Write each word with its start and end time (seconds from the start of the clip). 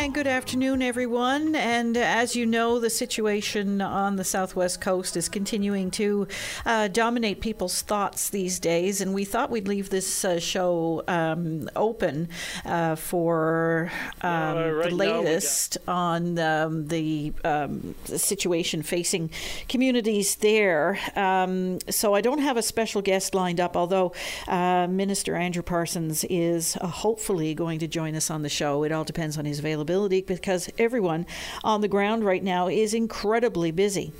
And 0.00 0.14
good 0.14 0.28
afternoon, 0.28 0.80
everyone. 0.80 1.56
And 1.56 1.96
as 1.96 2.36
you 2.36 2.46
know, 2.46 2.78
the 2.78 2.88
situation 2.88 3.80
on 3.80 4.14
the 4.14 4.22
southwest 4.22 4.80
coast 4.80 5.16
is 5.16 5.28
continuing 5.28 5.90
to 5.90 6.28
uh, 6.64 6.86
dominate 6.86 7.40
people's 7.40 7.82
thoughts 7.82 8.30
these 8.30 8.60
days. 8.60 9.00
And 9.00 9.12
we 9.12 9.24
thought 9.24 9.50
we'd 9.50 9.66
leave 9.66 9.90
this 9.90 10.24
uh, 10.24 10.38
show 10.38 11.02
um, 11.08 11.68
open 11.74 12.28
uh, 12.64 12.94
for 12.94 13.90
um, 14.22 14.56
right 14.56 14.90
the 14.90 14.94
latest 14.94 15.78
on 15.88 16.38
um, 16.38 16.86
the, 16.86 17.32
um, 17.42 17.96
the, 18.04 18.20
situation 18.20 18.84
facing 18.84 19.30
communities 19.68 20.36
there. 20.36 20.96
Um, 21.16 21.80
so 21.90 22.14
I 22.14 22.20
don't 22.20 22.38
have 22.38 22.56
a 22.56 22.62
special 22.62 23.02
guest 23.02 23.34
lined 23.34 23.58
up, 23.58 23.76
although 23.76 24.12
uh, 24.46 24.86
Minister 24.88 25.34
Andrew 25.34 25.64
Parsons 25.64 26.22
is 26.30 26.76
uh, 26.76 26.86
hopefully 26.86 27.52
going 27.52 27.80
to 27.80 27.88
join 27.88 28.14
us 28.14 28.30
on 28.30 28.42
the 28.42 28.48
show. 28.48 28.84
It 28.84 28.92
all 28.92 29.04
depends 29.04 29.36
on 29.36 29.44
his 29.44 29.58
availability 29.58 29.87
because 29.88 30.68
everyone 30.78 31.26
on 31.64 31.80
the 31.80 31.88
ground 31.88 32.24
right 32.24 32.44
now 32.44 32.68
is 32.68 32.92
incredibly 32.92 33.70
busy. 33.70 34.12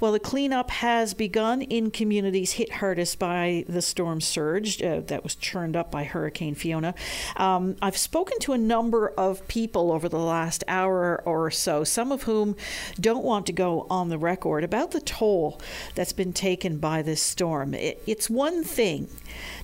Well, 0.00 0.12
the 0.12 0.20
cleanup 0.20 0.70
has 0.70 1.14
begun 1.14 1.62
in 1.62 1.90
communities 1.90 2.52
hit 2.52 2.74
hardest 2.74 3.18
by 3.18 3.64
the 3.68 3.80
storm 3.80 4.20
surge 4.20 4.82
uh, 4.82 5.00
that 5.06 5.22
was 5.22 5.34
churned 5.34 5.76
up 5.76 5.90
by 5.90 6.04
Hurricane 6.04 6.54
Fiona. 6.54 6.94
Um, 7.36 7.76
I've 7.80 7.96
spoken 7.96 8.38
to 8.40 8.52
a 8.52 8.58
number 8.58 9.08
of 9.08 9.46
people 9.48 9.90
over 9.92 10.08
the 10.08 10.18
last 10.18 10.62
hour 10.68 11.22
or 11.24 11.50
so, 11.50 11.84
some 11.84 12.12
of 12.12 12.24
whom 12.24 12.56
don't 13.00 13.24
want 13.24 13.46
to 13.46 13.52
go 13.52 13.86
on 13.88 14.10
the 14.10 14.18
record 14.18 14.62
about 14.62 14.90
the 14.90 15.00
toll 15.00 15.60
that's 15.94 16.12
been 16.12 16.32
taken 16.32 16.78
by 16.78 17.00
this 17.02 17.22
storm. 17.22 17.74
It, 17.74 18.02
it's 18.06 18.28
one 18.28 18.62
thing 18.62 19.08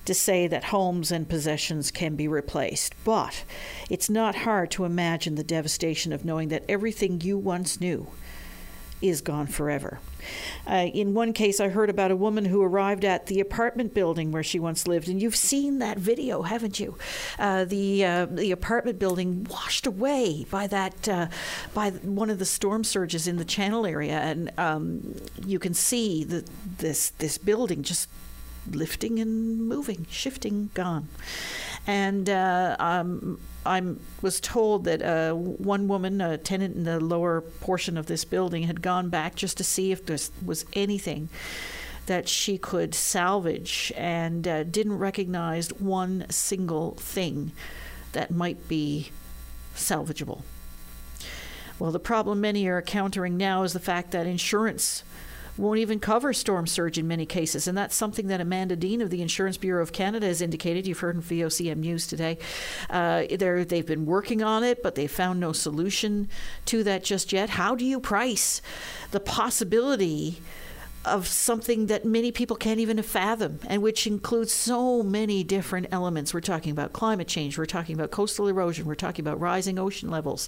to 0.05 0.13
say 0.13 0.47
that 0.47 0.65
homes 0.65 1.11
and 1.11 1.29
possessions 1.29 1.91
can 1.91 2.15
be 2.15 2.27
replaced, 2.27 2.95
but 3.03 3.43
it's 3.89 4.09
not 4.09 4.35
hard 4.37 4.71
to 4.71 4.85
imagine 4.85 5.35
the 5.35 5.40
devastation 5.43 6.13
of 6.13 6.25
knowing 6.25 6.49
that 6.49 6.63
everything 6.67 7.21
you 7.21 7.37
once 7.37 7.79
knew 7.79 8.07
is 9.01 9.21
gone 9.21 9.47
forever. 9.47 9.99
Uh, 10.67 10.87
in 10.93 11.13
one 11.13 11.33
case, 11.33 11.59
I 11.59 11.69
heard 11.69 11.89
about 11.89 12.11
a 12.11 12.15
woman 12.15 12.45
who 12.45 12.61
arrived 12.61 13.03
at 13.03 13.25
the 13.25 13.39
apartment 13.39 13.93
building 13.93 14.31
where 14.31 14.43
she 14.43 14.59
once 14.59 14.87
lived, 14.87 15.09
and 15.09 15.21
you've 15.21 15.35
seen 15.35 15.79
that 15.79 15.97
video, 15.97 16.43
haven't 16.43 16.79
you? 16.79 16.97
Uh, 17.39 17.65
the 17.65 18.05
uh, 18.05 18.25
the 18.27 18.51
apartment 18.51 18.99
building 18.99 19.47
washed 19.49 19.87
away 19.87 20.45
by 20.51 20.67
that 20.67 21.09
uh, 21.09 21.27
by 21.73 21.89
one 21.89 22.29
of 22.29 22.37
the 22.37 22.45
storm 22.45 22.83
surges 22.83 23.27
in 23.27 23.37
the 23.37 23.45
Channel 23.45 23.85
area, 23.87 24.19
and 24.19 24.51
um, 24.59 25.15
you 25.45 25.57
can 25.57 25.73
see 25.73 26.23
the, 26.23 26.45
this 26.77 27.09
this 27.09 27.37
building 27.39 27.81
just 27.81 28.07
lifting 28.69 29.19
and 29.19 29.67
moving, 29.67 30.05
shifting, 30.09 30.69
gone. 30.75 31.07
And 31.87 32.29
uh, 32.29 32.75
um, 32.79 33.39
I 33.65 33.81
was 34.21 34.39
told 34.39 34.85
that 34.85 35.01
uh, 35.01 35.33
one 35.33 35.87
woman, 35.87 36.21
a 36.21 36.37
tenant 36.37 36.75
in 36.75 36.83
the 36.83 36.99
lower 36.99 37.41
portion 37.41 37.97
of 37.97 38.05
this 38.05 38.25
building, 38.25 38.63
had 38.63 38.81
gone 38.81 39.09
back 39.09 39.35
just 39.35 39.57
to 39.57 39.63
see 39.63 39.91
if 39.91 40.05
there 40.05 40.17
was 40.45 40.65
anything 40.73 41.29
that 42.05 42.27
she 42.27 42.57
could 42.57 42.93
salvage 42.93 43.91
and 43.95 44.47
uh, 44.47 44.63
didn't 44.63 44.97
recognize 44.97 45.69
one 45.73 46.25
single 46.29 46.91
thing 46.95 47.51
that 48.11 48.31
might 48.31 48.67
be 48.67 49.11
salvageable. 49.75 50.41
Well, 51.79 51.91
the 51.91 51.99
problem 51.99 52.41
many 52.41 52.67
are 52.67 52.79
encountering 52.79 53.37
now 53.37 53.63
is 53.63 53.73
the 53.73 53.79
fact 53.79 54.11
that 54.11 54.27
insurance 54.27 55.03
won't 55.57 55.79
even 55.79 55.99
cover 55.99 56.33
storm 56.33 56.67
surge 56.67 56.97
in 56.97 57.07
many 57.07 57.25
cases. 57.25 57.67
And 57.67 57.77
that's 57.77 57.95
something 57.95 58.27
that 58.27 58.41
Amanda 58.41 58.75
Dean 58.75 59.01
of 59.01 59.09
the 59.09 59.21
Insurance 59.21 59.57
Bureau 59.57 59.81
of 59.81 59.91
Canada 59.91 60.27
has 60.27 60.41
indicated. 60.41 60.87
You've 60.87 60.99
heard 60.99 61.15
in 61.15 61.21
VOCM 61.21 61.77
News 61.77 62.07
today. 62.07 62.37
Uh, 62.89 63.23
they've 63.29 63.85
been 63.85 64.05
working 64.05 64.41
on 64.41 64.63
it, 64.63 64.81
but 64.81 64.95
they 64.95 65.07
found 65.07 65.39
no 65.39 65.51
solution 65.51 66.29
to 66.65 66.83
that 66.83 67.03
just 67.03 67.31
yet. 67.33 67.51
How 67.51 67.75
do 67.75 67.85
you 67.85 67.99
price 67.99 68.61
the 69.11 69.19
possibility? 69.19 70.41
Of 71.03 71.27
something 71.27 71.87
that 71.87 72.05
many 72.05 72.31
people 72.31 72.55
can't 72.55 72.79
even 72.79 73.01
fathom, 73.01 73.59
and 73.67 73.81
which 73.81 74.05
includes 74.05 74.53
so 74.53 75.01
many 75.01 75.43
different 75.43 75.87
elements. 75.91 76.33
We're 76.33 76.41
talking 76.41 76.71
about 76.71 76.93
climate 76.93 77.27
change, 77.27 77.57
we're 77.57 77.65
talking 77.65 77.95
about 77.95 78.11
coastal 78.11 78.47
erosion, 78.47 78.85
we're 78.85 78.95
talking 78.95 79.25
about 79.25 79.39
rising 79.39 79.79
ocean 79.79 80.09
levels, 80.09 80.47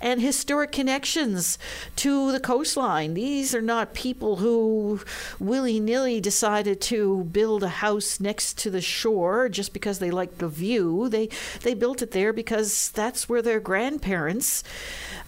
and 0.00 0.20
historic 0.20 0.72
connections 0.72 1.58
to 1.96 2.32
the 2.32 2.40
coastline. 2.40 3.14
These 3.14 3.54
are 3.54 3.62
not 3.62 3.94
people 3.94 4.36
who 4.36 5.00
willy 5.38 5.78
nilly 5.78 6.20
decided 6.20 6.80
to 6.82 7.24
build 7.24 7.62
a 7.62 7.68
house 7.68 8.18
next 8.18 8.58
to 8.58 8.70
the 8.70 8.80
shore 8.80 9.48
just 9.48 9.72
because 9.72 10.00
they 10.00 10.10
liked 10.10 10.38
the 10.38 10.48
view. 10.48 11.08
They, 11.08 11.28
they 11.62 11.74
built 11.74 12.02
it 12.02 12.10
there 12.10 12.32
because 12.32 12.90
that's 12.90 13.28
where 13.28 13.42
their 13.42 13.60
grandparents 13.60 14.64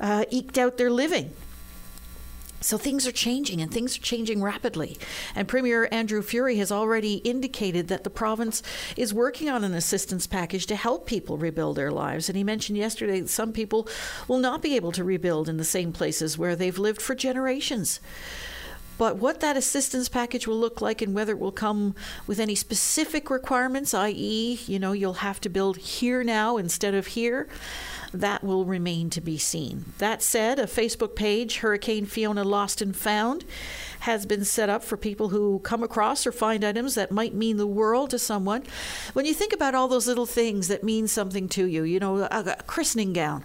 uh, 0.00 0.25
eked 0.31 0.59
out 0.59 0.77
their 0.77 0.91
living. 0.91 1.31
So 2.61 2.78
things 2.78 3.06
are 3.06 3.12
changing 3.12 3.61
and 3.61 3.71
things 3.71 3.97
are 3.99 4.03
changing 4.03 4.43
rapidly. 4.43 4.99
And 5.34 5.47
Premier 5.47 5.89
Andrew 5.93 6.22
Furey 6.22 6.56
has 6.59 6.72
already 6.72 7.17
indicated 7.17 7.89
that 7.89 8.05
the 8.05 8.11
province 8.11 8.62
is 8.97 9.12
working 9.12 9.49
on 9.49 9.62
an 9.62 9.75
assistance 9.75 10.27
package 10.27 10.66
to 10.66 10.77
help 10.77 11.06
people 11.06 11.37
rebuild 11.37 11.77
their 11.77 11.93
lives. 11.93 12.28
And 12.28 12.37
he 12.37 12.45
mentioned 12.45 12.78
yesterday 12.78 13.21
that 13.21 13.28
some 13.28 13.53
people 13.53 13.89
will 14.27 14.39
not 14.39 14.62
be 14.62 14.75
able 14.75 14.93
to 14.93 15.05
rebuild 15.05 15.49
in 15.49 15.59
the 15.59 15.65
same 15.65 15.93
places 15.93 16.39
where 16.39 16.56
they've 16.56 16.78
lived 16.78 17.03
for 17.03 17.15
generations. 17.15 18.00
But 18.99 19.16
what 19.16 19.41
that 19.41 19.56
assistance 19.56 20.09
package 20.09 20.47
will 20.47 20.59
look 20.59 20.81
like 20.81 21.03
and 21.03 21.15
whether 21.15 21.33
it 21.33 21.39
will 21.39 21.53
come 21.53 21.95
with 22.27 22.41
any 22.41 22.55
specific 22.55 23.28
requirements, 23.28 23.93
i.e., 23.93 24.59
you 24.66 24.78
know, 24.78 24.93
you'll 24.93 25.15
have 25.15 25.41
to 25.43 25.49
build 25.49 25.77
here 25.77 26.25
now 26.25 26.56
instead 26.56 26.95
of 26.95 27.09
here, 27.09 27.47
that 28.12 28.44
will 28.44 28.65
remain 28.65 29.11
to 29.11 29.21
be 29.21 29.39
seen. 29.39 29.87
That 29.99 30.22
said, 30.22 30.59
a 30.59 30.65
Facebook 30.65 31.15
page, 31.15 31.59
Hurricane 31.59 32.06
Fiona 32.06 32.44
Lost 32.44 32.81
and 32.81 32.94
Found, 32.97 33.44
has 34.00 34.27
been 34.27 34.44
set 34.44 34.69
up 34.69 34.84
for 34.84 34.97
people 34.97 35.31
who 35.31 35.59
come 35.61 35.83
across 35.83 36.27
or 36.27 36.33
find 36.33 36.65
items 36.65 36.95
that 36.95 37.11
might 37.11 37.34
mean 37.34 37.56
the 37.56 37.66
world 37.66 38.11
to 38.11 38.19
someone. 38.19 38.65
When 39.12 39.27
you 39.27 39.34
think 39.34 39.53
about 39.53 39.75
all 39.75 39.89
those 39.89 40.06
little 40.06 40.27
things 40.27 40.69
that 40.69 40.84
mean 40.84 41.09
something 41.09 41.49
to 41.50 41.65
you, 41.65 41.83
you 41.83 41.99
know, 41.99 42.22
a, 42.31 42.56
christening 42.66 43.12
gown, 43.12 43.45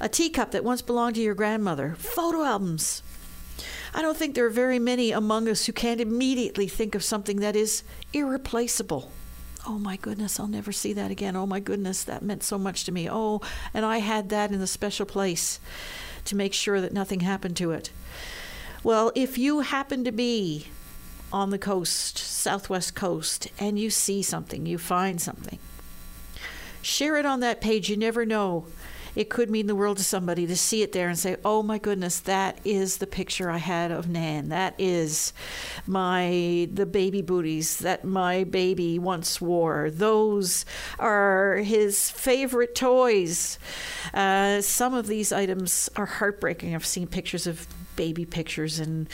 a 0.00 0.08
teacup 0.08 0.50
that 0.52 0.64
once 0.64 0.82
belonged 0.82 1.16
to 1.16 1.22
your 1.22 1.34
grandmother, 1.34 1.94
photo 1.98 2.44
albums, 2.44 3.02
I 3.94 4.02
don't 4.02 4.16
think 4.16 4.34
there 4.34 4.46
are 4.46 4.50
very 4.50 4.78
many 4.78 5.12
among 5.12 5.48
us 5.48 5.66
who 5.66 5.72
can't 5.72 6.00
immediately 6.00 6.68
think 6.68 6.94
of 6.94 7.02
something 7.02 7.40
that 7.40 7.56
is 7.56 7.82
irreplaceable. 8.12 9.10
Oh 9.66 9.78
my 9.78 9.96
goodness, 9.96 10.38
I'll 10.38 10.46
never 10.46 10.72
see 10.72 10.92
that 10.94 11.10
again. 11.10 11.36
Oh 11.36 11.46
my 11.46 11.60
goodness, 11.60 12.04
that 12.04 12.22
meant 12.22 12.42
so 12.42 12.58
much 12.58 12.84
to 12.84 12.92
me. 12.92 13.08
Oh, 13.10 13.40
and 13.74 13.84
I 13.84 13.98
had 13.98 14.28
that 14.30 14.50
in 14.50 14.60
a 14.60 14.66
special 14.66 15.04
place 15.04 15.60
to 16.24 16.36
make 16.36 16.54
sure 16.54 16.80
that 16.80 16.92
nothing 16.92 17.20
happened 17.20 17.56
to 17.56 17.72
it. 17.72 17.90
Well, 18.82 19.12
if 19.14 19.36
you 19.36 19.60
happen 19.60 20.04
to 20.04 20.12
be 20.12 20.68
on 21.32 21.50
the 21.50 21.58
coast, 21.58 22.16
southwest 22.16 22.94
coast, 22.94 23.48
and 23.58 23.78
you 23.78 23.90
see 23.90 24.22
something, 24.22 24.64
you 24.64 24.78
find 24.78 25.20
something, 25.20 25.58
share 26.80 27.16
it 27.16 27.26
on 27.26 27.40
that 27.40 27.60
page. 27.60 27.90
You 27.90 27.96
never 27.96 28.24
know 28.24 28.66
it 29.18 29.30
could 29.30 29.50
mean 29.50 29.66
the 29.66 29.74
world 29.74 29.96
to 29.96 30.04
somebody 30.04 30.46
to 30.46 30.56
see 30.56 30.80
it 30.80 30.92
there 30.92 31.08
and 31.08 31.18
say, 31.18 31.34
"Oh 31.44 31.60
my 31.60 31.76
goodness, 31.76 32.20
that 32.20 32.60
is 32.64 32.98
the 32.98 33.06
picture 33.06 33.50
I 33.50 33.56
had 33.56 33.90
of 33.90 34.08
Nan. 34.08 34.48
That 34.48 34.76
is 34.78 35.32
my 35.88 36.68
the 36.72 36.86
baby 36.86 37.20
booties 37.20 37.78
that 37.78 38.04
my 38.04 38.44
baby 38.44 38.96
once 38.96 39.40
wore. 39.40 39.90
Those 39.90 40.64
are 41.00 41.56
his 41.56 42.10
favorite 42.12 42.76
toys." 42.76 43.58
Uh, 44.14 44.60
some 44.60 44.94
of 44.94 45.08
these 45.08 45.32
items 45.32 45.90
are 45.96 46.06
heartbreaking. 46.06 46.76
I've 46.76 46.86
seen 46.86 47.08
pictures 47.08 47.48
of 47.48 47.66
baby 47.96 48.24
pictures 48.24 48.78
and 48.78 49.08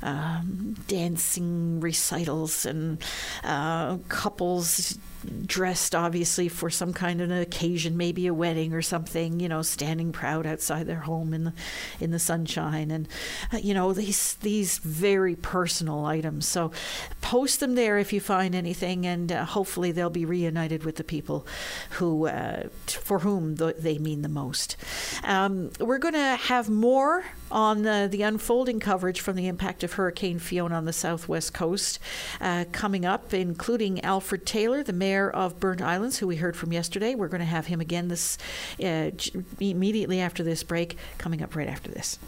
um, 0.00 0.74
dancing 0.88 1.80
recitals 1.80 2.64
and 2.64 2.96
uh, 3.44 3.98
couples 4.08 4.98
dressed 5.46 5.94
obviously 5.94 6.48
for 6.48 6.70
some 6.70 6.92
kind 6.92 7.20
of 7.20 7.30
an 7.30 7.38
occasion, 7.38 7.96
maybe 7.96 8.26
a 8.26 8.34
wedding 8.34 8.72
or 8.72 8.82
something, 8.82 9.40
you 9.40 9.48
know, 9.48 9.62
standing 9.62 10.12
proud 10.12 10.46
outside 10.46 10.86
their 10.86 11.00
home 11.00 11.34
in 11.34 11.44
the 11.44 11.52
in 12.00 12.10
the 12.10 12.18
sunshine 12.18 12.90
and 12.90 13.08
uh, 13.52 13.58
you 13.58 13.74
know 13.74 13.92
these 13.92 14.34
these 14.36 14.78
very 14.78 15.36
personal 15.36 16.04
items. 16.04 16.46
So 16.46 16.72
post 17.20 17.60
them 17.60 17.74
there 17.74 17.98
if 17.98 18.12
you 18.12 18.20
find 18.20 18.54
anything 18.54 19.06
and 19.06 19.30
uh, 19.30 19.44
hopefully 19.44 19.92
they'll 19.92 20.10
be 20.10 20.24
reunited 20.24 20.84
with 20.84 20.96
the 20.96 21.04
people 21.04 21.46
who 21.90 22.26
uh, 22.26 22.68
for 22.86 23.20
whom 23.20 23.56
th- 23.56 23.76
they 23.78 23.98
mean 23.98 24.22
the 24.22 24.28
most. 24.28 24.76
Um, 25.24 25.70
we're 25.78 25.98
going 25.98 26.14
to 26.14 26.36
have 26.36 26.68
more 26.68 27.24
on 27.50 27.82
the, 27.82 28.08
the 28.10 28.22
unfolding 28.22 28.80
coverage 28.80 29.20
from 29.20 29.36
the 29.36 29.48
impact 29.48 29.82
of 29.82 29.94
Hurricane 29.94 30.38
Fiona 30.38 30.76
on 30.76 30.84
the 30.84 30.92
southwest 30.92 31.54
coast. 31.54 31.98
Uh, 32.40 32.64
coming 32.72 33.04
up, 33.04 33.32
including 33.34 34.00
Alfred 34.02 34.46
Taylor, 34.46 34.82
the 34.82 34.92
mayor 34.92 35.30
of 35.30 35.60
Burnt 35.60 35.82
Islands, 35.82 36.18
who 36.18 36.26
we 36.26 36.36
heard 36.36 36.56
from 36.56 36.72
yesterday. 36.72 37.14
We're 37.14 37.28
going 37.28 37.40
to 37.40 37.44
have 37.44 37.66
him 37.66 37.80
again 37.80 38.08
this 38.08 38.38
uh, 38.82 39.10
immediately 39.58 40.20
after 40.20 40.42
this 40.42 40.62
break, 40.62 40.96
coming 41.18 41.42
up 41.42 41.54
right 41.54 41.68
after 41.68 41.90
this. 41.90 42.18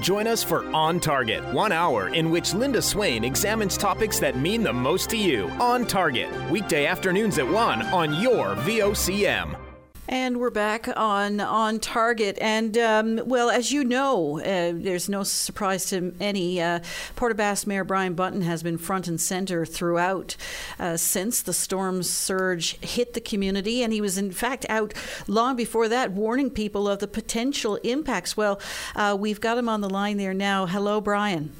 Join 0.00 0.26
us 0.26 0.42
for 0.42 0.64
On 0.74 1.00
Target, 1.00 1.44
one 1.52 1.72
hour 1.72 2.08
in 2.08 2.30
which 2.30 2.54
Linda 2.54 2.82
Swain 2.82 3.24
examines 3.24 3.76
topics 3.76 4.18
that 4.20 4.36
mean 4.36 4.62
the 4.62 4.72
most 4.72 5.10
to 5.10 5.16
you. 5.16 5.48
On 5.60 5.86
Target, 5.86 6.28
weekday 6.50 6.86
afternoons 6.86 7.38
at 7.38 7.46
1 7.46 7.82
on 7.86 8.20
your 8.20 8.56
VOCM. 8.56 9.65
And 10.08 10.38
we're 10.38 10.50
back 10.50 10.88
on 10.96 11.40
on 11.40 11.80
target. 11.80 12.38
And 12.40 12.78
um, 12.78 13.20
well, 13.26 13.50
as 13.50 13.72
you 13.72 13.82
know, 13.82 14.38
uh, 14.38 14.72
there's 14.72 15.08
no 15.08 15.24
surprise 15.24 15.86
to 15.86 16.14
any. 16.20 16.62
Uh, 16.62 16.78
Port 17.16 17.32
aux 17.32 17.34
Basques 17.34 17.66
Mayor 17.66 17.82
Brian 17.82 18.14
Button 18.14 18.42
has 18.42 18.62
been 18.62 18.78
front 18.78 19.08
and 19.08 19.20
center 19.20 19.66
throughout 19.66 20.36
uh, 20.78 20.96
since 20.96 21.42
the 21.42 21.52
storm 21.52 22.04
surge 22.04 22.78
hit 22.80 23.14
the 23.14 23.20
community, 23.20 23.82
and 23.82 23.92
he 23.92 24.00
was 24.00 24.16
in 24.16 24.30
fact 24.30 24.64
out 24.68 24.94
long 25.26 25.56
before 25.56 25.88
that, 25.88 26.12
warning 26.12 26.50
people 26.50 26.88
of 26.88 27.00
the 27.00 27.08
potential 27.08 27.74
impacts. 27.82 28.36
Well, 28.36 28.60
uh, 28.94 29.16
we've 29.18 29.40
got 29.40 29.58
him 29.58 29.68
on 29.68 29.80
the 29.80 29.90
line 29.90 30.18
there 30.18 30.34
now. 30.34 30.66
Hello, 30.66 31.00
Brian. 31.00 31.50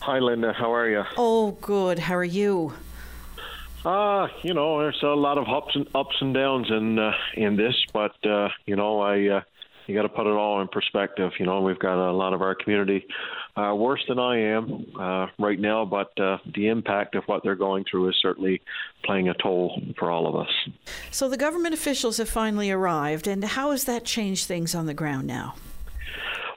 Hi, 0.00 0.18
Linda. 0.18 0.54
How 0.54 0.72
are 0.72 0.88
you? 0.88 1.04
Oh, 1.18 1.58
good. 1.60 1.98
How 1.98 2.14
are 2.14 2.24
you? 2.24 2.72
Uh, 3.84 4.28
you 4.42 4.52
know, 4.52 4.78
there's 4.78 5.02
a 5.02 5.06
lot 5.06 5.38
of 5.38 5.48
ups 5.48 5.74
and 5.74 5.88
ups 5.94 6.14
and 6.20 6.34
downs 6.34 6.66
in 6.70 6.98
uh, 6.98 7.12
in 7.34 7.56
this, 7.56 7.74
but 7.92 8.14
uh, 8.26 8.48
you 8.66 8.76
know, 8.76 9.00
I 9.00 9.28
uh, 9.28 9.40
you 9.86 9.94
got 9.94 10.02
to 10.02 10.08
put 10.08 10.26
it 10.26 10.32
all 10.32 10.60
in 10.60 10.68
perspective. 10.68 11.32
You 11.38 11.46
know, 11.46 11.62
we've 11.62 11.78
got 11.78 11.98
a 11.98 12.12
lot 12.12 12.32
of 12.34 12.42
our 12.42 12.54
community 12.54 13.06
uh, 13.56 13.74
worse 13.74 14.04
than 14.06 14.18
I 14.18 14.38
am 14.38 14.86
uh, 14.98 15.26
right 15.38 15.58
now, 15.58 15.84
but 15.84 16.18
uh, 16.20 16.38
the 16.54 16.68
impact 16.68 17.14
of 17.14 17.24
what 17.24 17.42
they're 17.42 17.56
going 17.56 17.84
through 17.90 18.10
is 18.10 18.16
certainly 18.20 18.60
playing 19.04 19.28
a 19.28 19.34
toll 19.34 19.80
for 19.98 20.10
all 20.10 20.26
of 20.26 20.36
us. 20.36 20.52
So 21.10 21.28
the 21.28 21.36
government 21.36 21.74
officials 21.74 22.18
have 22.18 22.28
finally 22.28 22.70
arrived, 22.70 23.26
and 23.26 23.42
how 23.42 23.70
has 23.70 23.84
that 23.84 24.04
changed 24.04 24.46
things 24.46 24.74
on 24.74 24.86
the 24.86 24.94
ground 24.94 25.26
now? 25.26 25.54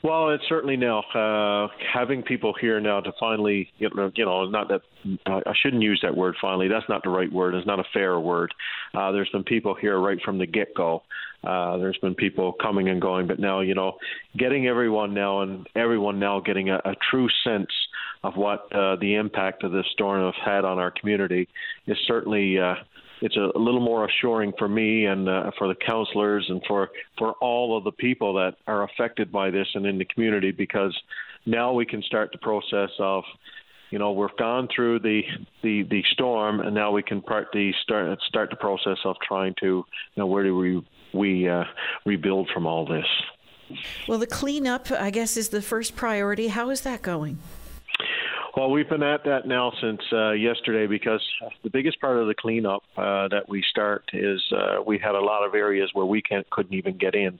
Well, 0.03 0.31
it's 0.31 0.43
certainly 0.49 0.75
now 0.75 0.99
uh, 1.15 1.69
having 1.93 2.23
people 2.23 2.53
here 2.59 2.81
now 2.81 2.99
to 2.99 3.13
finally, 3.17 3.69
you 3.77 3.89
know, 3.95 4.11
you 4.15 4.25
know, 4.25 4.43
not 4.49 4.67
that 4.67 4.81
I 5.25 5.53
shouldn't 5.61 5.81
use 5.81 6.01
that 6.03 6.15
word. 6.15 6.35
Finally, 6.41 6.67
that's 6.67 6.89
not 6.89 7.03
the 7.03 7.09
right 7.09 7.31
word. 7.31 7.55
It's 7.55 7.65
not 7.65 7.79
a 7.79 7.85
fair 7.93 8.19
word. 8.19 8.53
Uh, 8.93 9.13
there's 9.13 9.29
been 9.29 9.45
people 9.45 9.73
here 9.73 9.97
right 9.97 10.19
from 10.21 10.39
the 10.39 10.45
get-go. 10.45 11.03
Uh, 11.41 11.77
there's 11.77 11.97
been 11.99 12.15
people 12.15 12.51
coming 12.61 12.89
and 12.89 13.01
going, 13.01 13.27
but 13.27 13.39
now, 13.39 13.61
you 13.61 13.75
know, 13.75 13.93
getting 14.37 14.67
everyone 14.67 15.13
now 15.13 15.41
and 15.41 15.67
everyone 15.73 16.19
now 16.19 16.41
getting 16.41 16.69
a, 16.69 16.75
a 16.83 16.95
true 17.09 17.29
sense 17.45 17.71
of 18.25 18.35
what 18.35 18.69
uh, 18.73 18.97
the 18.97 19.15
impact 19.15 19.63
of 19.63 19.71
this 19.71 19.85
storm 19.93 20.25
has 20.25 20.35
had 20.45 20.65
on 20.65 20.79
our 20.79 20.91
community 20.91 21.47
is 21.87 21.97
certainly. 22.07 22.59
Uh, 22.59 22.75
it's 23.23 23.37
a, 23.37 23.57
little 23.57 23.79
more 23.79 24.05
assuring 24.05 24.51
for 24.57 24.67
me 24.67 25.05
and 25.05 25.29
uh, 25.29 25.49
for 25.57 25.69
the 25.69 25.75
counselors 25.75 26.45
and 26.49 26.61
for 26.67 26.89
for 27.17 27.31
all 27.39 27.77
of 27.77 27.85
the 27.85 27.91
people 27.93 28.33
that 28.33 28.55
are 28.67 28.83
affected 28.83 29.31
by 29.31 29.49
this 29.49 29.67
and 29.75 29.85
in 29.85 29.97
the 29.97 30.05
community 30.05 30.51
because 30.51 30.95
now 31.45 31.71
we 31.71 31.85
can 31.85 32.01
start 32.03 32.31
the 32.33 32.37
process 32.39 32.89
of 32.99 33.23
you 33.91 33.97
know 33.97 34.11
we've 34.11 34.35
gone 34.37 34.67
through 34.75 34.99
the 34.99 35.21
the 35.61 35.83
the 35.83 36.03
storm 36.11 36.59
and 36.59 36.75
now 36.75 36.91
we 36.91 37.01
can 37.01 37.21
part 37.21 37.47
the 37.53 37.71
start 37.81 38.19
start 38.27 38.49
the 38.49 38.57
process 38.57 38.97
of 39.05 39.15
trying 39.25 39.55
to 39.61 39.67
you 39.67 39.85
know 40.17 40.27
where 40.27 40.43
do 40.43 40.57
we 40.57 40.85
we 41.13 41.47
uh, 41.47 41.63
rebuild 42.05 42.49
from 42.53 42.65
all 42.65 42.85
this. 42.85 43.05
Well 44.05 44.19
the 44.19 44.27
cleanup 44.27 44.91
i 44.91 45.09
guess 45.09 45.37
is 45.37 45.47
the 45.49 45.61
first 45.61 45.95
priority. 45.95 46.49
How 46.49 46.69
is 46.71 46.81
that 46.81 47.01
going 47.01 47.37
well, 48.55 48.69
we've 48.69 48.89
been 48.89 49.03
at 49.03 49.23
that 49.25 49.47
now 49.47 49.71
since 49.81 50.01
uh, 50.11 50.31
yesterday 50.31 50.85
because 50.87 51.21
the 51.63 51.69
biggest 51.69 51.99
part 51.99 52.17
of 52.17 52.27
the 52.27 52.35
cleanup 52.35 52.83
uh, 52.97 53.27
that 53.29 53.43
we 53.47 53.63
start 53.69 54.03
is 54.13 54.41
uh, 54.55 54.81
we 54.85 54.99
had 54.99 55.15
a 55.15 55.19
lot 55.19 55.45
of 55.45 55.55
areas 55.55 55.89
where 55.93 56.05
we 56.05 56.21
can't 56.21 56.47
couldn't 56.49 56.73
even 56.73 56.97
get 56.97 57.15
in. 57.15 57.39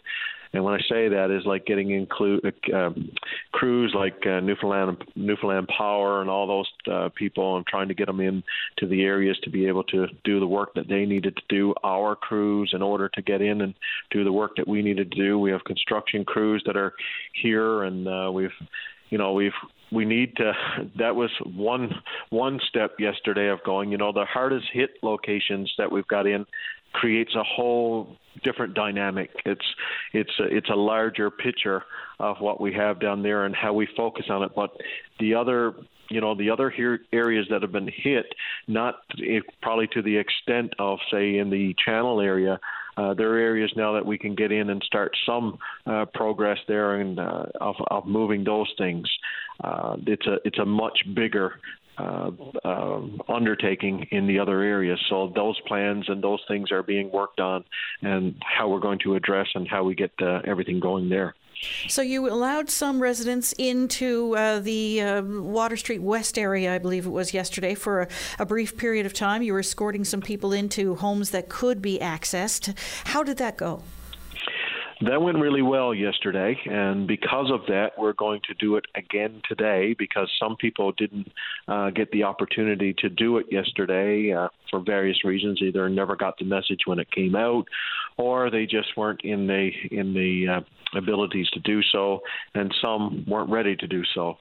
And 0.54 0.64
when 0.64 0.76
I 0.76 0.80
say 0.88 1.10
that 1.10 1.36
is 1.36 1.46
like 1.48 1.66
getting 1.66 1.92
include 1.92 2.54
uh, 2.72 2.78
um, 2.78 3.10
crews 3.52 3.92
like 3.96 4.16
uh, 4.26 4.40
Newfoundland 4.40 5.04
Newfoundland 5.16 5.68
Power 5.76 6.22
and 6.22 6.30
all 6.30 6.46
those 6.46 6.72
uh, 6.92 7.10
people, 7.16 7.58
and 7.58 7.66
trying 7.66 7.88
to 7.88 7.96
get 7.96 8.06
them 8.06 8.20
in 8.20 8.44
to 8.78 8.88
the 8.88 9.02
areas 9.02 9.38
to 9.44 9.50
be 9.50 9.68
able 9.68 9.84
to 9.86 10.06
do 10.24 10.40
the 10.40 10.48
work 10.48 10.76
that 10.76 10.88
they 10.88 11.06
needed 11.06 11.36
to 11.36 11.44
do. 11.50 11.74
Our 11.84 12.16
crews, 12.16 12.72
in 12.74 12.84
order 12.84 13.10
to 13.10 13.22
get 13.24 13.42
in 13.42 13.62
and 13.62 13.74
do 14.12 14.24
the 14.24 14.32
work 14.32 14.52
that 14.58 14.68
we 14.68 14.84
needed 14.84 15.12
to 15.12 15.18
do, 15.18 15.40
we 15.40 15.50
have 15.50 15.64
construction 15.64 16.24
crews 16.24 16.62
that 16.68 16.78
are 16.78 16.94
here, 17.42 17.84
and 17.84 18.08
uh, 18.08 18.32
we've 18.32 18.52
you 19.14 19.20
know 19.20 19.32
we've 19.34 19.60
we 19.92 20.06
need 20.06 20.36
to 20.38 20.52
that 20.98 21.16
was 21.16 21.30
one 21.56 21.94
one 22.32 22.60
step 22.68 22.96
yesterday 22.98 23.48
of 23.48 23.64
going 23.64 23.92
you 23.92 23.98
know 24.00 24.12
the 24.12 24.26
hardest 24.26 24.66
hit 24.74 24.90
locations 25.04 25.72
that 25.78 25.92
we've 25.92 26.08
got 26.08 26.26
in 26.26 26.48
creates 26.94 27.36
a 27.36 27.44
whole 27.44 28.18
different 28.44 28.74
dynamic. 28.74 29.30
It's 29.46 29.66
it's 30.14 30.32
a, 30.40 30.46
it's 30.46 30.70
a 30.72 30.76
larger 30.76 31.30
picture 31.30 31.84
of 32.20 32.38
what 32.40 32.60
we 32.60 32.74
have 32.74 33.00
down 33.00 33.22
there 33.22 33.46
and 33.46 33.56
how 33.56 33.74
we 33.74 33.88
focus 33.96 34.26
on 34.30 34.42
it. 34.42 34.52
But 34.56 34.72
the 35.20 35.36
other 35.36 35.76
you 36.10 36.22
know 36.22 36.34
the 36.34 36.50
other 36.50 36.72
here 36.72 37.02
areas 37.12 37.46
that 37.52 37.62
have 37.62 37.72
been 37.72 37.92
hit 37.96 38.26
not 38.68 38.96
eh, 39.20 39.42
probably 39.62 39.88
to 39.94 40.02
the 40.02 40.18
extent 40.18 40.74
of 40.80 40.98
say 41.12 41.38
in 41.38 41.52
the 41.52 41.76
channel 41.86 42.20
area 42.20 42.60
uh, 42.98 43.14
there 43.14 43.34
are 43.34 43.40
areas 43.40 43.72
now 43.76 43.94
that 43.94 44.06
we 44.06 44.18
can 44.18 44.36
get 44.36 44.52
in 44.52 44.70
and 44.70 44.82
start 44.84 45.12
some 45.26 45.58
uh, 45.86 46.06
progress 46.14 46.58
there 46.68 46.96
and 46.96 47.20
uh, 47.20 47.46
of, 47.60 47.76
of 47.90 48.06
moving 48.06 48.44
those 48.44 48.72
things. 48.78 49.10
Uh, 49.64 49.96
it's 50.08 50.26
a 50.28 50.38
it's 50.46 50.60
a 50.60 50.66
much 50.66 51.00
bigger 51.16 51.54
uh, 51.98 52.32
uh, 52.66 53.02
undertaking 53.30 54.08
in 54.12 54.26
the 54.26 54.40
other 54.40 54.62
areas. 54.62 55.00
So 55.10 55.32
those 55.36 55.60
plans 55.68 56.06
and 56.08 56.24
those 56.24 56.40
things 56.48 56.72
are 56.72 56.82
being 56.82 57.12
worked 57.12 57.40
on, 57.40 57.64
and 58.02 58.36
how 58.42 58.68
we're 58.70 58.80
going 58.80 59.00
to 59.04 59.16
address 59.16 59.48
and 59.54 59.68
how 59.68 59.84
we 59.84 59.94
get 59.94 60.12
uh, 60.22 60.40
everything 60.46 60.80
going 60.80 61.10
there. 61.10 61.36
So 61.88 62.02
you 62.02 62.30
allowed 62.30 62.70
some 62.70 63.02
residents 63.02 63.54
into 63.58 64.36
uh, 64.36 64.60
the 64.60 65.02
uh, 65.02 65.22
Water 65.22 65.78
Street 65.78 66.02
West 66.02 66.38
area, 66.38 66.74
I 66.74 66.78
believe 66.78 67.06
it 67.06 67.10
was 67.10 67.34
yesterday, 67.34 67.76
for 67.76 68.02
a, 68.02 68.08
a, 68.40 68.46
brief 68.46 68.78
period 68.78 69.06
of 69.06 69.14
time. 69.14 69.42
You 69.42 69.54
were 69.54 69.60
escorting 69.60 70.04
some 70.04 70.22
people 70.22 70.54
into 70.54 70.96
homes 70.96 71.32
that 71.32 71.50
could 71.50 71.82
be 71.82 72.00
accessed. 72.00 72.78
How 73.06 73.24
did 73.24 73.38
that 73.38 73.58
go? 73.58 73.84
That 75.02 75.22
went 75.22 75.40
really 75.40 75.62
well 75.62 75.94
yesterday, 75.94 76.58
and 76.66 77.08
because 77.08 77.52
of 77.52 77.62
that, 77.68 77.92
we're 77.98 78.14
going 78.14 78.42
to 78.48 78.54
do 78.54 78.76
it 78.76 78.86
again 78.96 79.42
today 79.48 79.96
because 79.98 80.30
some 80.40 80.56
people 80.56 80.92
didn't 80.94 81.32
uh, 81.68 81.90
get 81.90 82.12
the 82.12 82.24
opportunity 82.24 82.94
to 83.00 83.10
do 83.10 83.38
it 83.38 83.48
yesterday 83.52 84.32
uh, 84.32 84.50
for 84.70 84.82
various 84.82 85.26
reasons. 85.26 85.62
Either 85.62 85.90
never 85.90 86.16
got 86.16 86.38
the 86.38 86.46
message 86.46 86.82
when 86.86 87.00
it 87.00 87.10
came 87.12 87.36
out, 87.36 87.66
or 88.18 88.50
they 88.50 88.66
just 88.66 88.96
weren't 88.96 89.22
in 89.24 89.48
the 89.48 89.72
in 89.92 90.14
the 90.14 90.58
uh, 90.58 90.98
abilities 90.98 91.50
to 91.50 91.60
do 91.62 91.82
so, 91.92 92.20
and 92.54 92.74
some 92.82 93.26
weren't 93.28 93.50
ready 93.50 93.76
to 93.76 93.88
do 93.88 94.04
so. 94.14 94.38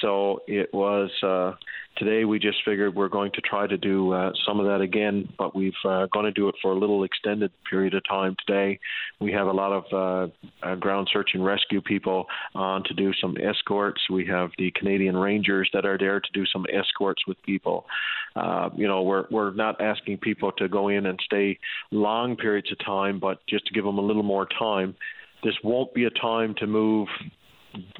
So 0.00 0.40
it 0.46 0.72
was 0.72 1.10
uh, 1.22 1.52
today. 1.96 2.24
We 2.24 2.38
just 2.38 2.58
figured 2.64 2.94
we're 2.94 3.08
going 3.08 3.32
to 3.32 3.40
try 3.40 3.66
to 3.66 3.76
do 3.76 4.12
uh, 4.12 4.32
some 4.46 4.60
of 4.60 4.66
that 4.66 4.80
again, 4.80 5.28
but 5.38 5.54
we've 5.54 5.72
uh, 5.84 6.06
going 6.12 6.26
to 6.26 6.32
do 6.32 6.48
it 6.48 6.54
for 6.62 6.72
a 6.72 6.78
little 6.78 7.04
extended 7.04 7.50
period 7.68 7.94
of 7.94 8.02
time 8.08 8.36
today. 8.46 8.78
We 9.20 9.32
have 9.32 9.46
a 9.46 9.52
lot 9.52 9.72
of 9.72 9.84
uh, 9.92 10.66
uh, 10.66 10.74
ground 10.76 11.08
search 11.12 11.30
and 11.34 11.44
rescue 11.44 11.80
people 11.80 12.26
on 12.54 12.84
to 12.84 12.94
do 12.94 13.12
some 13.20 13.36
escorts. 13.36 14.00
We 14.10 14.26
have 14.26 14.50
the 14.58 14.70
Canadian 14.72 15.16
Rangers 15.16 15.68
that 15.72 15.86
are 15.86 15.98
there 15.98 16.20
to 16.20 16.28
do 16.32 16.44
some 16.46 16.66
escorts 16.72 17.22
with 17.26 17.40
people. 17.42 17.86
Uh, 18.34 18.70
you 18.76 18.86
know, 18.86 19.02
we're 19.02 19.24
we're 19.30 19.54
not 19.54 19.80
asking 19.80 20.18
people 20.18 20.52
to 20.52 20.68
go 20.68 20.88
in 20.88 21.06
and 21.06 21.18
stay 21.24 21.58
long 21.90 22.36
periods 22.36 22.70
of 22.70 22.78
time, 22.84 23.18
but 23.18 23.38
just 23.48 23.66
to 23.66 23.74
give 23.74 23.84
them 23.84 23.98
a 23.98 24.02
little 24.02 24.22
more 24.22 24.46
time. 24.58 24.94
This 25.42 25.54
won't 25.62 25.94
be 25.94 26.04
a 26.04 26.10
time 26.10 26.54
to 26.58 26.66
move 26.66 27.08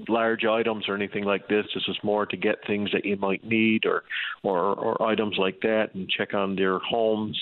large 0.09 0.45
items 0.45 0.89
or 0.89 0.95
anything 0.95 1.25
like 1.25 1.49
this. 1.49 1.67
This 1.75 1.85
is 1.89 1.97
more 2.03 2.27
to 2.27 2.37
get 2.37 2.57
things 2.67 2.91
that 2.93 3.05
you 3.05 3.17
might 3.17 3.45
need 3.45 3.87
or 3.87 4.05
or, 4.43 4.75
or 4.75 5.03
items 5.03 5.37
like 5.39 5.61
that 5.63 5.95
and 5.95 6.09
check 6.09 6.35
on 6.35 6.57
their 6.57 6.79
homes. 6.79 7.39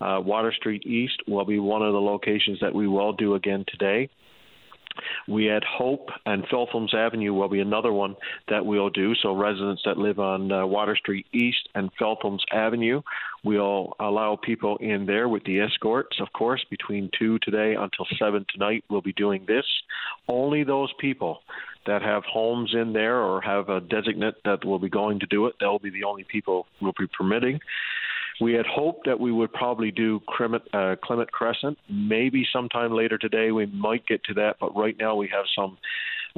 Uh, 0.00 0.20
Water 0.24 0.52
Street 0.52 0.86
East 0.86 1.22
will 1.28 1.44
be 1.44 1.58
one 1.58 1.82
of 1.82 1.92
the 1.92 2.00
locations 2.00 2.58
that 2.60 2.74
we 2.74 2.88
will 2.88 3.12
do 3.12 3.34
again 3.34 3.64
today. 3.68 4.08
We 5.28 5.44
had 5.44 5.62
Hope 5.64 6.08
and 6.26 6.44
Feltham's 6.50 6.94
Avenue 6.94 7.34
will 7.34 7.48
be 7.48 7.60
another 7.60 7.92
one 7.92 8.16
that 8.48 8.64
we'll 8.64 8.90
do. 8.90 9.14
So 9.22 9.34
residents 9.34 9.82
that 9.84 9.98
live 9.98 10.18
on 10.18 10.50
uh, 10.50 10.66
Water 10.66 10.96
Street 10.96 11.26
East 11.32 11.68
and 11.74 11.90
Feltham's 11.98 12.44
Avenue, 12.52 13.02
we'll 13.44 13.94
allow 14.00 14.36
people 14.42 14.76
in 14.78 15.06
there 15.06 15.28
with 15.28 15.44
the 15.44 15.60
escorts, 15.60 16.16
of 16.20 16.32
course, 16.32 16.64
between 16.70 17.10
2 17.18 17.38
today 17.40 17.74
until 17.78 18.06
7 18.18 18.44
tonight. 18.52 18.84
We'll 18.90 19.00
be 19.00 19.12
doing 19.12 19.44
this. 19.46 19.64
Only 20.28 20.64
those 20.64 20.92
people 20.98 21.40
that 21.86 22.02
have 22.02 22.22
homes 22.24 22.74
in 22.74 22.92
there 22.92 23.18
or 23.18 23.40
have 23.40 23.68
a 23.68 23.80
designate 23.80 24.34
that 24.44 24.64
will 24.64 24.78
be 24.78 24.90
going 24.90 25.20
to 25.20 25.26
do 25.26 25.46
it. 25.46 25.54
They'll 25.60 25.78
be 25.78 25.90
the 25.90 26.04
only 26.04 26.24
people 26.24 26.66
we'll 26.80 26.92
be 26.98 27.06
permitting. 27.06 27.60
We 28.40 28.54
had 28.54 28.66
hoped 28.66 29.06
that 29.06 29.20
we 29.20 29.32
would 29.32 29.52
probably 29.52 29.90
do 29.90 30.20
Clement, 30.28 30.62
uh, 30.72 30.96
Clement 31.02 31.30
Crescent. 31.30 31.76
Maybe 31.90 32.46
sometime 32.52 32.92
later 32.92 33.18
today 33.18 33.50
we 33.50 33.66
might 33.66 34.06
get 34.06 34.24
to 34.24 34.34
that, 34.34 34.56
but 34.60 34.74
right 34.74 34.96
now 34.98 35.14
we 35.14 35.28
have 35.28 35.44
some 35.54 35.76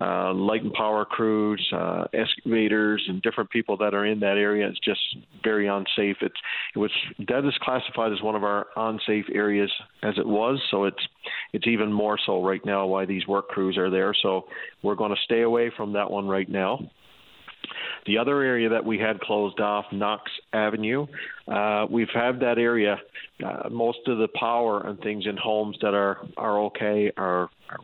uh, 0.01 0.33
light 0.33 0.63
and 0.63 0.73
power 0.73 1.05
crews, 1.05 1.63
uh, 1.73 2.05
excavators, 2.15 3.05
and 3.09 3.21
different 3.23 3.51
people 3.51 3.77
that 3.77 3.95
are 3.95 4.07
in 4.07 4.21
that 4.21 4.39
area. 4.39 4.67
It's 4.67 4.79
just 4.81 5.01
very 5.45 5.69
unsafe. 5.69 6.17
It's 6.23 6.35
it 6.75 6.79
was 6.79 6.91
that 7.29 7.47
is 7.47 7.55
classified 7.61 8.13
as 8.13 8.23
one 8.23 8.35
of 8.35 8.43
our 8.43 8.67
unsafe 8.77 9.27
areas 9.33 9.71
as 10.03 10.15
it 10.17 10.27
was, 10.27 10.61
so 10.71 10.85
it's 10.85 11.07
it's 11.53 11.67
even 11.67 11.93
more 11.93 12.19
so 12.25 12.43
right 12.43 12.65
now 12.65 12.87
why 12.87 13.05
these 13.05 13.27
work 13.27 13.49
crews 13.49 13.77
are 13.77 13.91
there. 13.91 14.15
So 14.23 14.47
we're 14.83 14.95
going 14.95 15.15
to 15.15 15.21
stay 15.25 15.43
away 15.43 15.71
from 15.77 15.93
that 15.93 16.11
one 16.11 16.27
right 16.27 16.49
now. 16.49 16.81
The 18.07 18.19
other 18.19 18.43
area 18.43 18.69
that 18.71 18.85
we 18.85 18.99
had 18.99 19.21
closed 19.21 19.61
off, 19.61 19.85
Knox 19.93 20.31
Avenue, 20.53 21.07
uh, 21.47 21.87
we've 21.89 22.11
had 22.13 22.41
that 22.41 22.59
area. 22.59 23.01
Uh, 23.45 23.69
most 23.71 24.01
of 24.07 24.19
the 24.19 24.29
power 24.29 24.87
and 24.87 25.01
things 25.01 25.25
in 25.27 25.37
homes 25.37 25.77
that 25.83 25.95
are 25.95 26.19
are 26.37 26.61
okay 26.65 27.13
are 27.17 27.49
are, 27.71 27.79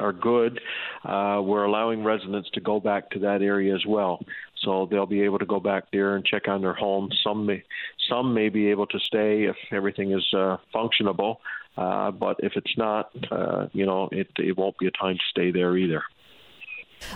are 0.00 0.12
good. 0.12 0.60
Uh, 1.04 1.40
we're 1.42 1.64
allowing 1.64 2.02
residents 2.02 2.48
to 2.50 2.60
go 2.60 2.80
back 2.80 3.10
to 3.10 3.18
that 3.20 3.42
area 3.42 3.74
as 3.74 3.84
well, 3.86 4.24
so 4.62 4.88
they'll 4.90 5.06
be 5.06 5.22
able 5.22 5.38
to 5.38 5.46
go 5.46 5.60
back 5.60 5.84
there 5.92 6.16
and 6.16 6.24
check 6.24 6.48
on 6.48 6.62
their 6.62 6.74
home. 6.74 7.10
Some 7.22 7.46
may 7.46 7.62
some 8.08 8.34
may 8.34 8.48
be 8.48 8.68
able 8.68 8.86
to 8.86 8.98
stay 9.00 9.44
if 9.44 9.56
everything 9.70 10.12
is 10.12 10.26
uh, 10.34 10.56
functionable, 10.74 11.36
uh, 11.76 12.10
but 12.10 12.36
if 12.40 12.52
it's 12.56 12.76
not, 12.76 13.10
uh, 13.30 13.66
you 13.72 13.86
know, 13.86 14.08
it 14.12 14.28
it 14.38 14.56
won't 14.56 14.78
be 14.78 14.86
a 14.86 14.90
time 14.90 15.16
to 15.16 15.22
stay 15.30 15.50
there 15.50 15.76
either. 15.76 16.02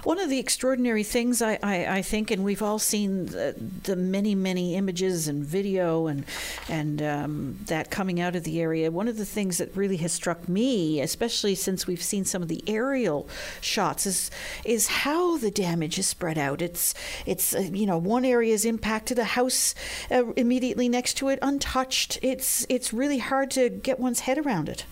One 0.05 0.19
of 0.19 0.31
the 0.31 0.39
extraordinary 0.39 1.03
things 1.03 1.43
I, 1.43 1.59
I, 1.63 1.99
I 1.99 2.03
think, 2.03 2.31
and 2.31 2.45
we've 2.45 2.63
all 2.63 2.79
seen 2.79 3.27
the, 3.27 3.55
the, 3.83 3.97
many, 3.97 4.35
many 4.35 4.75
images 4.75 5.29
and 5.29 5.45
video 5.45 6.07
and 6.07 6.25
and 6.69 7.03
um, 7.03 7.59
that 7.67 7.91
coming 7.91 8.21
out 8.21 8.37
of 8.37 8.45
the 8.45 8.61
area. 8.61 8.91
One 8.91 9.09
of 9.09 9.17
the 9.17 9.25
things 9.25 9.59
that 9.59 9.75
really 9.77 9.97
has 9.99 10.13
struck 10.13 10.49
me, 10.49 11.01
especially 11.01 11.55
since 11.55 11.87
we've 11.87 12.03
seen 12.03 12.25
some 12.25 12.43
of 12.43 12.49
the 12.49 12.63
aerial 12.67 13.29
shots, 13.61 14.07
is 14.07 14.31
is 14.65 14.89
how 14.89 15.37
the 15.37 15.51
damage 15.51 15.99
is 15.99 16.07
spread 16.07 16.39
out. 16.39 16.63
It's 16.63 16.95
it's 17.25 17.55
uh, 17.55 17.61
you 17.61 17.87
know 17.87 17.99
one 17.99 18.25
area 18.25 18.55
is 18.55 18.65
impacted, 18.65 19.19
a 19.19 19.25
house 19.25 19.75
uh, 20.11 20.33
immediately 20.35 20.89
next 20.89 21.15
to 21.15 21.29
it 21.29 21.39
untouched. 21.43 22.19
It's 22.23 22.67
it's 22.69 22.93
really 22.93 23.19
hard 23.19 23.51
to 23.53 23.69
get 23.69 23.99
one's 23.99 24.21
head 24.21 24.39
around 24.39 24.69
it. 24.69 24.85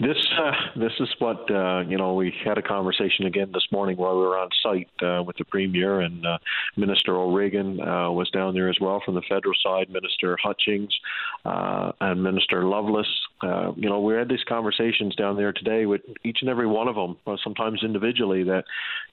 This 0.00 0.16
uh, 0.38 0.52
this 0.76 0.92
is 0.98 1.08
what 1.18 1.50
uh, 1.50 1.80
you 1.80 1.98
know. 1.98 2.14
We 2.14 2.32
had 2.42 2.56
a 2.56 2.62
conversation 2.62 3.26
again 3.26 3.50
this 3.52 3.66
morning 3.70 3.98
while 3.98 4.14
we 4.14 4.22
were 4.22 4.38
on 4.38 4.48
site 4.62 4.88
uh, 5.02 5.22
with 5.22 5.36
the 5.36 5.44
premier 5.44 6.00
and 6.00 6.24
uh, 6.24 6.38
Minister 6.78 7.16
O'Regan 7.16 7.78
uh, 7.82 8.10
was 8.10 8.30
down 8.30 8.54
there 8.54 8.70
as 8.70 8.78
well 8.80 9.02
from 9.04 9.14
the 9.14 9.22
federal 9.28 9.52
side. 9.62 9.90
Minister 9.90 10.38
Hutchings 10.42 10.92
uh, 11.44 11.92
and 12.00 12.22
Minister 12.22 12.64
Loveless. 12.64 13.08
Uh, 13.42 13.72
you 13.74 13.88
know, 13.88 14.00
we 14.00 14.14
had 14.14 14.28
these 14.28 14.44
conversations 14.48 15.14
down 15.16 15.36
there 15.36 15.52
today 15.52 15.86
with 15.86 16.02
each 16.24 16.38
and 16.42 16.50
every 16.50 16.66
one 16.66 16.88
of 16.88 16.94
them, 16.94 17.16
uh, 17.26 17.36
sometimes 17.42 17.82
individually. 17.82 18.42
That 18.42 18.64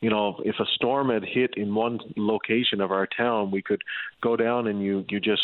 you 0.02 0.10
know, 0.10 0.42
if 0.44 0.56
a 0.60 0.66
storm 0.76 1.10
had 1.10 1.24
hit 1.24 1.54
in 1.56 1.74
one 1.74 2.00
location 2.18 2.82
of 2.82 2.92
our 2.92 3.08
town, 3.08 3.52
we 3.52 3.62
could 3.62 3.82
go 4.22 4.36
down 4.36 4.68
and 4.68 4.82
you 4.82 5.06
you 5.10 5.20
just 5.20 5.44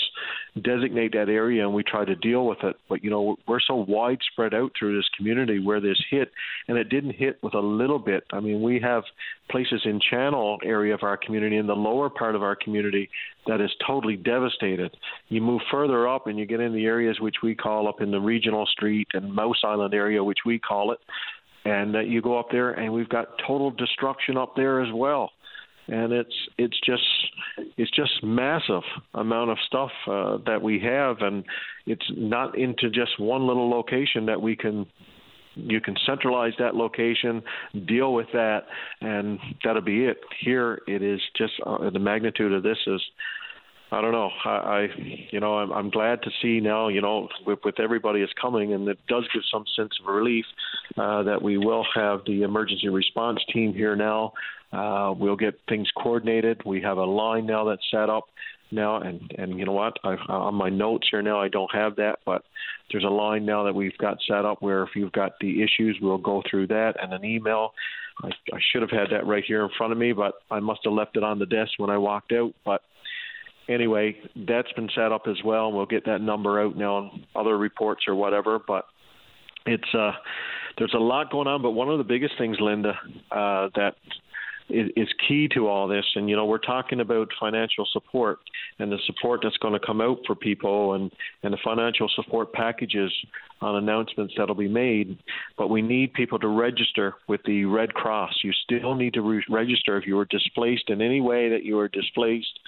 designate 0.61 1.13
that 1.13 1.29
area 1.29 1.63
and 1.63 1.73
we 1.73 1.83
try 1.83 2.03
to 2.03 2.15
deal 2.15 2.45
with 2.45 2.59
it. 2.63 2.75
But 2.89 3.03
you 3.03 3.09
know, 3.09 3.37
we're 3.47 3.61
so 3.61 3.85
widespread 3.87 4.53
out 4.53 4.71
through 4.77 4.97
this 4.97 5.09
community 5.15 5.59
where 5.59 5.79
this 5.79 6.01
hit, 6.09 6.31
and 6.67 6.77
it 6.77 6.89
didn't 6.89 7.13
hit 7.13 7.41
with 7.41 7.53
a 7.53 7.59
little 7.59 7.99
bit. 7.99 8.25
I 8.33 8.39
mean, 8.39 8.61
we 8.61 8.79
have 8.81 9.03
places 9.49 9.81
in 9.85 9.99
Channel 10.09 10.57
area 10.63 10.93
of 10.93 11.03
our 11.03 11.17
community, 11.17 11.57
in 11.57 11.67
the 11.67 11.75
lower 11.75 12.09
part 12.09 12.35
of 12.35 12.43
our 12.43 12.55
community, 12.55 13.09
that 13.47 13.61
is 13.61 13.71
totally 13.85 14.15
devastated. 14.15 14.95
You 15.29 15.41
move 15.41 15.61
further 15.69 16.07
up, 16.07 16.27
and 16.27 16.39
you 16.39 16.45
get 16.45 16.59
in 16.59 16.73
the 16.73 16.85
areas 16.85 17.19
which 17.19 17.35
we 17.43 17.55
call 17.55 17.87
up 17.87 18.01
in 18.01 18.11
the 18.11 18.19
regional 18.19 18.65
street 18.73 19.07
and 19.13 19.33
Mouse 19.33 19.61
Island 19.63 19.93
area, 19.93 20.23
which 20.23 20.39
we 20.45 20.59
call 20.59 20.91
it, 20.91 20.99
and 21.63 21.95
uh, 21.95 21.99
you 21.99 22.21
go 22.21 22.37
up 22.37 22.47
there, 22.51 22.71
and 22.71 22.91
we've 22.91 23.09
got 23.09 23.27
total 23.47 23.71
destruction 23.71 24.37
up 24.37 24.55
there 24.55 24.81
as 24.81 24.91
well 24.93 25.31
and 25.87 26.13
it's 26.13 26.33
it's 26.57 26.79
just 26.85 27.03
it's 27.77 27.91
just 27.91 28.23
massive 28.23 28.83
amount 29.13 29.51
of 29.51 29.57
stuff 29.67 29.91
uh, 30.07 30.37
that 30.45 30.61
we 30.61 30.79
have, 30.79 31.17
and 31.19 31.43
it's 31.85 32.05
not 32.15 32.57
into 32.57 32.89
just 32.89 33.19
one 33.19 33.45
little 33.45 33.69
location 33.69 34.25
that 34.25 34.41
we 34.41 34.55
can 34.55 34.85
you 35.55 35.79
can 35.81 35.95
centralize 36.05 36.53
that 36.57 36.75
location, 36.75 37.43
deal 37.85 38.13
with 38.13 38.27
that, 38.33 38.61
and 39.01 39.39
that'll 39.63 39.81
be 39.81 40.05
it. 40.05 40.17
Here, 40.39 40.81
it 40.87 41.03
is 41.03 41.19
just 41.37 41.53
uh, 41.65 41.89
the 41.89 41.99
magnitude 41.99 42.53
of 42.53 42.63
this 42.63 42.77
is. 42.87 43.01
I 43.93 44.01
don't 44.01 44.11
know. 44.11 44.31
I, 44.43 44.49
I 44.49 44.87
you 45.29 45.39
know, 45.39 45.59
I'm, 45.59 45.71
I'm 45.71 45.89
glad 45.91 46.23
to 46.23 46.31
see 46.41 46.59
now, 46.59 46.87
you 46.87 46.99
know, 46.99 47.27
with, 47.45 47.59
with 47.63 47.79
everybody 47.79 48.21
is 48.21 48.29
coming, 48.41 48.73
and 48.73 48.87
it 48.87 48.97
does 49.07 49.23
give 49.31 49.43
some 49.51 49.65
sense 49.75 49.91
of 50.01 50.11
relief 50.11 50.45
uh, 50.97 51.21
that 51.23 51.43
we 51.43 51.57
will 51.57 51.85
have 51.93 52.21
the 52.25 52.41
emergency 52.41 52.89
response 52.89 53.39
team 53.53 53.71
here 53.71 53.95
now. 53.95 54.33
Uh, 54.71 55.13
we'll 55.15 55.35
get 55.35 55.53
things 55.69 55.87
coordinated. 55.95 56.61
We 56.65 56.81
have 56.81 56.97
a 56.97 57.05
line 57.05 57.45
now 57.45 57.65
that's 57.65 57.83
set 57.91 58.09
up 58.09 58.23
now, 58.71 58.99
and 58.99 59.31
and 59.37 59.59
you 59.59 59.65
know 59.65 59.73
what? 59.73 59.93
I, 60.03 60.15
on 60.27 60.55
my 60.55 60.69
notes 60.69 61.07
here 61.11 61.21
now, 61.21 61.39
I 61.39 61.47
don't 61.47 61.71
have 61.71 61.95
that, 61.97 62.17
but 62.25 62.41
there's 62.91 63.03
a 63.03 63.09
line 63.09 63.45
now 63.45 63.63
that 63.65 63.75
we've 63.75 63.97
got 63.99 64.17
set 64.27 64.43
up 64.43 64.63
where 64.63 64.81
if 64.81 64.89
you've 64.95 65.11
got 65.11 65.33
the 65.39 65.61
issues, 65.61 65.99
we'll 66.01 66.17
go 66.17 66.41
through 66.49 66.67
that 66.67 66.93
and 66.99 67.13
an 67.13 67.23
email. 67.23 67.73
I, 68.23 68.29
I 68.29 68.59
should 68.71 68.81
have 68.81 68.89
had 68.89 69.09
that 69.11 69.27
right 69.27 69.43
here 69.47 69.63
in 69.63 69.69
front 69.77 69.93
of 69.93 69.99
me, 69.99 70.13
but 70.13 70.33
I 70.49 70.59
must 70.59 70.79
have 70.85 70.93
left 70.93 71.15
it 71.15 71.23
on 71.23 71.37
the 71.37 71.45
desk 71.45 71.73
when 71.77 71.91
I 71.91 71.97
walked 71.99 72.31
out. 72.31 72.53
But 72.65 72.81
anyway, 73.67 74.15
that's 74.47 74.71
been 74.73 74.89
set 74.95 75.11
up 75.11 75.23
as 75.27 75.37
well, 75.43 75.67
and 75.67 75.75
we'll 75.75 75.85
get 75.85 76.05
that 76.05 76.21
number 76.21 76.61
out 76.61 76.75
now 76.75 76.95
on 76.95 77.25
other 77.35 77.57
reports 77.57 78.03
or 78.07 78.15
whatever. 78.15 78.59
But 78.65 78.85
it's 79.65 79.93
uh, 79.93 80.11
there's 80.77 80.93
a 80.93 80.99
lot 80.99 81.31
going 81.31 81.47
on. 81.47 81.61
But 81.61 81.71
one 81.71 81.89
of 81.89 81.97
the 81.97 82.03
biggest 82.03 82.33
things, 82.37 82.57
Linda, 82.59 82.93
uh, 83.31 83.69
that 83.75 83.95
is, 84.69 85.07
key 85.27 85.47
to 85.53 85.67
all 85.67 85.87
this. 85.87 86.05
And 86.15 86.29
you 86.29 86.35
know, 86.35 86.45
we're 86.45 86.57
talking 86.57 86.99
about 86.99 87.29
financial 87.39 87.87
support 87.91 88.39
and 88.79 88.91
the 88.91 88.97
support 89.05 89.41
that's 89.43 89.57
going 89.57 89.73
to 89.73 89.85
come 89.85 90.01
out 90.01 90.19
for 90.25 90.35
people, 90.35 90.93
and 90.93 91.11
and 91.43 91.53
the 91.53 91.57
financial 91.63 92.09
support 92.15 92.53
packages 92.53 93.11
on 93.61 93.75
announcements 93.75 94.33
that'll 94.37 94.55
be 94.55 94.67
made. 94.67 95.17
But 95.57 95.69
we 95.69 95.81
need 95.81 96.13
people 96.13 96.39
to 96.39 96.47
register 96.47 97.15
with 97.27 97.41
the 97.45 97.65
Red 97.65 97.93
Cross. 97.93 98.39
You 98.43 98.51
still 98.63 98.95
need 98.95 99.13
to 99.13 99.21
re- 99.21 99.45
register 99.49 99.97
if 99.97 100.05
you 100.05 100.15
were 100.15 100.25
displaced 100.25 100.89
in 100.89 101.01
any 101.01 101.21
way 101.21 101.49
that 101.49 101.63
you 101.63 101.75
were 101.75 101.87
displaced 101.87 102.59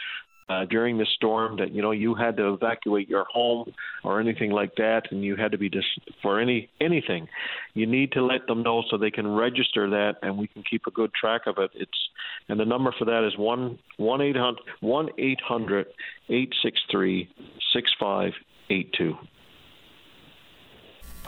uh, 0.47 0.65
during 0.65 0.97
the 0.97 1.07
storm 1.15 1.57
that 1.57 1.71
you 1.71 1.81
know 1.81 1.91
you 1.91 2.13
had 2.13 2.37
to 2.37 2.53
evacuate 2.53 3.09
your 3.09 3.25
home 3.31 3.71
or 4.03 4.19
anything 4.19 4.51
like 4.51 4.75
that, 4.75 5.03
and 5.11 5.23
you 5.23 5.35
had 5.35 5.51
to 5.51 5.57
be 5.57 5.69
dis- 5.69 5.83
for 6.21 6.39
any 6.39 6.69
anything, 6.79 7.27
you 7.73 7.85
need 7.87 8.11
to 8.11 8.23
let 8.23 8.45
them 8.47 8.61
know 8.61 8.83
so 8.89 8.97
they 8.97 9.11
can 9.11 9.27
register 9.27 9.89
that, 9.89 10.13
and 10.21 10.37
we 10.37 10.47
can 10.47 10.63
keep 10.69 10.83
a 10.87 10.91
good 10.91 11.11
track 11.19 11.41
of 11.47 11.55
it. 11.57 11.71
It's 11.73 12.09
and 12.47 12.59
the 12.59 12.65
number 12.65 12.93
for 12.97 13.05
that 13.05 13.25
is 13.25 13.37
one 13.37 13.79
one 13.97 14.21
eight 14.21 14.37
hundred 14.37 14.61
one 14.81 15.09
eight 15.17 15.41
hundred 15.41 15.87
eight 16.29 16.53
six 16.61 16.79
three 16.91 17.29
six 17.73 17.91
five 17.99 18.33
eight 18.69 18.93
two. 18.97 19.15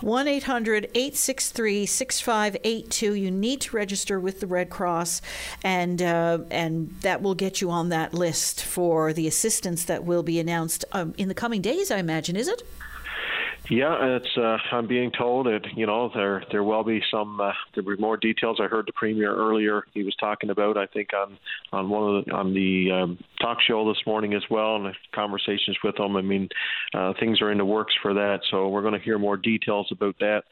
1 0.01 0.27
800 0.27 0.85
863 0.93 1.85
6582. 1.85 3.13
You 3.13 3.31
need 3.31 3.61
to 3.61 3.75
register 3.75 4.19
with 4.19 4.39
the 4.39 4.47
Red 4.47 4.69
Cross, 4.69 5.21
and, 5.63 6.01
uh, 6.01 6.39
and 6.51 6.95
that 7.01 7.21
will 7.21 7.35
get 7.35 7.61
you 7.61 7.69
on 7.69 7.89
that 7.89 8.13
list 8.13 8.63
for 8.63 9.13
the 9.13 9.27
assistance 9.27 9.85
that 9.85 10.03
will 10.03 10.23
be 10.23 10.39
announced 10.39 10.85
um, 10.91 11.13
in 11.17 11.27
the 11.27 11.33
coming 11.33 11.61
days, 11.61 11.91
I 11.91 11.97
imagine, 11.97 12.35
is 12.35 12.47
it? 12.47 12.63
Yeah, 13.69 14.17
it's. 14.17 14.37
Uh, 14.37 14.57
I'm 14.71 14.87
being 14.87 15.11
told 15.11 15.45
that 15.47 15.61
you 15.75 15.85
know 15.85 16.09
there 16.13 16.41
there 16.51 16.63
will 16.63 16.85
be 16.85 17.01
some 17.11 17.41
uh, 17.41 17.51
there 17.73 17.83
be 17.83 18.01
more 18.01 18.15
details. 18.15 18.59
I 18.61 18.67
heard 18.67 18.87
the 18.87 18.93
premier 18.93 19.35
earlier. 19.35 19.83
He 19.93 20.03
was 20.03 20.15
talking 20.15 20.49
about 20.49 20.77
I 20.77 20.85
think 20.85 21.09
on 21.13 21.37
on 21.73 21.89
one 21.89 22.15
of 22.15 22.25
the 22.25 22.31
on 22.31 22.53
the 22.53 22.91
um, 22.91 23.19
talk 23.41 23.57
show 23.67 23.85
this 23.89 24.01
morning 24.07 24.33
as 24.33 24.43
well, 24.49 24.77
and 24.77 24.95
conversations 25.13 25.77
with 25.83 25.99
him. 25.99 26.15
I 26.15 26.21
mean, 26.21 26.47
uh, 26.93 27.11
things 27.19 27.41
are 27.41 27.51
in 27.51 27.57
the 27.57 27.65
works 27.65 27.93
for 28.01 28.13
that. 28.13 28.39
So 28.49 28.69
we're 28.69 28.83
going 28.83 28.93
to 28.93 29.03
hear 29.03 29.19
more 29.19 29.35
details 29.35 29.89
about 29.91 30.15
that. 30.19 30.43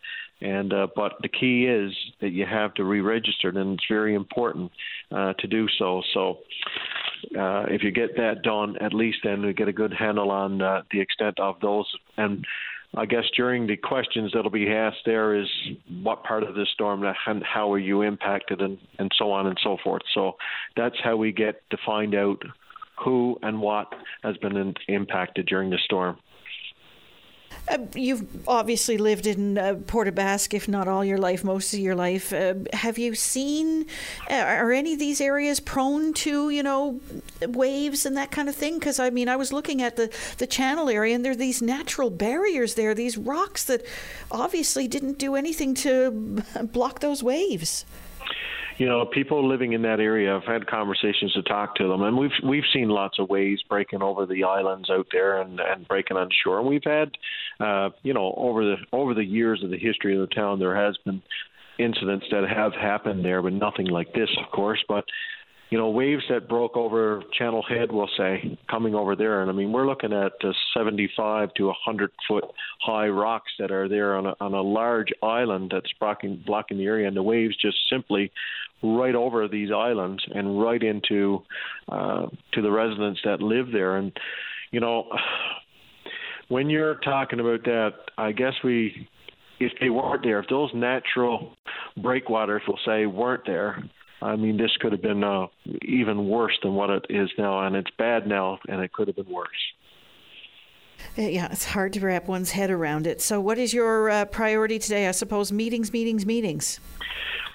And 0.41 0.73
uh, 0.73 0.87
but 0.93 1.13
the 1.21 1.29
key 1.29 1.67
is 1.67 1.95
that 2.19 2.31
you 2.31 2.45
have 2.45 2.73
to 2.73 2.83
re-register, 2.83 3.47
and 3.47 3.75
it's 3.75 3.85
very 3.89 4.13
important 4.13 4.69
uh, 5.09 5.31
to 5.39 5.47
do 5.47 5.67
so. 5.79 6.01
So 6.13 6.39
uh, 7.39 7.67
if 7.69 7.81
you 7.81 7.91
get 7.91 8.17
that 8.17 8.41
done, 8.43 8.75
at 8.81 8.93
least 8.93 9.19
then 9.23 9.45
we 9.45 9.53
get 9.53 9.69
a 9.69 9.73
good 9.73 9.93
handle 9.93 10.31
on 10.31 10.61
uh, 10.61 10.81
the 10.91 10.99
extent 10.99 11.39
of 11.39 11.55
those 11.61 11.89
and 12.17 12.45
I 12.97 13.05
guess 13.05 13.25
during 13.35 13.67
the 13.67 13.75
questions 13.75 14.31
that'll 14.33 14.51
be 14.51 14.71
asked 14.71 14.99
there 15.05 15.35
is 15.35 15.47
what 16.01 16.23
part 16.23 16.43
of 16.43 16.55
the 16.55 16.65
storm 16.73 17.03
and 17.03 17.43
how 17.43 17.71
are 17.73 17.79
you 17.79 18.01
impacted 18.01 18.61
and, 18.61 18.77
and 18.99 19.11
so 19.17 19.31
on 19.31 19.47
and 19.47 19.57
so 19.61 19.77
forth. 19.83 20.03
So 20.13 20.37
that's 20.77 20.95
how 21.03 21.17
we 21.17 21.31
get 21.31 21.61
to 21.71 21.77
find 21.85 22.15
out 22.15 22.41
who 23.03 23.37
and 23.41 23.59
what 23.59 23.93
has 24.23 24.37
been 24.37 24.55
in, 24.55 24.73
impacted 24.87 25.45
during 25.45 25.69
the 25.69 25.79
storm. 25.83 26.17
Uh, 27.67 27.79
you've 27.95 28.25
obviously 28.47 28.97
lived 28.97 29.25
in 29.25 29.57
uh, 29.57 29.75
if 30.51 30.67
not 30.67 30.87
all 30.87 31.03
your 31.03 31.17
life, 31.17 31.43
most 31.43 31.73
of 31.73 31.79
your 31.79 31.95
life. 31.95 32.31
Uh, 32.31 32.53
have 32.73 32.99
you 32.99 33.15
seen, 33.15 33.87
uh, 34.29 34.35
are 34.35 34.71
any 34.71 34.93
of 34.93 34.99
these 34.99 35.19
areas 35.19 35.59
prone 35.59 36.13
to, 36.13 36.51
you 36.51 36.61
know, 36.61 36.99
waves 37.47 38.05
and 38.05 38.15
that 38.17 38.29
kind 38.29 38.49
of 38.49 38.55
thing? 38.55 38.77
Because, 38.77 38.99
I 38.99 39.09
mean, 39.09 39.27
I 39.27 39.35
was 39.35 39.51
looking 39.51 39.81
at 39.81 39.95
the, 39.95 40.13
the 40.37 40.45
channel 40.45 40.89
area 40.89 41.15
and 41.15 41.25
there 41.25 41.31
are 41.31 41.35
these 41.35 41.61
natural 41.61 42.11
barriers 42.11 42.75
there, 42.75 42.93
these 42.93 43.17
rocks 43.17 43.63
that 43.65 43.83
obviously 44.29 44.87
didn't 44.87 45.17
do 45.17 45.35
anything 45.35 45.73
to 45.75 46.43
block 46.71 46.99
those 46.99 47.23
waves. 47.23 47.83
You 48.77 48.87
know, 48.87 49.05
people 49.05 49.47
living 49.47 49.73
in 49.73 49.81
that 49.83 49.99
area. 49.99 50.35
I've 50.35 50.43
had 50.43 50.67
conversations 50.67 51.33
to 51.33 51.43
talk 51.43 51.75
to 51.75 51.87
them, 51.87 52.01
and 52.03 52.17
we've 52.17 52.31
we've 52.43 52.63
seen 52.73 52.89
lots 52.89 53.19
of 53.19 53.29
waves 53.29 53.63
breaking 53.69 54.01
over 54.01 54.25
the 54.25 54.43
islands 54.43 54.89
out 54.89 55.07
there 55.11 55.41
and 55.41 55.59
and 55.59 55.87
breaking 55.87 56.17
on 56.17 56.29
shore. 56.43 56.59
And 56.59 56.67
we've 56.67 56.83
had, 56.83 57.11
uh, 57.59 57.89
you 58.03 58.13
know, 58.13 58.33
over 58.37 58.65
the 58.65 58.75
over 58.91 59.13
the 59.13 59.23
years 59.23 59.63
of 59.63 59.69
the 59.69 59.77
history 59.77 60.15
of 60.19 60.27
the 60.27 60.35
town, 60.35 60.59
there 60.59 60.75
has 60.75 60.97
been 61.05 61.21
incidents 61.79 62.25
that 62.31 62.47
have 62.47 62.73
happened 62.73 63.23
there, 63.23 63.41
but 63.41 63.53
nothing 63.53 63.87
like 63.87 64.13
this, 64.13 64.29
of 64.43 64.51
course. 64.51 64.83
But 64.87 65.05
you 65.75 65.81
know, 65.81 65.89
waves 65.89 66.23
that 66.29 66.47
broke 66.47 66.77
over 66.77 67.21
Channel 67.37 67.61
Head, 67.67 67.91
we'll 67.91 68.07
say, 68.17 68.57
coming 68.71 68.95
over 68.95 69.13
there. 69.13 69.41
And 69.41 69.51
I 69.51 69.53
mean, 69.53 69.73
we're 69.73 69.85
looking 69.85 70.13
at 70.13 70.31
uh, 70.41 70.53
75 70.73 71.53
to 71.55 71.65
100 71.65 72.11
foot 72.29 72.45
high 72.79 73.09
rocks 73.09 73.51
that 73.59 73.71
are 73.71 73.89
there 73.89 74.15
on 74.15 74.25
a, 74.25 74.35
on 74.39 74.53
a 74.53 74.61
large 74.61 75.09
island 75.21 75.73
that's 75.75 75.91
blocking, 75.99 76.41
blocking 76.47 76.77
the 76.77 76.85
area. 76.85 77.09
And 77.09 77.17
the 77.17 77.21
waves 77.21 77.57
just 77.61 77.75
simply 77.91 78.31
right 78.81 79.15
over 79.15 79.49
these 79.49 79.69
islands 79.69 80.23
and 80.33 80.61
right 80.61 80.81
into 80.81 81.43
uh, 81.89 82.27
to 82.53 82.61
the 82.61 82.71
residents 82.71 83.19
that 83.25 83.41
live 83.41 83.73
there. 83.73 83.97
And, 83.97 84.13
you 84.71 84.79
know, 84.79 85.09
when 86.47 86.69
you're 86.69 86.95
talking 87.03 87.41
about 87.41 87.65
that, 87.65 87.95
I 88.17 88.31
guess 88.31 88.53
we, 88.63 89.09
if 89.59 89.73
they 89.81 89.89
weren't 89.89 90.23
there, 90.23 90.39
if 90.39 90.47
those 90.47 90.71
natural 90.73 91.51
breakwaters, 92.01 92.61
we'll 92.65 92.79
say, 92.85 93.07
weren't 93.07 93.45
there, 93.45 93.83
I 94.21 94.35
mean, 94.35 94.57
this 94.57 94.75
could 94.79 94.91
have 94.91 95.01
been 95.01 95.23
uh, 95.23 95.47
even 95.83 96.27
worse 96.27 96.57
than 96.63 96.73
what 96.73 96.89
it 96.89 97.05
is 97.09 97.29
now, 97.37 97.65
and 97.65 97.75
it's 97.75 97.91
bad 97.97 98.27
now, 98.27 98.59
and 98.67 98.81
it 98.81 98.93
could 98.93 99.07
have 99.07 99.15
been 99.15 99.29
worse. 99.29 99.47
Uh, 101.17 101.23
yeah, 101.23 101.47
it's 101.51 101.65
hard 101.65 101.93
to 101.93 101.99
wrap 101.99 102.27
one's 102.27 102.51
head 102.51 102.69
around 102.69 103.07
it. 103.07 103.21
So, 103.21 103.39
what 103.39 103.57
is 103.57 103.73
your 103.73 104.09
uh, 104.09 104.25
priority 104.25 104.79
today? 104.79 105.07
I 105.07 105.11
suppose 105.11 105.51
meetings, 105.51 105.91
meetings, 105.93 106.25
meetings. 106.25 106.79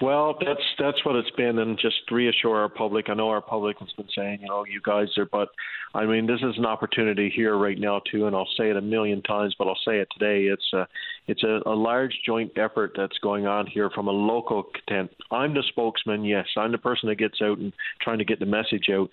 Well, 0.00 0.38
that's 0.40 0.62
that's 0.78 1.04
what 1.04 1.16
it's 1.16 1.30
been, 1.32 1.58
and 1.58 1.78
just 1.78 2.10
reassure 2.10 2.56
our 2.56 2.70
public. 2.70 3.10
I 3.10 3.14
know 3.14 3.28
our 3.28 3.42
public 3.42 3.78
has 3.80 3.92
been 3.92 4.08
saying, 4.16 4.38
you 4.40 4.48
know, 4.48 4.64
you 4.64 4.80
guys 4.82 5.08
are, 5.18 5.26
but 5.26 5.50
I 5.94 6.06
mean, 6.06 6.26
this 6.26 6.40
is 6.40 6.56
an 6.56 6.64
opportunity 6.64 7.30
here 7.34 7.58
right 7.58 7.78
now 7.78 8.00
too, 8.10 8.26
and 8.26 8.34
I'll 8.34 8.48
say 8.56 8.70
it 8.70 8.76
a 8.78 8.80
million 8.80 9.20
times, 9.22 9.54
but 9.58 9.68
I'll 9.68 9.78
say 9.86 9.98
it 9.98 10.08
today. 10.16 10.44
It's 10.44 10.72
a 10.72 10.88
it's 11.26 11.42
a, 11.42 11.60
a 11.66 11.74
large 11.74 12.14
joint 12.24 12.52
effort 12.56 12.92
that's 12.96 13.18
going 13.18 13.46
on 13.46 13.66
here 13.66 13.90
from 13.90 14.08
a 14.08 14.10
local 14.10 14.62
content. 14.62 15.10
I'm 15.30 15.52
the 15.52 15.62
spokesman, 15.68 16.24
yes, 16.24 16.46
I'm 16.56 16.72
the 16.72 16.78
person 16.78 17.10
that 17.10 17.16
gets 17.16 17.42
out 17.42 17.58
and 17.58 17.72
trying 18.00 18.18
to 18.18 18.24
get 18.24 18.40
the 18.40 18.46
message 18.46 18.88
out, 18.90 19.10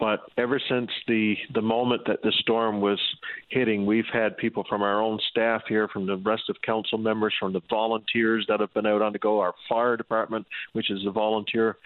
but 0.00 0.20
ever 0.36 0.60
since 0.68 0.90
the 1.06 1.34
the 1.54 1.62
moment 1.62 2.02
that 2.06 2.22
the 2.22 2.32
storm 2.40 2.80
was 2.80 2.98
hitting, 3.48 3.86
we've 3.86 4.04
had 4.12 4.36
people 4.36 4.64
from 4.68 4.82
our 4.82 5.00
own 5.00 5.18
staff 5.30 5.62
here, 5.68 5.88
from 5.88 6.06
the 6.06 6.16
rest 6.16 6.44
of 6.48 6.56
council 6.62 6.98
members, 6.98 7.34
from 7.38 7.52
the 7.52 7.62
volunteers 7.70 8.44
that 8.48 8.60
have 8.60 8.72
been 8.74 8.86
out 8.86 9.02
on 9.02 9.12
the 9.12 9.18
go, 9.18 9.40
our 9.40 9.54
fire 9.68 9.96
department, 9.96 10.46
which 10.72 10.90
is 10.90 11.06
a 11.06 11.10
volunteer 11.10 11.76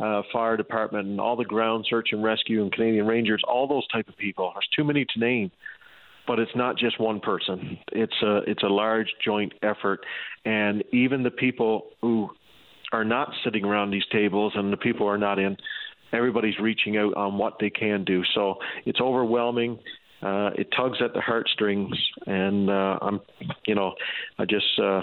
uh, 0.00 0.22
fire 0.32 0.56
department, 0.56 1.06
and 1.06 1.20
all 1.20 1.36
the 1.36 1.44
ground 1.44 1.86
search 1.88 2.08
and 2.12 2.22
rescue 2.22 2.62
and 2.62 2.72
Canadian 2.72 3.06
Rangers, 3.06 3.42
all 3.46 3.66
those 3.66 3.86
type 3.88 4.08
of 4.08 4.16
people. 4.16 4.50
There's 4.54 4.68
too 4.74 4.84
many 4.84 5.04
to 5.04 5.20
name 5.20 5.50
but 6.26 6.38
it's 6.38 6.54
not 6.54 6.76
just 6.76 7.00
one 7.00 7.20
person. 7.20 7.78
It's 7.90 8.22
a 8.22 8.42
it's 8.46 8.62
a 8.62 8.68
large 8.68 9.08
joint 9.24 9.54
effort, 9.62 10.00
and 10.44 10.84
even 10.92 11.22
the 11.22 11.30
people 11.30 11.86
who 12.02 12.28
are 12.92 13.04
not 13.04 13.32
sitting 13.44 13.64
around 13.64 13.90
these 13.90 14.04
tables 14.12 14.52
and 14.54 14.72
the 14.72 14.76
people 14.76 15.06
who 15.06 15.12
are 15.12 15.18
not 15.18 15.38
in 15.38 15.56
everybody's 16.12 16.58
reaching 16.58 16.96
out 16.96 17.14
on 17.14 17.38
what 17.38 17.54
they 17.60 17.70
can 17.70 18.04
do. 18.04 18.22
So 18.34 18.56
it's 18.84 19.00
overwhelming. 19.00 19.78
Uh, 20.20 20.50
it 20.56 20.68
tugs 20.76 20.98
at 21.00 21.14
the 21.14 21.20
heartstrings, 21.20 21.96
and 22.26 22.68
uh, 22.68 22.98
I'm, 23.00 23.20
you 23.68 23.76
know, 23.76 23.94
I 24.36 24.46
just, 24.46 24.66
uh, 24.76 25.00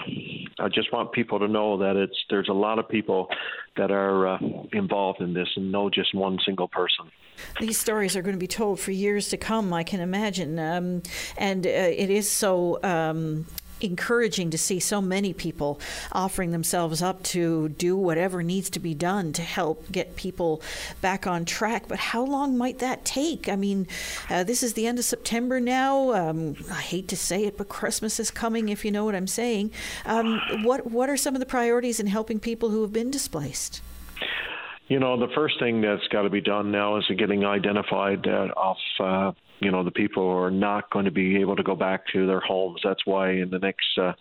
I 0.58 0.68
just 0.68 0.92
want 0.92 1.12
people 1.12 1.38
to 1.38 1.48
know 1.48 1.78
that 1.78 1.96
it's 1.96 2.16
there's 2.28 2.50
a 2.50 2.52
lot 2.52 2.78
of 2.78 2.86
people 2.86 3.28
that 3.78 3.90
are 3.90 4.28
uh, 4.28 4.38
involved 4.74 5.22
in 5.22 5.32
this, 5.32 5.48
and 5.56 5.72
no 5.72 5.88
just 5.88 6.14
one 6.14 6.38
single 6.44 6.68
person. 6.68 7.06
These 7.60 7.78
stories 7.78 8.14
are 8.14 8.20
going 8.20 8.34
to 8.34 8.38
be 8.38 8.46
told 8.46 8.78
for 8.78 8.90
years 8.90 9.30
to 9.30 9.38
come, 9.38 9.72
I 9.72 9.84
can 9.84 10.00
imagine, 10.00 10.58
um, 10.58 11.02
and 11.38 11.66
uh, 11.66 11.70
it 11.70 12.10
is 12.10 12.30
so. 12.30 12.78
Um, 12.82 13.46
encouraging 13.80 14.50
to 14.50 14.58
see 14.58 14.80
so 14.80 15.00
many 15.00 15.32
people 15.32 15.78
offering 16.12 16.50
themselves 16.50 17.02
up 17.02 17.22
to 17.22 17.68
do 17.70 17.96
whatever 17.96 18.42
needs 18.42 18.70
to 18.70 18.80
be 18.80 18.94
done 18.94 19.32
to 19.32 19.42
help 19.42 19.90
get 19.92 20.16
people 20.16 20.62
back 21.00 21.26
on 21.26 21.44
track. 21.44 21.86
But 21.88 21.98
how 21.98 22.24
long 22.24 22.56
might 22.56 22.78
that 22.78 23.04
take? 23.04 23.48
I 23.48 23.56
mean, 23.56 23.86
uh, 24.30 24.44
this 24.44 24.62
is 24.62 24.74
the 24.74 24.86
end 24.86 24.98
of 24.98 25.04
September 25.04 25.60
now. 25.60 26.12
Um, 26.12 26.56
I 26.70 26.80
hate 26.80 27.08
to 27.08 27.16
say 27.16 27.44
it, 27.44 27.56
but 27.58 27.68
Christmas 27.68 28.18
is 28.18 28.30
coming, 28.30 28.68
if 28.68 28.84
you 28.84 28.90
know 28.90 29.04
what 29.04 29.14
I'm 29.14 29.26
saying. 29.26 29.70
Um, 30.04 30.40
what 30.62 30.90
What 30.90 31.08
are 31.08 31.16
some 31.16 31.34
of 31.34 31.40
the 31.40 31.46
priorities 31.46 32.00
in 32.00 32.06
helping 32.06 32.40
people 32.40 32.70
who 32.70 32.82
have 32.82 32.92
been 32.92 33.10
displaced? 33.10 33.82
You 34.88 35.00
know, 35.00 35.18
the 35.18 35.32
first 35.34 35.58
thing 35.58 35.80
that's 35.80 36.06
got 36.08 36.22
to 36.22 36.30
be 36.30 36.40
done 36.40 36.70
now 36.70 36.96
is 36.96 37.04
getting 37.18 37.44
identified 37.44 38.26
uh, 38.26 38.48
off 38.56 38.78
uh, 39.00 39.32
you 39.60 39.70
know 39.70 39.82
the 39.82 39.90
people 39.90 40.28
are 40.28 40.50
not 40.50 40.90
going 40.90 41.04
to 41.04 41.10
be 41.10 41.40
able 41.40 41.56
to 41.56 41.62
go 41.62 41.74
back 41.74 42.06
to 42.12 42.26
their 42.26 42.40
homes. 42.40 42.80
That's 42.84 43.04
why 43.06 43.30
in 43.32 43.50
the 43.50 43.58
next 43.58 43.86
uh, 44.00 44.12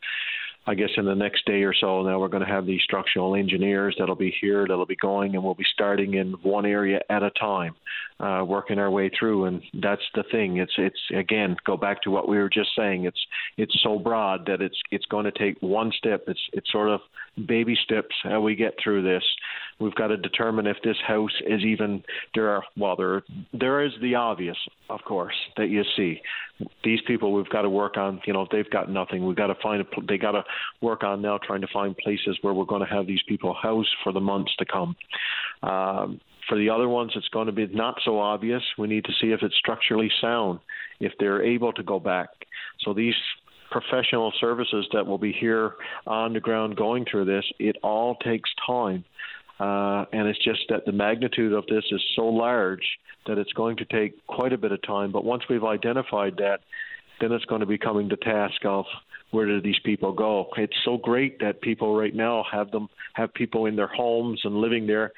I 0.68 0.74
guess 0.74 0.90
in 0.98 1.06
the 1.06 1.16
next 1.16 1.46
day 1.46 1.64
or 1.64 1.74
so 1.74 2.02
now 2.02 2.20
we're 2.20 2.28
going 2.28 2.46
to 2.46 2.50
have 2.50 2.66
these 2.66 2.82
structural 2.82 3.36
engineers 3.36 3.96
that'll 4.00 4.16
be 4.16 4.34
here, 4.42 4.66
that'll 4.68 4.86
be 4.86 4.96
going, 4.96 5.36
and 5.36 5.44
we'll 5.44 5.54
be 5.54 5.66
starting 5.74 6.16
in 6.16 6.34
one 6.42 6.66
area 6.66 7.02
at 7.10 7.22
a 7.22 7.30
time, 7.32 7.76
uh, 8.20 8.44
working 8.48 8.80
our 8.80 8.90
way 8.90 9.10
through. 9.18 9.46
And 9.46 9.62
that's 9.82 10.02
the 10.14 10.24
thing. 10.32 10.58
It's 10.58 10.74
it's 10.78 11.00
again 11.16 11.56
go 11.66 11.78
back 11.78 12.02
to 12.04 12.12
what 12.12 12.28
we 12.28 12.38
were 12.38 12.50
just 12.50 12.70
saying. 12.78 13.06
It's 13.06 13.20
it's 13.58 13.76
so 13.84 14.00
broad 14.00 14.46
that 14.48 14.62
it's 14.62 14.80
it's 14.92 15.06
going 15.06 15.26
to 15.26 15.32
take 15.32 15.58
one 15.62 15.92
step. 15.98 16.24
It's 16.28 16.40
it's 16.54 16.72
sort 16.72 16.90
of 16.90 17.02
baby 17.48 17.78
steps 17.84 18.16
how 18.24 18.42
we 18.42 18.56
get 18.56 18.74
through 18.82 19.04
this. 19.04 19.24
We've 19.80 19.96
got 19.96 20.08
to 20.08 20.18
determine 20.18 20.68
if 20.68 20.78
this 20.84 20.96
house 21.06 21.34
is 21.46 21.62
even 21.62 22.04
there 22.34 22.50
are 22.50 22.64
well 22.78 22.96
there 22.96 23.24
there 23.54 23.84
is 23.84 23.92
the 24.02 24.16
obvious 24.16 24.58
of 24.90 25.02
course 25.06 25.36
that 25.58 25.70
you 25.70 25.84
see 25.98 26.22
these 26.84 27.00
people 27.06 27.34
we've 27.34 27.50
got 27.50 27.64
to 27.64 27.70
work 27.70 27.98
on 27.98 28.22
you 28.26 28.32
know 28.32 28.48
they've 28.52 28.70
got 28.70 28.90
nothing 28.90 29.26
we've 29.26 29.36
got 29.36 29.48
to 29.48 29.56
find 29.62 29.82
a 29.82 29.86
they 30.08 30.18
got 30.18 30.32
to 30.32 30.44
work 30.82 31.04
on 31.04 31.22
now 31.22 31.38
trying 31.46 31.62
to 31.62 31.68
find 31.74 31.98
places 31.98 32.38
where 32.42 32.54
we're 32.54 32.64
going 32.64 32.86
to 32.86 32.94
have 32.94 33.06
these 33.06 33.22
people 33.28 33.54
housed 33.62 33.94
for 34.04 34.14
the 34.14 34.22
months 34.22 34.54
to 34.58 34.66
come 34.66 34.96
um, 35.64 36.22
for 36.48 36.58
the 36.58 36.70
other 36.70 36.88
ones 36.88 37.12
it's 37.16 37.28
going 37.30 37.48
to 37.48 37.54
be 37.54 37.68
not 37.68 37.96
so 38.04 38.20
obvious 38.20 38.62
we 38.78 38.88
need 38.88 39.04
to 39.06 39.12
see 39.22 39.28
if 39.28 39.42
it's 39.42 39.56
structurally 39.56 40.12
sound 40.22 40.60
if 41.00 41.12
they're 41.20 41.44
able 41.44 41.74
to 41.74 41.84
go 41.84 42.00
back 42.00 42.30
so 42.84 42.94
these 42.94 43.16
professional 43.72 44.32
services 44.40 44.88
that 44.94 45.06
will 45.06 45.18
be 45.18 45.34
here 45.34 45.74
on 46.08 46.34
the 46.34 46.40
ground 46.40 46.78
going 46.78 47.06
through 47.10 47.26
this, 47.26 47.44
it 47.60 47.76
all 47.84 48.16
takes 48.16 48.50
time. 48.66 49.04
Uh, 49.60 50.06
and 50.12 50.28
it's 50.28 50.44
just 50.44 50.62
that 50.70 50.86
the 50.86 50.92
magnitude 50.92 51.54
of 51.54 51.66
this 51.68 51.84
is 51.92 52.02
so 52.16 52.26
large 52.26 52.86
that 53.28 53.38
it's 53.38 53.52
going 53.54 53.76
to 53.78 53.86
take 53.86 54.26
quite 54.28 54.54
a 54.54 54.58
bit 54.58 54.72
of 54.72 54.82
time. 54.84 55.12
But 55.12 55.26
once 55.26 55.44
we've 55.50 55.64
identified 55.64 56.36
that, 56.38 56.60
then 57.22 57.32
it's 57.32 57.46
going 57.46 57.62
to 57.62 57.66
be 57.66 57.78
coming 57.78 58.10
to 58.10 58.18
task 58.18 58.64
of 58.66 58.86
where 59.32 59.46
do 59.46 59.62
these 59.62 59.80
people 59.84 60.14
go. 60.14 60.48
It's 60.58 60.74
so 60.84 60.98
great 60.98 61.40
that 61.40 61.62
people 61.62 61.98
right 61.98 62.16
now 62.16 62.46
have 62.52 62.72
them 62.72 62.90
have 63.14 63.34
people 63.34 63.66
in 63.66 63.76
their 63.76 63.88
homes 63.88 64.42
and 64.44 64.56
living 64.56 64.88
there 64.88 65.12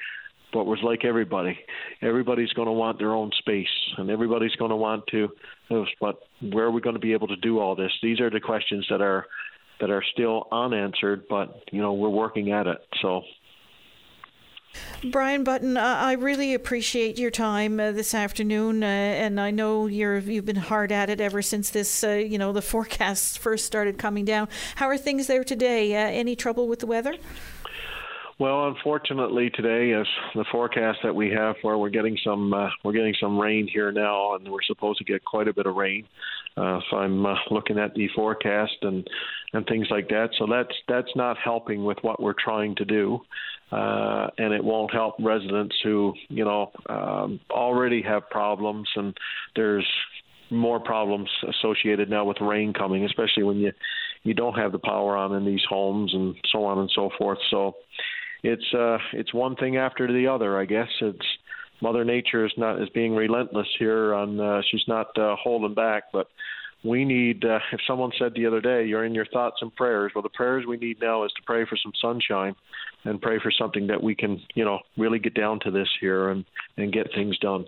but 0.52 0.64
was 0.64 0.78
like 0.82 1.04
everybody. 1.04 1.58
Everybody's 2.02 2.52
going 2.52 2.66
to 2.66 2.72
want 2.72 2.98
their 2.98 3.14
own 3.14 3.30
space, 3.38 3.68
and 3.96 4.10
everybody's 4.10 4.54
going 4.56 4.70
to 4.70 4.76
want 4.76 5.06
to. 5.08 5.28
But 6.00 6.20
where 6.40 6.66
are 6.66 6.70
we 6.70 6.80
going 6.80 6.94
to 6.94 7.00
be 7.00 7.12
able 7.12 7.28
to 7.28 7.36
do 7.36 7.58
all 7.58 7.74
this? 7.74 7.92
These 8.02 8.20
are 8.20 8.30
the 8.30 8.40
questions 8.40 8.86
that 8.90 9.00
are 9.00 9.26
that 9.80 9.90
are 9.90 10.02
still 10.12 10.48
unanswered, 10.50 11.24
but 11.28 11.62
you 11.70 11.80
know 11.80 11.92
we're 11.92 12.08
working 12.08 12.52
at 12.52 12.66
it. 12.66 12.78
So. 13.00 13.22
Brian 15.10 15.44
Button, 15.44 15.76
I 15.76 16.12
really 16.12 16.54
appreciate 16.54 17.18
your 17.18 17.30
time 17.30 17.80
uh, 17.80 17.92
this 17.92 18.14
afternoon, 18.14 18.82
uh, 18.82 18.86
and 18.86 19.40
I 19.40 19.50
know 19.50 19.86
you're 19.86 20.18
you've 20.18 20.44
been 20.44 20.56
hard 20.56 20.92
at 20.92 21.08
it 21.08 21.20
ever 21.20 21.40
since 21.40 21.70
this, 21.70 22.04
uh, 22.04 22.10
you 22.10 22.38
know, 22.38 22.52
the 22.52 22.62
forecasts 22.74 23.36
first 23.36 23.64
started 23.64 23.98
coming 23.98 24.24
down. 24.24 24.48
How 24.76 24.86
are 24.86 24.98
things 24.98 25.26
there 25.26 25.42
today? 25.42 25.94
Uh, 25.94 26.10
any 26.10 26.36
trouble 26.36 26.68
with 26.68 26.80
the 26.80 26.86
weather? 26.86 27.14
Well, 28.38 28.68
unfortunately, 28.68 29.50
today 29.50 29.90
is 29.90 30.06
the 30.36 30.44
forecast 30.52 30.98
that 31.02 31.12
we 31.12 31.28
have 31.30 31.56
where 31.62 31.76
we're 31.76 31.90
getting 31.90 32.16
some 32.22 32.54
uh, 32.54 32.68
we're 32.84 32.92
getting 32.92 33.14
some 33.20 33.36
rain 33.36 33.66
here 33.66 33.90
now, 33.90 34.36
and 34.36 34.48
we're 34.48 34.62
supposed 34.64 34.98
to 34.98 35.04
get 35.04 35.24
quite 35.24 35.48
a 35.48 35.52
bit 35.52 35.66
of 35.66 35.74
rain. 35.74 36.06
Uh, 36.56 36.78
so 36.88 36.98
I'm 36.98 37.26
uh, 37.26 37.34
looking 37.50 37.80
at 37.80 37.94
the 37.94 38.06
forecast 38.14 38.76
and 38.82 39.04
and 39.54 39.66
things 39.66 39.88
like 39.90 40.08
that. 40.10 40.28
So 40.38 40.46
that's 40.48 40.72
that's 40.86 41.10
not 41.16 41.36
helping 41.36 41.84
with 41.84 41.98
what 42.02 42.22
we're 42.22 42.34
trying 42.38 42.76
to 42.76 42.84
do, 42.84 43.18
uh, 43.72 44.28
and 44.38 44.54
it 44.54 44.62
won't 44.62 44.92
help 44.92 45.16
residents 45.18 45.74
who 45.82 46.14
you 46.28 46.44
know 46.44 46.70
um, 46.88 47.40
already 47.50 48.02
have 48.02 48.30
problems, 48.30 48.88
and 48.94 49.18
there's 49.56 49.86
more 50.50 50.78
problems 50.78 51.28
associated 51.48 52.08
now 52.08 52.24
with 52.24 52.36
rain 52.40 52.72
coming, 52.72 53.04
especially 53.04 53.42
when 53.42 53.56
you 53.56 53.72
you 54.22 54.32
don't 54.32 54.54
have 54.54 54.70
the 54.70 54.78
power 54.78 55.16
on 55.16 55.34
in 55.34 55.44
these 55.44 55.64
homes 55.68 56.14
and 56.14 56.36
so 56.52 56.64
on 56.64 56.78
and 56.78 56.90
so 56.94 57.10
forth. 57.18 57.38
So 57.50 57.74
it's 58.42 58.74
uh, 58.74 58.98
it's 59.12 59.34
one 59.34 59.56
thing 59.56 59.76
after 59.76 60.10
the 60.12 60.28
other. 60.28 60.58
I 60.58 60.64
guess 60.64 60.88
it's 61.00 61.26
Mother 61.80 62.04
Nature 62.04 62.46
is 62.46 62.52
not 62.56 62.80
is 62.80 62.88
being 62.90 63.14
relentless 63.14 63.68
here. 63.78 64.14
On 64.14 64.40
uh, 64.40 64.62
she's 64.70 64.84
not 64.86 65.16
uh, 65.18 65.36
holding 65.36 65.74
back, 65.74 66.04
but 66.12 66.28
we 66.84 67.04
need. 67.04 67.44
Uh, 67.44 67.58
if 67.72 67.80
someone 67.86 68.12
said 68.18 68.32
the 68.34 68.46
other 68.46 68.60
day, 68.60 68.86
"You're 68.86 69.04
in 69.04 69.14
your 69.14 69.26
thoughts 69.26 69.56
and 69.60 69.74
prayers," 69.74 70.12
well, 70.14 70.22
the 70.22 70.28
prayers 70.28 70.64
we 70.66 70.76
need 70.76 71.00
now 71.00 71.24
is 71.24 71.32
to 71.32 71.42
pray 71.44 71.64
for 71.64 71.76
some 71.76 71.92
sunshine, 72.00 72.54
and 73.04 73.20
pray 73.20 73.38
for 73.40 73.50
something 73.50 73.88
that 73.88 74.02
we 74.02 74.14
can, 74.14 74.40
you 74.54 74.64
know, 74.64 74.80
really 74.96 75.18
get 75.18 75.34
down 75.34 75.60
to 75.60 75.70
this 75.70 75.88
here 76.00 76.30
and 76.30 76.44
and 76.76 76.92
get 76.92 77.08
things 77.14 77.38
done. 77.38 77.66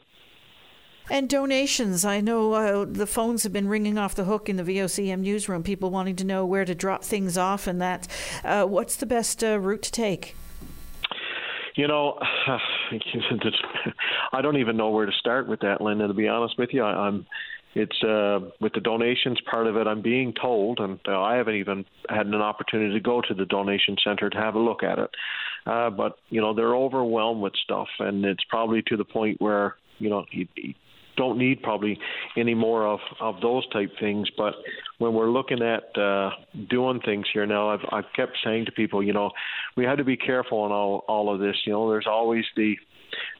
And 1.10 1.28
donations. 1.28 2.04
I 2.04 2.20
know 2.20 2.52
uh, 2.52 2.84
the 2.88 3.06
phones 3.06 3.42
have 3.42 3.52
been 3.52 3.66
ringing 3.66 3.98
off 3.98 4.14
the 4.14 4.24
hook 4.24 4.48
in 4.48 4.56
the 4.56 4.62
VOCM 4.62 5.18
newsroom. 5.18 5.64
People 5.64 5.90
wanting 5.90 6.14
to 6.16 6.24
know 6.24 6.46
where 6.46 6.64
to 6.64 6.74
drop 6.74 7.02
things 7.02 7.36
off 7.36 7.66
and 7.66 7.82
that. 7.82 8.06
Uh, 8.44 8.64
what's 8.64 8.94
the 8.94 9.06
best 9.06 9.42
uh, 9.42 9.58
route 9.58 9.82
to 9.82 9.90
take? 9.90 10.36
You 11.80 11.88
know, 11.88 12.18
I 14.32 14.42
don't 14.42 14.58
even 14.58 14.76
know 14.76 14.90
where 14.90 15.06
to 15.06 15.12
start 15.18 15.48
with 15.48 15.60
that, 15.60 15.80
Linda. 15.80 16.08
To 16.08 16.12
be 16.12 16.28
honest 16.28 16.58
with 16.58 16.70
you, 16.74 16.82
I, 16.82 17.08
am 17.08 17.26
It's 17.74 18.02
uh, 18.02 18.50
with 18.60 18.74
the 18.74 18.82
donations 18.82 19.38
part 19.50 19.66
of 19.66 19.76
it. 19.76 19.86
I'm 19.86 20.02
being 20.02 20.34
told, 20.34 20.78
and 20.78 21.00
uh, 21.08 21.18
I 21.18 21.36
haven't 21.36 21.54
even 21.54 21.86
had 22.10 22.26
an 22.26 22.34
opportunity 22.34 22.92
to 22.92 23.00
go 23.00 23.22
to 23.26 23.32
the 23.32 23.46
donation 23.46 23.96
center 24.04 24.28
to 24.28 24.36
have 24.36 24.56
a 24.56 24.58
look 24.58 24.82
at 24.82 24.98
it. 24.98 25.10
Uh, 25.64 25.88
but 25.88 26.18
you 26.28 26.42
know, 26.42 26.52
they're 26.52 26.76
overwhelmed 26.76 27.40
with 27.40 27.54
stuff, 27.64 27.88
and 27.98 28.26
it's 28.26 28.44
probably 28.50 28.82
to 28.88 28.98
the 28.98 29.04
point 29.06 29.40
where 29.40 29.76
you 29.98 30.10
know 30.10 30.26
you, 30.32 30.46
don't 31.16 31.38
need 31.38 31.62
probably 31.62 31.98
any 32.36 32.54
more 32.54 32.86
of 32.86 33.00
of 33.20 33.40
those 33.40 33.68
type 33.70 33.90
things. 33.98 34.28
But 34.36 34.54
when 34.98 35.14
we're 35.14 35.30
looking 35.30 35.62
at 35.62 35.96
uh, 36.00 36.30
doing 36.68 37.00
things 37.04 37.26
here 37.32 37.46
now, 37.46 37.70
I've 37.70 37.84
I've 37.92 38.12
kept 38.14 38.38
saying 38.44 38.66
to 38.66 38.72
people, 38.72 39.02
you 39.02 39.12
know, 39.12 39.30
we 39.76 39.84
have 39.84 39.98
to 39.98 40.04
be 40.04 40.16
careful 40.16 40.66
in 40.66 40.72
all 40.72 41.04
all 41.08 41.32
of 41.32 41.40
this. 41.40 41.56
You 41.64 41.72
know, 41.72 41.90
there's 41.90 42.06
always 42.08 42.44
the 42.56 42.76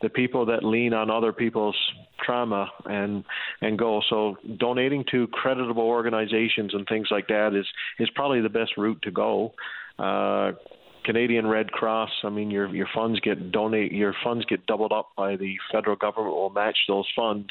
the 0.03 0.09
people 0.09 0.47
that 0.47 0.65
lean 0.65 0.93
on 0.93 1.11
other 1.11 1.33
people's 1.33 1.77
trauma 2.25 2.71
and 2.85 3.25
and 3.61 3.79
go. 3.79 4.03
So 4.09 4.37
donating 4.59 5.05
to 5.11 5.27
creditable 5.29 5.83
organizations 5.83 6.75
and 6.75 6.87
things 6.89 7.09
like 7.11 7.29
that 7.29 7.55
is 7.55 7.67
is 7.99 8.11
probably 8.15 8.41
the 8.41 8.49
best 8.49 8.73
route 8.77 9.01
to 9.03 9.11
go. 9.11 9.55
Uh, 9.99 10.53
Canadian 11.05 11.47
Red 11.47 11.71
Cross. 11.73 12.11
I 12.25 12.29
mean, 12.29 12.51
your 12.51 12.69
your 12.75 12.89
funds 12.95 13.21
get 13.21 13.53
donate 13.53 13.93
your 13.93 14.15
funds 14.23 14.45
get 14.47 14.67
doubled 14.67 14.93
up 14.93 15.11
by 15.17 15.37
the 15.37 15.57
federal 15.73 15.97
government. 15.97 16.35
Will 16.35 16.51
match 16.51 16.79
those 16.89 17.07
funds. 17.15 17.49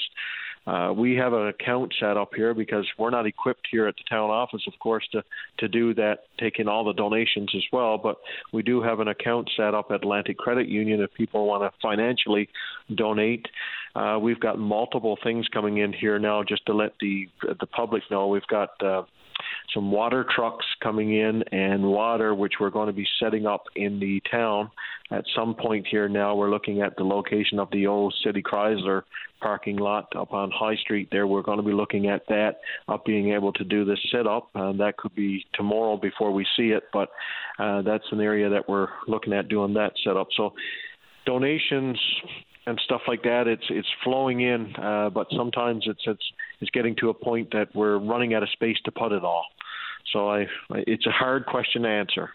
Uh, 0.68 0.92
we 0.94 1.16
have 1.16 1.34
an 1.34 1.48
account 1.48 1.92
set 2.00 2.18
up 2.18 2.32
here 2.36 2.54
because 2.54 2.86
we're 2.98 3.10
not 3.10 3.26
equipped 3.26 3.68
here 3.72 3.88
at 3.88 3.96
the 3.96 4.04
town 4.08 4.30
office, 4.30 4.62
of 4.68 4.74
course, 4.80 5.08
to 5.12 5.24
to 5.58 5.68
do 5.68 5.94
that, 5.96 6.20
taking 6.40 6.68
all 6.68 6.84
the 6.84 6.94
donations 6.94 7.50
as 7.56 7.64
well. 7.72 7.98
But 7.98 8.18
we 8.54 8.62
do 8.62 8.82
have 8.82 9.00
an 9.00 9.08
account 9.08 9.50
set 9.56 9.74
up 9.74 9.88
at 9.90 9.98
Atlantic 9.98 10.38
Credit 10.38 10.68
Union 10.68 11.02
if 11.02 11.14
people 11.14 11.48
want 11.48 11.64
to 11.64 11.72
financially 11.82 12.50
donate. 12.94 13.48
Uh, 13.96 14.20
we've 14.22 14.40
got 14.40 14.60
multiple 14.60 15.18
things 15.24 15.48
coming 15.48 15.78
in 15.78 15.92
here 15.92 16.20
now, 16.20 16.44
just 16.44 16.66
to 16.68 16.74
let 16.74 16.94
the 17.00 17.28
the 17.42 17.66
public 17.66 18.04
know. 18.12 18.28
We've 18.28 18.48
got 18.48 18.70
uh, 18.84 19.04
some 19.74 19.92
water 19.92 20.26
trucks 20.36 20.66
coming 20.82 21.14
in 21.18 21.44
and 21.52 21.84
water, 21.84 22.34
which 22.34 22.54
we're 22.60 22.70
going 22.70 22.88
to 22.88 22.94
be 22.94 23.08
setting 23.20 23.46
up 23.46 23.64
in 23.76 24.00
the 24.00 24.22
town. 24.30 24.70
At 25.12 25.26
some 25.36 25.56
point 25.56 25.88
here 25.90 26.08
now, 26.08 26.36
we're 26.36 26.52
looking 26.52 26.82
at 26.82 26.96
the 26.96 27.04
location 27.04 27.60
of 27.60 27.70
the 27.72 27.88
old 27.88 28.14
City 28.24 28.44
Chrysler 28.44 29.04
parking 29.42 29.78
lot 29.78 30.08
up 30.16 30.34
on 30.34 30.52
High 30.52 30.76
Street 30.76 31.10
there. 31.12 31.26
We're 31.26 31.42
going 31.42 31.58
to 31.58 31.64
be 31.64 31.72
looking 31.72 32.10
at 32.10 32.24
that, 32.28 32.58
of 32.88 33.04
being 33.06 33.32
able 33.34 33.54
to 33.54 33.64
do 33.64 33.86
this 33.86 34.00
setup. 34.12 34.50
And 34.54 34.80
that 34.80 34.98
could 34.98 35.16
be 35.16 35.46
tomorrow 35.54 35.98
before 35.98 36.32
we 36.32 36.46
see 36.56 36.70
it, 36.70 36.84
but 36.94 37.10
uh, 37.58 37.82
that's 37.82 38.04
an 38.12 38.22
area 38.22 38.50
that 38.50 38.70
we're 38.70 38.90
looking 39.08 39.34
at 39.34 39.50
doing 39.50 39.74
that 39.74 39.94
setup. 40.04 40.28
So 40.36 40.54
donations 41.26 42.00
and 42.70 42.80
stuff 42.86 43.02
like 43.08 43.24
that. 43.24 43.48
It's 43.48 43.66
it's 43.70 43.88
flowing 44.04 44.42
in, 44.42 44.76
uh, 44.76 45.10
but 45.10 45.28
sometimes 45.36 45.86
it's 45.88 46.04
it's 46.06 46.24
it's 46.62 46.72
getting 46.72 46.96
to 46.98 47.10
a 47.10 47.14
point 47.14 47.52
that 47.52 47.68
we're 47.74 47.98
running 47.98 48.34
out 48.34 48.44
of 48.44 48.50
space 48.50 48.78
to 48.86 48.92
put 48.92 49.12
it 49.12 49.24
all. 49.24 49.46
So 50.14 50.30
I, 50.30 50.48
it's 50.72 51.06
a 51.06 51.12
hard 51.12 51.46
question 51.46 51.84
to 51.84 51.90
answer. 51.90 52.30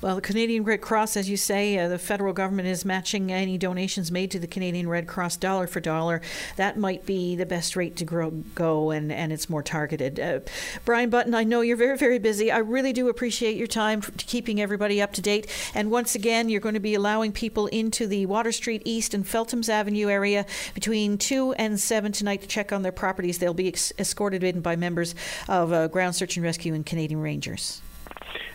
Well, 0.00 0.16
the 0.16 0.20
Canadian 0.20 0.64
Red 0.64 0.80
Cross, 0.80 1.16
as 1.16 1.30
you 1.30 1.36
say, 1.36 1.78
uh, 1.78 1.88
the 1.88 1.98
federal 1.98 2.32
government 2.32 2.68
is 2.68 2.84
matching 2.84 3.32
any 3.32 3.56
donations 3.56 4.10
made 4.10 4.30
to 4.32 4.38
the 4.38 4.46
Canadian 4.46 4.88
Red 4.88 5.06
Cross 5.06 5.38
dollar 5.38 5.66
for 5.66 5.80
dollar. 5.80 6.20
That 6.56 6.78
might 6.78 7.06
be 7.06 7.36
the 7.36 7.46
best 7.46 7.74
rate 7.74 7.96
to 7.96 8.04
grow, 8.04 8.30
go, 8.54 8.90
and, 8.90 9.10
and 9.10 9.32
it's 9.32 9.48
more 9.48 9.62
targeted. 9.62 10.20
Uh, 10.20 10.40
Brian 10.84 11.10
Button, 11.10 11.34
I 11.34 11.44
know 11.44 11.60
you're 11.62 11.76
very, 11.76 11.96
very 11.96 12.18
busy. 12.18 12.50
I 12.50 12.58
really 12.58 12.92
do 12.92 13.08
appreciate 13.08 13.56
your 13.56 13.66
time 13.66 14.02
keeping 14.02 14.60
everybody 14.60 15.00
up 15.00 15.12
to 15.14 15.22
date. 15.22 15.46
And 15.74 15.90
once 15.90 16.14
again, 16.14 16.48
you're 16.48 16.60
going 16.60 16.74
to 16.74 16.80
be 16.80 16.94
allowing 16.94 17.32
people 17.32 17.66
into 17.68 18.06
the 18.06 18.26
Water 18.26 18.52
Street 18.52 18.82
East 18.84 19.14
and 19.14 19.24
Felthams 19.24 19.68
Avenue 19.68 20.08
area 20.08 20.44
between 20.74 21.18
2 21.18 21.54
and 21.54 21.80
7 21.80 22.12
tonight 22.12 22.42
to 22.42 22.46
check 22.46 22.72
on 22.72 22.82
their 22.82 22.92
properties. 22.92 23.38
They'll 23.38 23.54
be 23.54 23.68
ex- 23.68 23.92
escorted 23.98 24.42
in 24.44 24.60
by 24.60 24.76
members 24.76 25.14
of 25.48 25.72
uh, 25.72 25.88
Ground 25.88 26.14
Search 26.14 26.36
and 26.36 26.44
Rescue 26.44 26.74
and 26.74 26.84
Canadian 26.84 27.20
Rangers. 27.20 27.80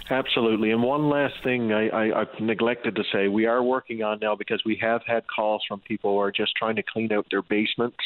Absolutely. 0.10 0.72
And 0.72 0.82
one 0.82 1.08
last 1.08 1.36
thing 1.44 1.72
I, 1.72 1.88
I, 1.90 2.22
I've 2.22 2.40
neglected 2.40 2.96
to 2.96 3.04
say 3.12 3.28
we 3.28 3.46
are 3.46 3.62
working 3.62 4.02
on 4.02 4.20
now 4.20 4.36
because 4.36 4.62
we 4.66 4.78
have 4.82 5.02
had 5.06 5.24
calls 5.28 5.64
from 5.68 5.82
people 5.82 6.14
who 6.14 6.20
are 6.20 6.32
just 6.32 6.56
trying 6.56 6.76
to 6.78 6.84
clean 6.84 7.14
out 7.14 7.28
their 7.30 7.44
basements 7.44 7.98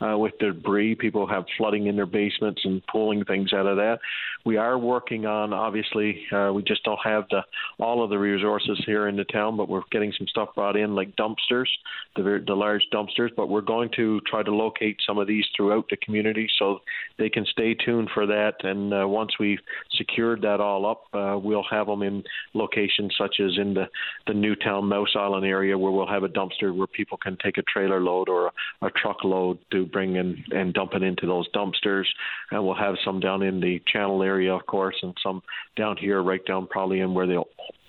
uh, 0.00 0.16
with 0.16 0.32
debris. 0.38 0.94
People 0.94 1.26
have 1.26 1.44
flooding 1.56 1.86
in 1.86 1.96
their 1.96 2.06
basements 2.06 2.60
and 2.64 2.82
pulling 2.86 3.24
things 3.24 3.52
out 3.52 3.66
of 3.66 3.76
that. 3.76 3.98
We 4.44 4.56
are 4.56 4.78
working 4.78 5.26
on, 5.26 5.52
obviously, 5.52 6.24
uh, 6.32 6.52
we 6.54 6.62
just 6.62 6.84
don't 6.84 7.00
have 7.02 7.24
the 7.30 7.42
all 7.78 8.04
of 8.04 8.10
the 8.10 8.18
resources 8.18 8.80
here 8.86 9.08
in 9.08 9.16
the 9.16 9.24
town, 9.24 9.56
but 9.56 9.68
we're 9.68 9.82
getting 9.90 10.12
some 10.16 10.26
stuff 10.28 10.50
brought 10.54 10.76
in 10.76 10.94
like 10.94 11.16
dumpsters, 11.16 11.66
the, 12.14 12.42
the 12.46 12.54
large 12.54 12.82
dumpsters. 12.92 13.30
But 13.36 13.48
we're 13.48 13.60
going 13.60 13.90
to 13.96 14.20
try 14.20 14.42
to 14.42 14.54
locate 14.54 14.98
some 15.06 15.18
of 15.18 15.26
these 15.26 15.44
throughout 15.56 15.86
the 15.90 15.96
community 15.96 16.48
so 16.58 16.80
they 17.18 17.28
can 17.28 17.44
stay 17.46 17.74
tuned 17.74 18.10
for 18.14 18.26
that. 18.26 18.54
And 18.62 18.92
uh, 18.92 19.08
once 19.08 19.32
we've 19.40 19.58
secured 19.96 20.42
that 20.42 20.60
all 20.60 20.86
up, 20.86 21.02
uh, 21.12 21.38
we'll 21.38 21.66
have 21.70 21.86
them 21.86 22.02
in 22.02 22.22
locations 22.54 23.14
such 23.18 23.36
as 23.40 23.52
in 23.58 23.74
the, 23.74 23.86
the 24.26 24.34
Newtown 24.34 24.86
Mouse 24.86 25.14
Island 25.16 25.46
area 25.46 25.76
where 25.76 25.92
we'll 25.92 26.06
have 26.06 26.22
a 26.22 26.28
dumpster 26.28 26.74
where 26.74 26.86
people 26.86 27.18
can 27.18 27.36
take 27.42 27.58
a 27.58 27.62
trailer 27.62 28.00
load 28.00 28.28
or 28.28 28.46
a, 28.46 28.86
a 28.86 28.90
truck 28.90 29.24
load 29.24 29.58
to 29.72 29.85
bring 29.86 30.16
in 30.16 30.44
and 30.50 30.74
dump 30.74 30.92
it 30.94 31.02
into 31.02 31.26
those 31.26 31.48
dumpsters. 31.52 32.06
And 32.50 32.64
we'll 32.64 32.74
have 32.74 32.96
some 33.04 33.20
down 33.20 33.42
in 33.42 33.60
the 33.60 33.82
channel 33.92 34.22
area, 34.22 34.54
of 34.54 34.66
course, 34.66 34.96
and 35.02 35.14
some 35.22 35.42
down 35.76 35.96
here, 35.96 36.22
right 36.22 36.44
down 36.44 36.66
probably 36.66 37.00
in 37.00 37.14
where 37.14 37.26
the 37.26 37.42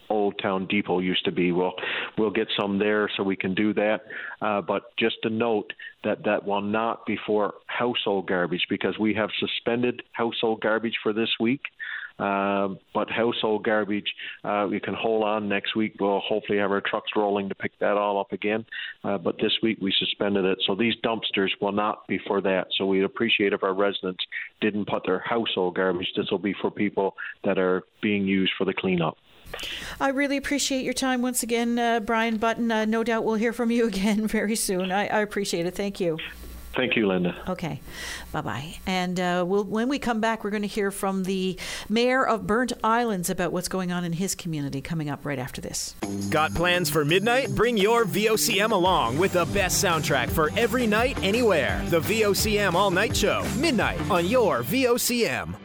Old 0.09 0.39
Town 0.41 0.67
Depot 0.67 0.99
used 0.99 1.25
to 1.25 1.31
be. 1.31 1.51
We'll 1.51 1.73
we'll 2.17 2.31
get 2.31 2.47
some 2.57 2.79
there 2.79 3.09
so 3.15 3.23
we 3.23 3.35
can 3.35 3.53
do 3.53 3.73
that. 3.73 4.01
Uh, 4.41 4.61
but 4.61 4.95
just 4.97 5.17
to 5.23 5.29
note 5.29 5.73
that 6.03 6.23
that 6.25 6.45
will 6.45 6.61
not 6.61 7.05
be 7.05 7.17
for 7.25 7.55
household 7.67 8.27
garbage 8.27 8.65
because 8.69 8.97
we 8.97 9.13
have 9.15 9.29
suspended 9.39 10.03
household 10.13 10.61
garbage 10.61 10.95
for 11.03 11.13
this 11.13 11.29
week. 11.39 11.61
Uh, 12.19 12.69
but 12.93 13.09
household 13.09 13.63
garbage, 13.63 14.11
uh, 14.43 14.67
we 14.69 14.79
can 14.79 14.93
hold 14.93 15.23
on 15.23 15.47
next 15.47 15.75
week. 15.75 15.95
We'll 15.99 16.19
hopefully 16.19 16.57
have 16.59 16.71
our 16.71 16.81
trucks 16.81 17.11
rolling 17.15 17.49
to 17.49 17.55
pick 17.55 17.77
that 17.79 17.97
all 17.97 18.19
up 18.19 18.31
again. 18.31 18.65
Uh, 19.03 19.17
but 19.17 19.37
this 19.37 19.53
week 19.61 19.77
we 19.81 19.93
suspended 19.97 20.45
it. 20.45 20.57
So 20.65 20.75
these 20.75 20.95
dumpsters 21.03 21.49
will 21.61 21.71
not 21.71 22.07
be 22.07 22.19
for 22.27 22.41
that. 22.41 22.67
So 22.77 22.85
we'd 22.85 23.03
appreciate 23.03 23.53
if 23.53 23.63
our 23.63 23.73
residents 23.73 24.23
didn't 24.61 24.87
put 24.87 25.03
their 25.05 25.19
household 25.19 25.75
garbage. 25.75 26.11
This 26.15 26.29
will 26.31 26.39
be 26.39 26.55
for 26.61 26.71
people 26.71 27.15
that 27.43 27.59
are 27.59 27.83
being 28.01 28.25
used 28.25 28.53
for 28.57 28.65
the 28.65 28.73
cleanup. 28.73 29.17
I 29.99 30.09
really 30.09 30.37
appreciate 30.37 30.83
your 30.83 30.93
time 30.93 31.21
once 31.21 31.41
again, 31.41 31.79
uh, 31.79 31.99
Brian 31.99 32.37
Button. 32.37 32.71
Uh, 32.71 32.85
no 32.85 33.03
doubt 33.03 33.23
we'll 33.23 33.35
hear 33.35 33.53
from 33.53 33.71
you 33.71 33.87
again 33.87 34.27
very 34.27 34.55
soon. 34.55 34.91
I, 34.91 35.07
I 35.07 35.19
appreciate 35.19 35.65
it. 35.65 35.75
Thank 35.75 35.99
you. 35.99 36.17
Thank 36.77 36.95
you, 36.95 37.07
Linda. 37.07 37.35
Okay. 37.49 37.81
Bye 38.31 38.41
bye. 38.41 38.77
And 38.85 39.19
uh, 39.19 39.43
we'll, 39.47 39.63
when 39.63 39.89
we 39.89 39.97
come 39.97 40.21
back, 40.21 40.43
we're 40.43 40.51
going 40.51 40.61
to 40.61 40.67
hear 40.67 40.91
from 40.91 41.23
the 41.23 41.57
mayor 41.89 42.25
of 42.25 42.45
Burnt 42.45 42.71
Islands 42.83 43.31
about 43.31 43.51
what's 43.51 43.67
going 43.67 43.91
on 43.91 44.03
in 44.03 44.13
his 44.13 44.35
community 44.35 44.79
coming 44.79 45.09
up 45.09 45.25
right 45.25 45.39
after 45.39 45.59
this. 45.59 45.95
Got 46.29 46.53
plans 46.53 46.87
for 46.91 47.03
midnight? 47.03 47.49
Bring 47.55 47.77
your 47.77 48.05
VOCM 48.05 48.71
along 48.71 49.17
with 49.17 49.33
the 49.33 49.45
best 49.45 49.83
soundtrack 49.83 50.29
for 50.29 50.51
every 50.55 50.85
night, 50.85 51.17
anywhere. 51.23 51.81
The 51.87 51.99
VOCM 51.99 52.75
All 52.75 52.91
Night 52.91 53.17
Show, 53.17 53.43
midnight 53.57 53.99
on 54.11 54.27
your 54.27 54.61
VOCM. 54.61 55.55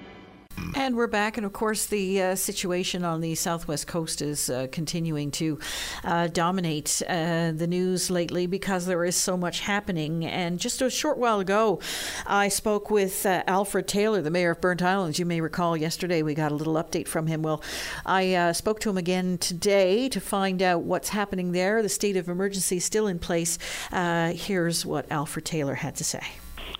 And 0.74 0.96
we're 0.96 1.06
back, 1.06 1.36
and 1.36 1.44
of 1.44 1.52
course, 1.52 1.84
the 1.84 2.22
uh, 2.22 2.34
situation 2.34 3.04
on 3.04 3.20
the 3.20 3.34
southwest 3.34 3.86
coast 3.86 4.22
is 4.22 4.48
uh, 4.48 4.68
continuing 4.72 5.30
to 5.32 5.58
uh, 6.02 6.28
dominate 6.28 7.02
uh, 7.06 7.52
the 7.54 7.66
news 7.66 8.10
lately 8.10 8.46
because 8.46 8.86
there 8.86 9.04
is 9.04 9.14
so 9.14 9.36
much 9.36 9.60
happening. 9.60 10.24
And 10.24 10.58
just 10.58 10.80
a 10.80 10.88
short 10.88 11.18
while 11.18 11.40
ago, 11.40 11.78
I 12.26 12.48
spoke 12.48 12.90
with 12.90 13.26
uh, 13.26 13.42
Alfred 13.46 13.86
Taylor, 13.86 14.22
the 14.22 14.30
mayor 14.30 14.52
of 14.52 14.62
Burnt 14.62 14.80
Islands. 14.80 15.18
You 15.18 15.26
may 15.26 15.42
recall 15.42 15.76
yesterday 15.76 16.22
we 16.22 16.34
got 16.34 16.52
a 16.52 16.54
little 16.54 16.74
update 16.74 17.06
from 17.06 17.26
him. 17.26 17.42
Well, 17.42 17.62
I 18.06 18.32
uh, 18.34 18.52
spoke 18.54 18.80
to 18.80 18.90
him 18.90 18.96
again 18.96 19.36
today 19.36 20.08
to 20.08 20.20
find 20.20 20.62
out 20.62 20.84
what's 20.84 21.10
happening 21.10 21.52
there. 21.52 21.82
The 21.82 21.90
state 21.90 22.16
of 22.16 22.30
emergency 22.30 22.78
is 22.78 22.84
still 22.84 23.08
in 23.08 23.18
place. 23.18 23.58
here's 23.92 24.86
what 24.86 25.10
Alfred 25.12 25.44
Taylor 25.44 25.74
had 25.74 25.96
to 25.96 26.04
say. 26.04 26.22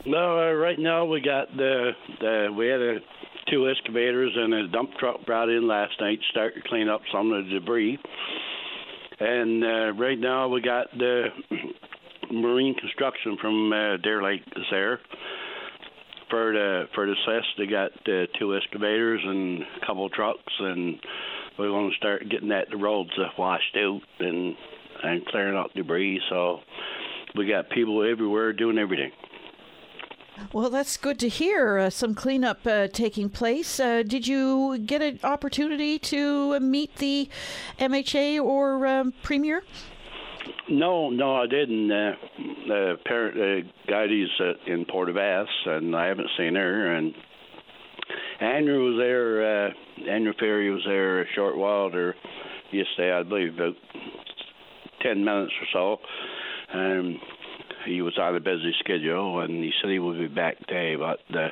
No, 0.07 0.53
right 0.55 0.79
now 0.79 1.05
we 1.05 1.21
got 1.21 1.55
the, 1.57 1.93
the 2.21 2.53
we 2.57 2.67
had 2.67 2.81
a 2.81 2.99
two 3.51 3.69
excavators 3.69 4.33
and 4.35 4.55
a 4.55 4.69
dump 4.69 4.91
truck 4.99 5.25
brought 5.27 5.49
in 5.49 5.67
last 5.67 5.95
night 6.01 6.19
start 6.31 6.55
to 6.55 6.69
clean 6.69 6.89
up 6.89 7.01
some 7.13 7.33
of 7.33 7.45
the 7.45 7.51
debris. 7.51 7.99
And 9.21 9.65
uh, 9.65 9.93
right 9.93 10.19
now 10.19 10.49
we 10.49 10.61
got 10.61 10.87
the 10.97 11.27
marine 12.33 12.75
construction 12.75 13.37
from 13.41 13.73
uh, 13.73 13.97
Deer 13.99 14.23
Lake 14.23 14.43
is 14.57 14.65
there 14.71 15.01
for 16.33 16.51
the 16.51 16.85
for 16.95 17.07
the 17.07 17.15
cess, 17.27 17.45
they 17.59 17.67
got 17.67 17.93
uh, 18.09 18.25
two 18.39 18.57
excavators 18.57 19.21
and 19.23 19.61
a 19.61 19.87
couple 19.87 20.09
trucks, 20.09 20.53
and 20.61 20.97
we're 21.59 21.69
going 21.69 21.91
to 21.91 21.97
start 21.97 22.27
getting 22.31 22.49
that 22.49 22.71
the 22.71 22.77
roads 22.79 23.11
washed 23.39 23.77
out 23.77 24.01
and 24.19 24.57
and 25.03 25.27
clearing 25.27 25.55
out 25.55 25.71
debris. 25.77 26.23
So 26.31 26.61
we 27.37 27.47
got 27.47 27.69
people 27.69 28.11
everywhere 28.11 28.55
doing 28.55 28.79
everything. 28.79 29.13
Well, 30.53 30.71
that's 30.71 30.97
good 30.97 31.19
to 31.21 31.29
hear. 31.29 31.79
Uh, 31.79 31.91
some 31.91 32.15
cleanup 32.15 32.67
uh, 32.67 32.89
taking 32.89 33.31
place. 33.31 33.81
Uh, 33.81 34.03
did 34.03 34.27
you 34.27 34.79
get 34.79 35.03
an 35.03 35.21
opportunity 35.23 35.99
to 35.99 36.59
meet 36.61 36.97
the 36.97 37.29
MHA 37.79 38.43
or 38.43 38.87
um, 38.87 39.13
Premier? 39.23 39.63
No, 40.69 41.11
no, 41.11 41.37
I 41.37 41.47
didn't. 41.47 41.91
Uh, 41.91 42.13
the 42.67 42.95
parent 43.05 43.37
uh, 43.37 43.91
Gudie's 43.91 44.29
in 44.67 44.85
Port 44.85 45.09
aux 45.09 45.15
Basques, 45.15 45.53
and 45.67 45.95
I 45.95 46.07
haven't 46.07 46.29
seen 46.37 46.55
her. 46.55 46.95
And 46.95 47.15
Andrew 48.41 48.91
was 48.91 48.99
there. 48.99 49.67
Uh, 49.67 49.71
Andrew 50.11 50.33
Furey 50.41 50.73
was 50.73 50.83
there 50.85 51.23
a 51.23 51.27
short 51.35 51.57
while 51.57 51.91
there 51.91 52.15
yesterday, 52.73 53.13
I 53.13 53.23
believe, 53.23 53.55
about 53.55 53.75
ten 55.03 55.25
minutes 55.25 55.53
or 55.61 55.99
so. 56.73 56.79
Um, 56.79 57.21
he 57.87 58.03
was 58.03 58.19
on 58.19 58.37
a 58.37 58.41
busy 58.41 58.75
schedule, 58.81 59.41
and 59.41 59.63
he 59.63 59.73
said 59.81 59.91
he 59.91 59.99
would 59.99 60.19
be 60.19 60.29
back 60.29 60.59
today, 60.61 60.97
but 60.97 61.21
uh, 61.37 61.49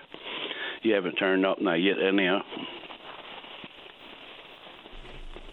he 0.83 0.90
haven't 0.90 1.16
turned 1.16 1.45
up 1.45 1.61
now 1.61 1.75
yet, 1.75 1.97
anyhow. 2.03 2.40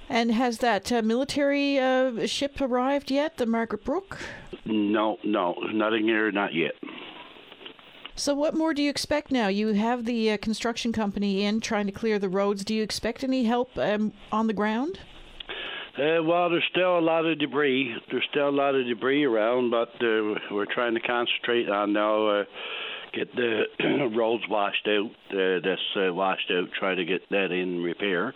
And 0.10 0.32
has 0.32 0.60
that 0.60 0.92
uh, 0.92 1.02
military 1.02 1.78
uh, 1.78 2.26
ship 2.26 2.62
arrived 2.62 3.12
yet, 3.12 3.38
the 3.38 3.46
Margaret 3.46 3.84
Brooke? 3.84 4.18
No, 4.66 5.18
no, 5.24 5.54
nothing 5.74 6.06
here, 6.06 6.32
not 6.32 6.54
yet. 6.54 6.74
So, 8.16 8.34
what 8.34 8.56
more 8.56 8.74
do 8.74 8.82
you 8.82 8.90
expect 8.90 9.32
now? 9.32 9.48
You 9.48 9.74
have 9.74 10.06
the 10.06 10.32
uh, 10.32 10.38
construction 10.38 10.92
company 10.92 11.44
in 11.44 11.62
trying 11.62 11.86
to 11.86 11.92
clear 11.92 12.18
the 12.18 12.30
roads. 12.30 12.66
Do 12.66 12.74
you 12.74 12.82
expect 12.82 13.24
any 13.24 13.44
help 13.44 13.78
um, 13.78 14.14
on 14.32 14.48
the 14.48 14.54
ground? 14.54 15.00
Uh, 15.98 16.22
well, 16.22 16.48
there's 16.52 16.64
still 16.70 17.00
a 17.00 17.02
lot 17.02 17.26
of 17.26 17.40
debris. 17.40 17.92
There's 18.12 18.28
still 18.30 18.50
a 18.50 18.52
lot 18.52 18.76
of 18.76 18.86
debris 18.86 19.24
around, 19.24 19.72
but 19.72 19.90
uh, 19.96 20.38
we're 20.52 20.72
trying 20.72 20.94
to 20.94 21.00
concentrate 21.00 21.68
on 21.70 21.94
now 21.94 22.28
uh, 22.28 22.44
get 23.14 23.36
the 23.36 23.64
roads 24.16 24.44
washed 24.48 24.88
out. 24.88 25.10
Uh, 25.32 25.60
that's 25.64 25.82
uh, 25.96 26.14
washed 26.14 26.52
out. 26.52 26.70
Try 26.78 26.94
to 26.94 27.04
get 27.04 27.22
that 27.32 27.52
in 27.52 27.82
repair. 27.82 28.32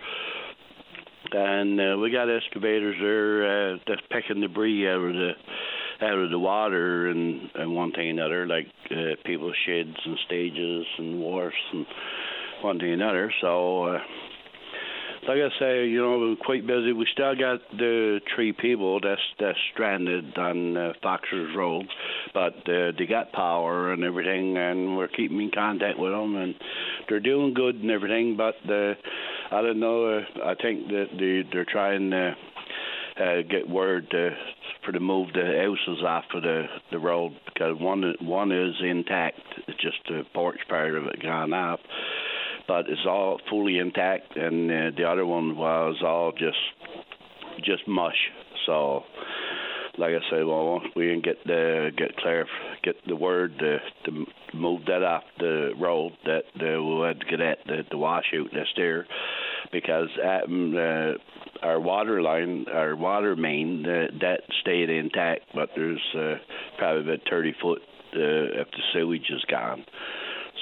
And 1.34 1.80
uh, 1.80 1.98
we 2.00 2.10
got 2.10 2.36
excavators 2.36 2.96
there 3.00 3.74
uh, 3.74 3.78
that's 3.88 4.02
picking 4.10 4.42
debris 4.42 4.88
out 4.88 4.96
of 4.96 5.14
the 5.14 5.32
out 6.02 6.18
of 6.18 6.32
the 6.32 6.40
water 6.40 7.10
and, 7.10 7.42
and 7.54 7.76
one 7.76 7.92
thing 7.92 8.10
another, 8.10 8.48
like 8.48 8.66
uh, 8.90 9.22
people's 9.24 9.56
sheds 9.68 9.96
and 10.04 10.18
stages 10.26 10.88
and 10.98 11.20
wharfs 11.20 11.56
and 11.74 11.86
one 12.64 12.80
thing 12.80 12.92
another. 12.92 13.32
So. 13.40 13.84
Uh, 13.84 14.00
like 15.28 15.38
I 15.38 15.60
say, 15.60 15.88
you 15.88 16.02
know, 16.02 16.18
we're 16.18 16.36
quite 16.36 16.66
busy. 16.66 16.94
We 16.94 17.08
still 17.12 17.36
got 17.36 17.60
the 17.78 18.20
three 18.36 18.54
people 18.54 19.00
that's 19.00 19.22
that's 19.40 19.58
stranded 19.74 20.38
on 20.38 20.76
uh, 20.76 20.94
Foxers 21.04 21.56
Road, 21.56 21.88
but 22.34 22.56
uh, 22.68 22.92
they 22.98 23.06
got 23.08 23.32
power 23.32 23.94
and 23.94 24.04
everything, 24.04 24.58
and 24.58 24.98
we're 24.98 25.08
keeping 25.08 25.40
in 25.42 25.52
contact 25.52 26.00
with 26.00 26.12
them, 26.12 26.36
and 26.36 26.56
they're 27.08 27.20
doing 27.20 27.54
good 27.54 27.76
and 27.76 27.92
everything. 27.92 28.36
But 28.36 28.56
uh, 28.68 28.96
I 29.52 29.62
don't 29.62 29.80
know. 29.80 30.18
Uh, 30.18 30.22
I 30.44 30.56
think 30.56 30.88
that 30.88 31.08
they 31.18 31.44
they're 31.52 31.66
trying 31.66 32.10
to 32.12 32.36
uh, 33.22 33.42
get 33.50 33.70
word 33.70 34.10
to, 34.12 34.32
for 34.84 34.92
to 34.92 35.00
move 35.00 35.34
the 35.34 35.42
houses 35.44 36.04
off 36.04 36.26
of 36.34 36.42
the 36.42 36.66
the 36.92 37.00
road 37.00 37.34
because 37.46 37.80
one 37.80 38.16
one 38.22 38.52
is 38.52 38.74
intact. 38.82 39.40
It's 39.68 39.80
just 39.80 39.98
the 40.08 40.24
porch 40.34 40.60
part 40.68 40.96
of 40.96 41.06
it 41.06 41.22
gone 41.22 41.54
off 41.54 41.80
but 42.68 42.90
it's 42.90 43.06
all 43.08 43.40
fully 43.50 43.80
intact, 43.80 44.36
and 44.36 44.70
uh, 44.72 44.92
the 44.96 45.04
other 45.04 45.26
one 45.26 45.56
was 45.56 46.02
all 46.04 46.32
just 46.32 46.58
just 47.64 47.88
mush. 47.88 48.30
So, 48.66 49.04
like 49.98 50.12
I 50.12 50.30
say, 50.30 50.44
well, 50.44 50.74
once 50.74 50.86
we 50.96 51.10
can 51.10 51.22
get 51.22 51.44
the 51.46 51.92
get 51.98 52.16
clear, 52.18 52.46
get 52.84 52.96
the 53.08 53.16
word 53.16 53.58
to, 53.60 53.78
to 54.06 54.26
move 54.54 54.86
that 54.86 55.04
off 55.04 55.24
the 55.40 55.72
road, 55.80 56.14
that 56.26 56.44
uh, 56.56 56.82
we'll 56.82 57.06
have 57.06 57.20
to 57.20 57.26
get 57.26 57.42
at 57.42 57.60
the, 57.66 57.84
the 57.90 57.98
washout 57.98 58.50
that's 58.54 58.70
there, 58.76 59.06
because 59.72 60.10
at, 60.24 60.46
um, 60.46 60.76
uh, 60.76 61.66
our 61.66 61.80
water 61.80 62.22
line, 62.22 62.66
our 62.74 62.96
water 62.96 63.36
main, 63.36 63.86
uh, 63.86 64.08
that 64.22 64.42
stayed 64.62 64.90
intact, 64.90 65.42
but 65.54 65.70
there's 65.76 66.02
uh, 66.18 66.36
probably 66.78 67.14
about 67.14 67.30
30 67.30 67.56
foot 67.62 67.82
uh, 68.14 68.62
if 68.62 68.72
the 68.72 68.82
sewage 68.94 69.30
is 69.30 69.44
gone. 69.50 69.86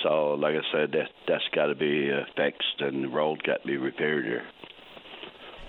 So, 0.04 0.36
like 0.36 0.56
I 0.56 0.62
said, 0.72 0.92
that 0.94 1.10
that's 1.28 1.44
got 1.54 1.68
to 1.68 1.76
be 1.76 2.10
uh, 2.12 2.26
fixed, 2.36 2.80
and 2.80 3.04
the 3.04 3.10
road 3.10 3.44
got 3.44 3.62
to 3.62 3.68
be 3.68 3.78
repaired 3.78 4.26
here. 4.26 4.44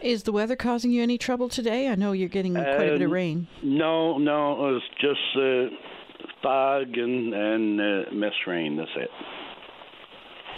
Is 0.03 0.23
the 0.23 0.33
weather 0.33 0.57
causing 0.57 0.91
you 0.91 1.03
any 1.03 1.19
trouble 1.19 1.49
today? 1.49 1.89
I 1.89 1.95
know 1.95 2.13
you're 2.13 2.29
getting 2.29 2.55
quite 2.55 2.69
a 2.69 2.79
bit 2.79 3.03
of 3.03 3.09
um, 3.09 3.13
rain. 3.13 3.49
No, 3.63 4.19
no, 4.19 4.77
it's 4.77 4.87
just 5.01 5.37
uh, 5.37 5.75
fog 6.43 6.97
and 6.97 7.35
and 7.35 7.81
uh, 7.81 8.11
mist 8.13 8.37
rain. 8.47 8.77
That's 8.77 8.91
it. 8.97 9.11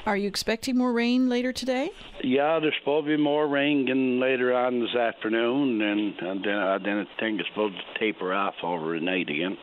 Are 0.04 0.16
you 0.16 0.26
expecting 0.26 0.76
more 0.76 0.92
rain 0.92 1.28
later 1.28 1.52
today? 1.52 1.90
Yeah, 2.24 2.58
there's 2.60 2.74
supposed 2.80 3.06
to 3.06 3.16
be 3.16 3.22
more 3.22 3.46
rain 3.46 3.86
getting 3.86 4.18
later 4.18 4.52
on 4.52 4.80
this 4.80 4.96
afternoon, 4.96 5.80
and, 5.80 6.18
and 6.18 6.44
then, 6.44 6.54
uh, 6.54 6.78
then 6.84 7.06
I 7.06 7.20
think 7.20 7.38
it's 7.38 7.48
supposed 7.50 7.76
to 7.76 8.00
taper 8.00 8.34
off 8.34 8.54
over 8.64 8.98
the 8.98 9.04
night 9.04 9.30
again. 9.30 9.56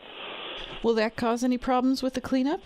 Will 0.83 0.93
that 0.95 1.15
cause 1.15 1.43
any 1.43 1.57
problems 1.57 2.01
with 2.01 2.13
the 2.13 2.21
cleanup? 2.21 2.61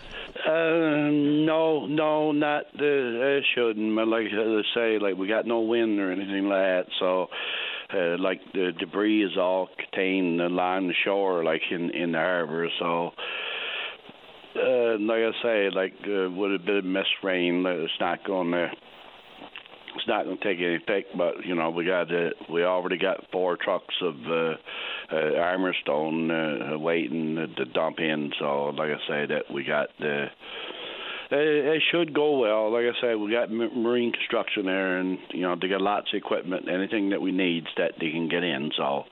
Uh, 0.46 1.10
no, 1.10 1.86
no, 1.86 2.32
not 2.32 2.64
uh, 2.78 2.84
it 2.84 3.44
shouldn't. 3.54 3.94
But 3.96 4.08
like 4.08 4.26
I 4.32 4.60
say, 4.74 4.98
like 4.98 5.16
we 5.16 5.28
got 5.28 5.46
no 5.46 5.60
wind 5.60 5.98
or 5.98 6.10
anything 6.12 6.48
like 6.48 6.62
that, 6.62 6.84
so. 6.98 7.28
Uh, 7.92 8.16
like 8.18 8.40
the 8.54 8.72
debris 8.80 9.22
is 9.22 9.36
all 9.36 9.68
contained 9.78 10.40
along 10.40 10.88
the 10.88 10.94
shore, 11.04 11.44
like 11.44 11.60
in 11.70 11.90
in 11.90 12.12
the 12.12 12.18
harbor. 12.18 12.66
So, 12.80 13.10
uh, 14.56 14.98
like 14.98 15.20
I 15.20 15.30
say, 15.42 15.70
like 15.70 15.92
uh, 16.08 16.30
a 16.30 16.58
bit 16.58 16.76
of 16.76 16.84
mist 16.84 17.10
rain, 17.22 17.64
it's 17.66 17.92
not 18.00 18.24
going 18.24 18.52
to 18.52 18.70
it's 19.96 20.08
not 20.08 20.24
going 20.24 20.38
to 20.38 20.44
take 20.44 20.58
any 20.58 20.76
effect. 20.76 21.16
But 21.16 21.44
you 21.44 21.54
know, 21.54 21.70
we 21.70 21.84
got 21.84 22.12
uh, 22.12 22.30
we 22.50 22.64
already 22.64 22.98
got 22.98 23.24
four 23.32 23.56
trucks 23.56 23.94
of 24.02 24.14
uh, 24.26 24.54
uh, 25.12 25.36
armor 25.38 25.74
stone 25.82 26.30
uh, 26.30 26.78
waiting 26.78 27.36
to 27.56 27.64
dump 27.66 27.98
in. 27.98 28.32
So, 28.38 28.66
like 28.76 28.90
I 28.90 29.08
say, 29.08 29.26
that 29.26 29.52
we 29.52 29.64
got 29.64 29.88
the. 29.98 30.26
Uh, 31.32 31.36
it, 31.36 31.82
should 31.90 32.14
go 32.14 32.38
well. 32.38 32.70
Like 32.70 32.84
I 32.84 33.00
said, 33.00 33.14
we 33.16 33.32
got 33.32 33.50
marine 33.50 34.12
construction 34.12 34.66
there, 34.66 34.98
and 34.98 35.18
you 35.30 35.42
know 35.42 35.56
they 35.60 35.68
got 35.68 35.80
lots 35.80 36.08
of 36.12 36.18
equipment, 36.18 36.68
anything 36.68 37.10
that 37.10 37.20
we 37.20 37.32
need 37.32 37.64
that 37.76 37.92
they 37.98 38.10
can 38.10 38.28
get 38.28 38.44
in. 38.44 38.70
So 38.76 39.04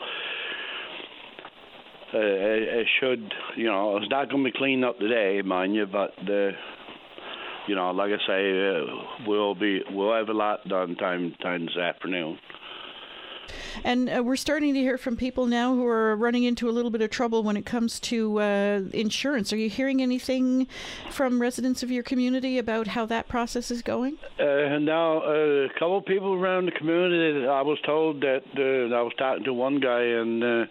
uh, 2.15 2.19
it, 2.19 2.63
it 2.63 2.87
should, 3.01 3.33
you 3.57 3.67
know, 3.67 3.97
it's 3.97 4.11
not 4.11 4.29
going 4.29 4.45
to 4.45 4.51
be 4.51 4.57
cleaned 4.57 4.85
up 4.85 4.99
today, 4.99 5.41
mind 5.43 5.75
you, 5.75 5.87
but 5.87 6.11
the, 6.27 6.51
you 7.67 7.75
know, 7.75 7.91
like 7.91 8.13
I 8.13 8.27
say, 8.27 8.69
uh, 8.69 8.85
we'll 9.27 9.55
be 9.55 9.83
we'll 9.91 10.15
have 10.15 10.29
a 10.29 10.35
lot 10.35 10.67
done 10.69 10.97
time 10.97 11.35
time 11.41 11.67
this 11.67 11.77
afternoon. 11.77 12.39
And 13.85 14.09
uh, 14.09 14.23
we're 14.23 14.37
starting 14.37 14.75
to 14.75 14.81
hear 14.81 14.99
from 14.99 15.17
people 15.17 15.47
now 15.47 15.75
who 15.75 15.87
are 15.87 16.17
running 16.17 16.45
into 16.45 16.69
a 16.69 16.73
little 16.73 16.91
bit 16.91 17.01
of 17.01 17.11
trouble 17.11 17.43
when 17.43 17.57
it 17.57 17.67
comes 17.67 17.99
to 18.01 18.41
uh, 18.41 18.81
insurance. 18.93 19.53
Are 19.53 19.57
you 19.57 19.69
hearing 19.69 20.03
anything 20.03 20.67
from 21.11 21.41
residents 21.41 21.83
of 21.83 21.91
your 21.91 22.03
community 22.03 22.59
about 22.59 22.87
how 22.89 23.07
that 23.07 23.29
process 23.29 23.71
is 23.71 23.83
going? 23.83 24.19
Uh, 24.39 24.79
now, 24.79 25.23
uh, 25.23 25.67
a 25.67 25.69
couple 25.75 25.99
of 25.99 26.07
people 26.07 26.35
around 26.35 26.67
the 26.67 26.73
community, 26.73 27.47
I 27.47 27.63
was 27.63 27.79
told 27.85 28.21
that 28.21 28.43
uh, 28.57 28.95
I 28.95 29.03
was 29.03 29.13
talking 29.19 29.45
to 29.45 29.53
one 29.53 29.81
guy 29.81 30.03
and 30.03 30.45
uh, 30.45 30.65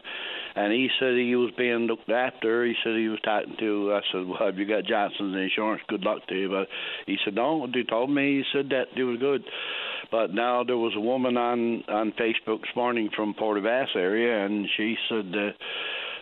and 0.55 0.73
he 0.73 0.89
said 0.99 1.15
he 1.15 1.35
was 1.35 1.51
being 1.57 1.87
looked 1.87 2.09
after. 2.09 2.65
He 2.65 2.73
said 2.83 2.95
he 2.95 3.07
was 3.07 3.19
talking 3.23 3.55
to. 3.59 3.93
I 3.93 4.01
said, 4.11 4.27
"Well, 4.27 4.39
have 4.45 4.57
you 4.57 4.65
got 4.65 4.85
Johnson's 4.85 5.35
insurance? 5.35 5.81
Good 5.87 6.03
luck 6.03 6.25
to 6.27 6.35
you." 6.35 6.49
But 6.49 6.67
he 7.05 7.17
said, 7.23 7.35
"No." 7.35 7.67
They 7.71 7.83
told 7.83 8.09
me 8.09 8.37
he 8.37 8.43
said 8.51 8.69
that 8.69 8.87
it 8.95 9.03
was 9.03 9.19
good. 9.19 9.43
But 10.11 10.33
now 10.33 10.63
there 10.63 10.77
was 10.77 10.93
a 10.95 10.99
woman 10.99 11.37
on 11.37 11.83
on 11.87 12.11
Facebook 12.13 12.61
this 12.61 12.75
morning 12.75 13.09
from 13.15 13.33
Port 13.33 13.57
aux 13.57 13.61
Basques 13.61 13.95
area, 13.95 14.45
and 14.45 14.67
she 14.75 14.95
said 15.07 15.31
that 15.31 15.53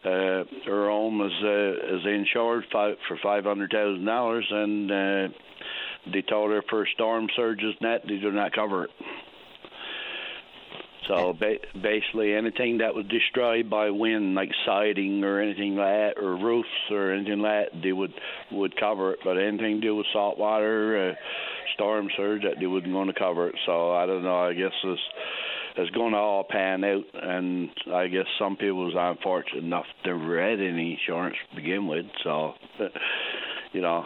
uh, 0.06 0.44
her 0.66 0.90
home 0.90 1.22
is 1.22 1.32
uh, 1.44 1.96
is 1.96 2.06
insured 2.06 2.66
five, 2.72 2.96
for 3.08 3.18
five 3.22 3.44
hundred 3.44 3.72
thousand 3.72 4.06
dollars, 4.06 4.46
and 4.50 4.92
uh, 4.92 5.28
they 6.14 6.22
told 6.22 6.52
her 6.52 6.64
for 6.70 6.88
storm 6.94 7.28
surges 7.36 7.76
net 7.82 8.04
they 8.08 8.18
do 8.18 8.32
not 8.32 8.54
cover 8.54 8.86
it. 8.86 8.92
So 11.08 11.34
ba- 11.34 11.60
basically, 11.74 12.34
anything 12.34 12.80
that 12.80 12.94
was 12.94 13.06
destroyed 13.06 13.70
by 13.70 13.90
wind, 13.90 14.36
like 14.36 14.52
siding 14.66 15.24
or 15.24 15.42
anything 15.42 15.76
like 15.76 16.16
that, 16.16 16.22
or 16.22 16.36
roofs 16.36 16.70
or 16.92 17.14
anything 17.14 17.40
like 17.40 17.72
that, 17.72 17.82
they 17.82 17.92
would 17.92 18.14
would 18.52 18.76
cover 18.80 19.14
it. 19.14 19.20
But 19.24 19.38
anything 19.38 19.82
to 19.82 19.88
do 19.88 19.96
with 19.96 20.08
salt 20.14 20.38
water, 20.38 21.10
uh, 21.10 21.16
storm 21.74 22.10
surge, 22.16 22.44
that 22.44 22.60
they 22.60 22.68
wouldn't 22.68 22.94
going 22.94 23.08
to 23.08 23.14
cover 23.14 23.48
it. 23.48 23.56
So 23.66 23.92
I 23.92 24.06
don't 24.06 24.24
know. 24.24 24.40
I 24.40 24.54
guess 24.54 24.74
it's 24.84 25.02
it's 25.78 25.92
going 25.92 26.12
to 26.12 26.18
all 26.18 26.44
pan 26.44 26.84
out, 26.84 27.06
and 27.14 27.70
I 27.94 28.08
guess 28.08 28.26
some 28.38 28.58
people 28.58 28.86
was 28.86 28.96
unfortunate 28.98 29.64
enough 29.64 29.86
to 30.04 30.18
had 30.18 30.60
any 30.60 31.00
insurance 31.00 31.38
to 31.50 31.56
begin 31.56 31.88
with. 31.88 32.06
So, 32.24 32.54
you 33.72 33.82
know, 33.82 34.04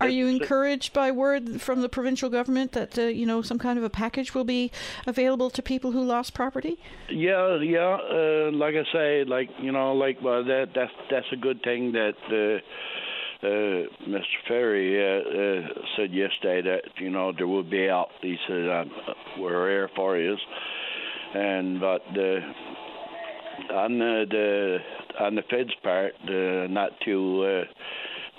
Are 0.00 0.08
you 0.08 0.26
encouraged 0.26 0.92
by 0.92 1.10
word 1.10 1.60
from 1.60 1.82
the 1.82 1.88
provincial 1.88 2.30
government 2.30 2.72
that 2.72 2.98
uh, 2.98 3.02
you 3.02 3.26
know 3.26 3.42
some 3.42 3.58
kind 3.58 3.78
of 3.78 3.84
a 3.84 3.90
package 3.90 4.34
will 4.34 4.44
be 4.44 4.70
available 5.06 5.50
to 5.50 5.62
people 5.62 5.92
who 5.92 6.02
lost 6.02 6.34
property? 6.34 6.78
Yeah, 7.10 7.58
yeah. 7.60 7.98
Uh, 8.10 8.50
like 8.52 8.74
I 8.74 8.84
say, 8.92 9.24
like 9.24 9.50
you 9.60 9.72
know, 9.72 9.92
like 9.94 10.20
well, 10.22 10.44
that 10.44 10.68
that's 10.74 10.92
that's 11.10 11.26
a 11.32 11.36
good 11.36 11.62
thing 11.62 11.92
that. 11.92 12.14
Uh, 12.30 12.60
uh, 13.42 13.84
Mr. 14.08 14.22
Furey 14.48 14.96
uh, 14.96 15.68
uh, 15.68 15.68
said 15.96 16.14
yesterday 16.14 16.62
that 16.62 16.80
you 16.98 17.10
know 17.10 17.30
there 17.36 17.46
will 17.46 17.62
be 17.62 17.90
out. 17.90 18.08
He 18.22 18.36
said 18.48 18.70
um, 18.70 18.90
we're 19.38 19.68
here 19.68 19.90
for 19.94 20.16
you, 20.16 20.34
and 21.34 21.78
but 21.78 22.02
uh, 22.16 23.74
on 23.74 23.98
the, 23.98 24.24
the 24.30 24.78
on 25.20 25.34
the 25.34 25.42
Fed's 25.50 25.74
part, 25.82 26.14
uh, 26.26 26.66
not 26.72 26.92
too 27.04 27.44
uh, 27.44 27.64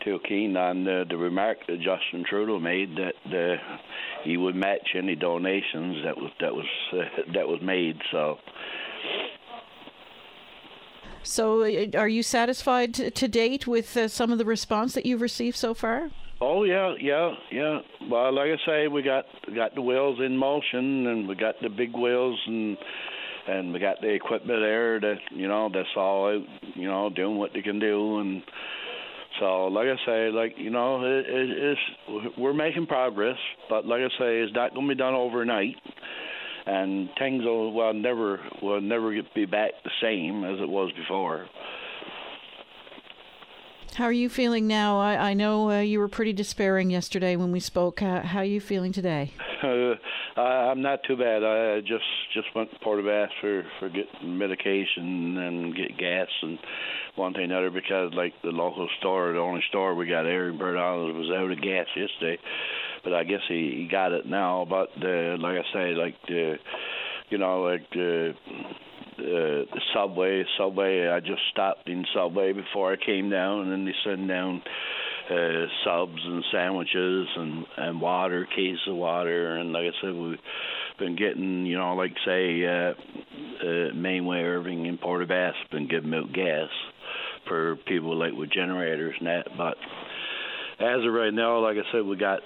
too 0.05 0.19
keen 0.27 0.55
on 0.55 0.85
the, 0.85 1.03
the 1.09 1.17
remark 1.17 1.57
that 1.67 1.77
Justin 1.77 2.23
Trudeau 2.29 2.59
made 2.59 2.95
that 2.95 3.15
uh, 3.35 3.77
he 4.23 4.37
would 4.37 4.55
match 4.55 4.89
any 4.95 5.15
donations 5.15 5.97
that 6.05 6.15
was 6.15 6.31
that 6.39 6.53
was 6.53 6.65
uh, 6.93 6.97
that 7.33 7.47
was 7.47 7.59
made. 7.61 7.97
So. 8.11 8.37
So, 11.23 11.63
uh, 11.63 11.97
are 11.97 12.07
you 12.07 12.21
satisfied 12.21 12.93
to, 12.93 13.09
to 13.09 13.27
date 13.27 13.65
with 13.65 13.97
uh, 13.97 14.07
some 14.07 14.31
of 14.31 14.37
the 14.37 14.45
response 14.45 14.93
that 14.93 15.07
you've 15.07 15.21
received 15.21 15.57
so 15.57 15.73
far? 15.73 16.11
Oh 16.39 16.65
yeah, 16.65 16.93
yeah, 17.01 17.31
yeah. 17.51 17.79
Well, 18.09 18.31
like 18.31 18.49
I 18.51 18.65
say, 18.65 18.87
we 18.87 19.01
got 19.01 19.25
got 19.55 19.73
the 19.73 19.81
wheels 19.81 20.19
in 20.23 20.37
motion, 20.37 21.07
and 21.07 21.27
we 21.27 21.33
got 21.33 21.55
the 21.63 21.69
big 21.69 21.95
wheels, 21.95 22.39
and 22.45 22.77
and 23.47 23.73
we 23.73 23.79
got 23.79 24.01
the 24.01 24.09
equipment 24.09 24.59
there 24.61 24.99
that 24.99 25.17
you 25.31 25.47
know 25.47 25.69
that's 25.73 25.87
all 25.95 26.27
out, 26.27 26.43
you 26.75 26.87
know, 26.87 27.09
doing 27.09 27.37
what 27.37 27.53
they 27.53 27.61
can 27.61 27.79
do, 27.79 28.19
and 28.19 28.43
so, 29.39 29.65
like 29.67 29.87
I 29.87 30.05
say, 30.05 30.31
like 30.31 30.53
you 30.57 30.69
know, 30.69 31.03
it, 31.03 31.25
it, 31.27 31.49
it's 32.07 32.37
we're 32.37 32.53
making 32.53 32.87
progress, 32.87 33.37
but 33.69 33.85
like 33.85 34.01
I 34.01 34.09
say, 34.19 34.39
it's 34.39 34.53
not 34.53 34.73
going 34.73 34.87
to 34.87 34.95
be 34.95 34.97
done 34.97 35.13
overnight, 35.13 35.75
and 36.65 37.09
things 37.19 37.43
will 37.43 37.73
well 37.73 37.93
never 37.93 38.39
will 38.61 38.81
never 38.81 39.13
get, 39.13 39.33
be 39.33 39.45
back 39.45 39.71
the 39.83 39.91
same 40.01 40.43
as 40.43 40.59
it 40.59 40.69
was 40.69 40.91
before. 40.93 41.47
How 43.95 44.05
are 44.05 44.11
you 44.11 44.27
feeling 44.27 44.67
now? 44.67 44.99
I, 44.99 45.29
I 45.29 45.33
know 45.33 45.71
uh, 45.71 45.79
you 45.79 45.99
were 45.99 46.09
pretty 46.09 46.33
despairing 46.33 46.89
yesterday 46.89 47.37
when 47.37 47.53
we 47.53 47.61
spoke. 47.61 48.01
Uh, 48.01 48.21
how 48.21 48.39
are 48.39 48.43
you 48.43 48.59
feeling 48.59 48.91
today? 48.91 49.31
Uh, 50.37 50.41
I'm 50.41 50.81
not 50.81 50.99
too 51.07 51.15
bad. 51.15 51.45
I 51.45 51.79
just 51.79 52.03
just 52.33 52.47
went 52.53 52.69
to 52.71 52.79
Port 52.79 53.01
Bass 53.05 53.29
for 53.39 53.63
for 53.79 53.87
getting 53.87 54.37
medication 54.37 55.37
and 55.37 55.73
get 55.73 55.97
gas 55.97 56.27
and 56.41 56.59
one 57.15 57.33
thing 57.33 57.43
or 57.51 57.57
another 57.57 57.69
because 57.69 58.11
like 58.13 58.33
the 58.43 58.49
local 58.49 58.89
store, 58.99 59.31
the 59.31 59.39
only 59.39 59.61
store 59.69 59.95
we 59.95 60.07
got 60.07 60.23
there 60.23 60.49
in 60.49 60.57
Burnt 60.57 60.77
Island 60.77 61.17
was 61.17 61.31
out 61.33 61.49
of 61.49 61.61
gas 61.61 61.87
yesterday. 61.95 62.37
But 63.05 63.13
I 63.13 63.23
guess 63.23 63.39
he, 63.47 63.75
he 63.77 63.87
got 63.89 64.11
it 64.11 64.25
now. 64.25 64.67
But 64.69 64.89
uh, 65.01 65.37
like 65.37 65.57
I 65.57 65.73
say, 65.73 65.93
like 65.95 66.15
the 66.27 66.55
you 67.29 67.37
know 67.37 67.61
like 67.61 67.89
the 67.91 68.33
uh, 69.17 69.63
the 69.71 69.81
subway 69.93 70.43
subway 70.57 71.07
I 71.07 71.21
just 71.21 71.41
stopped 71.51 71.87
in 71.87 72.03
subway 72.13 72.51
before 72.51 72.91
I 72.91 72.97
came 72.97 73.29
down 73.29 73.61
and 73.61 73.71
then 73.71 73.85
they 73.85 73.95
send 74.03 74.27
down 74.27 74.61
uh, 75.29 75.65
subs 75.83 76.21
and 76.23 76.43
sandwiches 76.51 77.27
and 77.35 77.65
and 77.77 78.01
water, 78.01 78.47
case 78.55 78.77
of 78.87 78.95
water, 78.95 79.57
and 79.57 79.73
like 79.73 79.85
I 79.85 80.01
said, 80.01 80.13
we've 80.13 80.37
been 80.99 81.15
getting, 81.15 81.65
you 81.65 81.77
know, 81.77 81.95
like 81.95 82.13
say, 82.25 82.65
uh, 82.65 82.93
uh, 82.93 83.93
Mainway 83.93 84.43
Irving 84.43 84.87
and 84.87 84.99
Port 84.99 85.27
Bass 85.27 85.53
been 85.71 85.87
giving 85.87 86.13
out 86.13 86.33
gas 86.33 86.69
for 87.47 87.75
people 87.87 88.15
like 88.17 88.33
with 88.33 88.51
generators 88.51 89.15
and 89.19 89.27
that, 89.27 89.47
but 89.57 89.75
as 90.79 91.05
of 91.05 91.13
right 91.13 91.33
now, 91.33 91.59
like 91.59 91.77
I 91.77 91.91
said, 91.91 92.05
we 92.05 92.17
got 92.17 92.39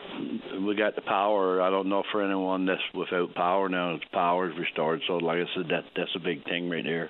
we 0.61 0.75
got 0.75 0.95
the 0.95 1.01
power. 1.01 1.61
I 1.61 1.71
don't 1.71 1.89
know 1.89 2.03
for 2.11 2.23
anyone 2.23 2.65
that's 2.65 2.81
without 2.93 3.33
power 3.33 3.69
now. 3.69 3.97
Power 4.13 4.51
is 4.51 4.57
restored. 4.57 5.01
So, 5.07 5.13
like 5.13 5.39
I 5.39 5.45
said, 5.55 5.65
that 5.69 5.85
that's 5.95 6.15
a 6.15 6.19
big 6.19 6.43
thing 6.43 6.69
right 6.69 6.83
there. 6.83 7.09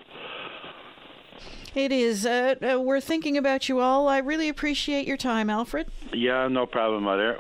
It 1.76 1.92
is. 1.92 2.26
Uh, 2.26 2.56
uh, 2.62 2.80
we're 2.80 3.02
thinking 3.02 3.38
about 3.38 3.70
you 3.70 3.80
all. 3.80 4.08
I 4.08 4.18
really 4.18 4.50
appreciate 4.50 5.08
your 5.08 5.18
time, 5.18 5.50
Alfred. 5.50 5.88
Yeah, 6.14 6.48
no 6.48 6.66
problem, 6.66 7.04
dear. 7.06 7.38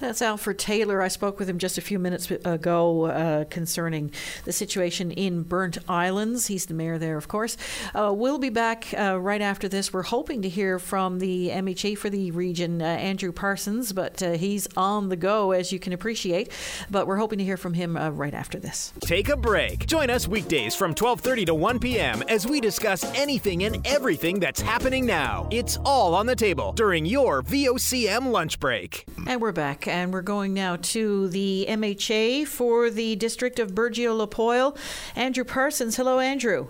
That's 0.00 0.22
Alfred 0.22 0.60
Taylor. 0.60 1.02
I 1.02 1.08
spoke 1.08 1.40
with 1.40 1.48
him 1.48 1.58
just 1.58 1.76
a 1.76 1.80
few 1.80 1.98
minutes 1.98 2.30
ago 2.30 3.06
uh, 3.06 3.44
concerning 3.46 4.12
the 4.44 4.52
situation 4.52 5.10
in 5.10 5.42
Burnt 5.42 5.78
Islands. 5.88 6.46
He's 6.46 6.66
the 6.66 6.74
mayor 6.74 6.98
there, 6.98 7.16
of 7.16 7.26
course. 7.26 7.56
Uh, 7.96 8.12
we'll 8.14 8.38
be 8.38 8.48
back 8.50 8.94
uh, 8.96 9.18
right 9.20 9.40
after 9.40 9.68
this. 9.68 9.92
We're 9.92 10.04
hoping 10.04 10.42
to 10.42 10.48
hear 10.48 10.78
from 10.78 11.18
the 11.18 11.48
MHA 11.48 11.98
for 11.98 12.10
the 12.10 12.30
region, 12.30 12.80
uh, 12.80 12.84
Andrew 12.84 13.32
Parsons, 13.32 13.92
but 13.92 14.22
uh, 14.22 14.32
he's 14.32 14.68
on 14.76 15.08
the 15.08 15.16
go, 15.16 15.50
as 15.50 15.72
you 15.72 15.80
can 15.80 15.92
appreciate. 15.92 16.52
But 16.88 17.08
we're 17.08 17.16
hoping 17.16 17.40
to 17.40 17.44
hear 17.44 17.56
from 17.56 17.74
him 17.74 17.96
uh, 17.96 18.10
right 18.10 18.34
after 18.34 18.60
this. 18.60 18.92
Take 19.00 19.28
a 19.28 19.36
break. 19.36 19.86
Join 19.86 20.10
us 20.10 20.28
weekdays 20.28 20.76
from 20.76 20.94
12:30 20.94 21.46
to 21.46 21.54
1 21.54 21.80
p.m. 21.80 22.22
as 22.28 22.46
we 22.46 22.60
discuss 22.60 23.02
anything 23.16 23.64
and 23.64 23.84
everything 23.84 24.38
that's 24.38 24.60
happening 24.60 25.06
now. 25.06 25.48
It's 25.50 25.76
all 25.84 26.14
on 26.14 26.26
the 26.26 26.36
table 26.36 26.72
during 26.72 27.04
your 27.04 27.42
VOCM 27.42 28.30
lunch 28.30 28.60
break. 28.60 29.04
And 29.26 29.40
we're 29.40 29.50
back 29.50 29.87
and 29.88 30.12
we're 30.12 30.22
going 30.22 30.54
now 30.54 30.76
to 30.76 31.28
the 31.28 31.66
MHA 31.68 32.46
for 32.46 32.90
the 32.90 33.16
District 33.16 33.58
of 33.58 33.72
Burgeo 33.74 34.16
La 34.16 34.26
Poile. 34.26 34.76
Andrew 35.16 35.44
Parsons. 35.44 35.96
Hello, 35.96 36.18
Andrew. 36.18 36.68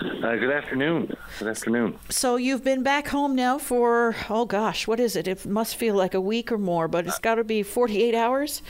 Uh, 0.00 0.36
good 0.36 0.50
afternoon. 0.50 1.14
Good 1.38 1.48
afternoon. 1.48 1.98
So 2.08 2.36
you've 2.36 2.64
been 2.64 2.82
back 2.82 3.08
home 3.08 3.34
now 3.34 3.58
for 3.58 4.16
oh 4.28 4.44
gosh, 4.44 4.86
what 4.86 4.98
is 4.98 5.16
it? 5.16 5.28
It 5.28 5.46
must 5.46 5.76
feel 5.76 5.94
like 5.94 6.14
a 6.14 6.20
week 6.20 6.50
or 6.50 6.58
more, 6.58 6.88
but 6.88 7.06
it's 7.06 7.18
got 7.18 7.36
to 7.36 7.44
be 7.44 7.62
48 7.62 8.14
hours. 8.14 8.62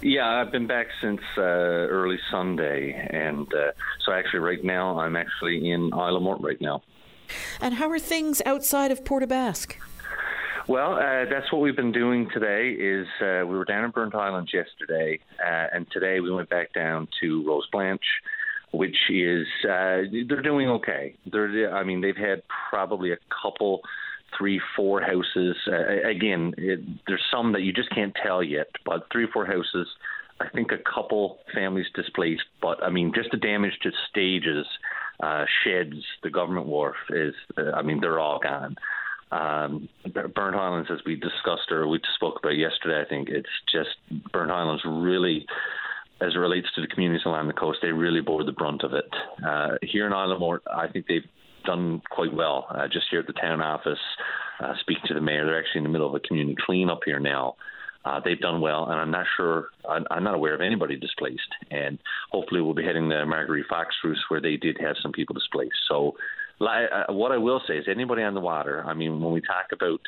Yeah, 0.00 0.28
I've 0.28 0.52
been 0.52 0.66
back 0.66 0.88
since 1.00 1.20
uh, 1.36 1.40
early 1.40 2.18
Sunday, 2.30 2.92
and 3.10 3.46
uh, 3.54 3.72
so 4.04 4.12
actually 4.12 4.40
right 4.40 4.62
now 4.62 4.98
I'm 4.98 5.16
actually 5.16 5.70
in 5.70 5.92
Isle 5.92 6.16
aux 6.16 6.20
Morts 6.20 6.42
right 6.42 6.60
now. 6.60 6.82
And 7.60 7.74
how 7.74 7.88
are 7.90 7.98
things 7.98 8.42
outside 8.44 8.90
of 8.90 9.04
Port 9.04 9.22
aux 9.22 9.26
Basques? 9.26 9.76
Well, 10.66 10.94
uh, 10.94 11.26
that's 11.30 11.52
what 11.52 11.60
we've 11.60 11.76
been 11.76 11.92
doing 11.92 12.30
today. 12.32 12.70
Is 12.70 13.06
uh, 13.20 13.46
we 13.46 13.54
were 13.54 13.66
down 13.66 13.84
in 13.84 13.90
Burnt 13.90 14.14
Island 14.14 14.48
yesterday, 14.52 15.18
uh, 15.38 15.66
and 15.74 15.86
today 15.90 16.20
we 16.20 16.30
went 16.30 16.48
back 16.48 16.72
down 16.72 17.06
to 17.20 17.46
Rose 17.46 17.68
Blanche, 17.70 18.00
which 18.72 18.96
is 19.10 19.46
uh, 19.64 20.08
they're 20.26 20.40
doing 20.42 20.70
okay. 20.70 21.16
They're, 21.30 21.76
I 21.76 21.84
mean, 21.84 22.00
they've 22.00 22.16
had 22.16 22.42
probably 22.70 23.12
a 23.12 23.18
couple, 23.42 23.82
three, 24.38 24.58
four 24.74 25.02
houses. 25.02 25.54
Uh, 25.66 26.08
again, 26.08 26.54
it, 26.56 26.80
there's 27.06 27.24
some 27.30 27.52
that 27.52 27.60
you 27.60 27.74
just 27.74 27.90
can't 27.90 28.14
tell 28.22 28.42
yet, 28.42 28.68
but 28.86 29.06
three, 29.12 29.26
four 29.30 29.44
houses. 29.44 29.86
I 30.40 30.48
think 30.48 30.72
a 30.72 30.78
couple 30.78 31.40
families 31.54 31.86
displaced, 31.94 32.44
but 32.62 32.82
I 32.82 32.88
mean, 32.88 33.12
just 33.14 33.30
the 33.32 33.36
damage 33.36 33.78
to 33.82 33.90
stages, 34.08 34.66
uh, 35.22 35.44
sheds, 35.62 36.02
the 36.22 36.30
government 36.30 36.66
wharf 36.66 36.96
is. 37.10 37.34
I 37.74 37.82
mean, 37.82 38.00
they're 38.00 38.18
all 38.18 38.40
gone. 38.42 38.76
Um, 39.34 39.88
Burnt 40.12 40.54
Islands, 40.54 40.88
as 40.92 41.00
we 41.04 41.16
discussed 41.16 41.72
or 41.72 41.88
we 41.88 41.98
spoke 42.14 42.38
about 42.38 42.56
yesterday, 42.56 43.02
I 43.04 43.08
think 43.08 43.28
it's 43.28 43.48
just 43.72 43.90
Burnt 44.32 44.52
Islands 44.52 44.82
really, 44.86 45.44
as 46.20 46.34
it 46.34 46.38
relates 46.38 46.68
to 46.76 46.80
the 46.80 46.86
communities 46.86 47.26
along 47.26 47.48
the 47.48 47.52
coast, 47.52 47.78
they 47.82 47.90
really 47.90 48.20
bore 48.20 48.44
the 48.44 48.52
brunt 48.52 48.84
of 48.84 48.92
it. 48.92 49.10
Uh, 49.44 49.70
here 49.82 50.06
in 50.06 50.12
Isle 50.12 50.38
Mort, 50.38 50.62
I 50.72 50.86
think 50.86 51.06
they've 51.08 51.26
done 51.64 52.00
quite 52.10 52.32
well. 52.32 52.66
Uh, 52.70 52.86
just 52.86 53.06
here 53.10 53.20
at 53.20 53.26
the 53.26 53.32
town 53.32 53.60
office, 53.60 53.98
uh, 54.60 54.74
speaking 54.80 55.02
to 55.08 55.14
the 55.14 55.20
mayor, 55.20 55.44
they're 55.44 55.58
actually 55.58 55.78
in 55.78 55.84
the 55.84 55.90
middle 55.90 56.08
of 56.08 56.14
a 56.14 56.20
community 56.20 56.56
cleanup 56.64 57.00
here 57.04 57.18
now. 57.18 57.56
Uh, 58.04 58.20
they've 58.22 58.40
done 58.40 58.60
well, 58.60 58.84
and 58.84 59.00
I'm 59.00 59.10
not 59.10 59.26
sure, 59.36 59.68
I'm, 59.88 60.04
I'm, 60.10 60.22
not 60.22 60.34
aware 60.34 60.54
of 60.54 60.60
anybody 60.60 60.94
displaced. 60.94 61.40
And 61.70 61.98
hopefully, 62.30 62.60
we'll 62.60 62.74
be 62.74 62.84
heading 62.84 63.08
to 63.08 63.24
Margaree-Fox 63.24 63.96
Roost, 64.04 64.20
where 64.28 64.42
they 64.42 64.56
did 64.56 64.76
have 64.78 64.96
some 65.02 65.10
people 65.10 65.32
displaced. 65.32 65.78
So 65.88 66.14
what 66.58 67.32
I 67.32 67.38
will 67.38 67.60
say 67.66 67.78
is, 67.78 67.86
anybody 67.88 68.22
on 68.22 68.34
the 68.34 68.40
water. 68.40 68.82
I 68.86 68.94
mean, 68.94 69.20
when 69.20 69.32
we 69.32 69.40
talk 69.40 69.66
about 69.72 70.00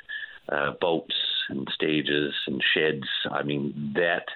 uh, 0.48 0.72
boats 0.80 1.14
and 1.48 1.68
stages 1.74 2.34
and 2.46 2.62
sheds, 2.74 3.08
I 3.30 3.42
mean 3.42 3.92
that 3.96 4.26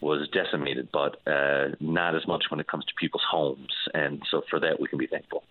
was 0.00 0.28
decimated, 0.32 0.88
but 0.92 1.16
uh, 1.30 1.68
not 1.78 2.16
as 2.16 2.26
much 2.26 2.44
when 2.48 2.58
it 2.58 2.66
comes 2.66 2.84
to 2.86 2.94
people's 2.98 3.24
homes, 3.30 3.68
and 3.92 4.22
so 4.30 4.42
for 4.48 4.58
that 4.60 4.80
we 4.80 4.88
can 4.88 4.98
be 4.98 5.06
thankful. 5.06 5.44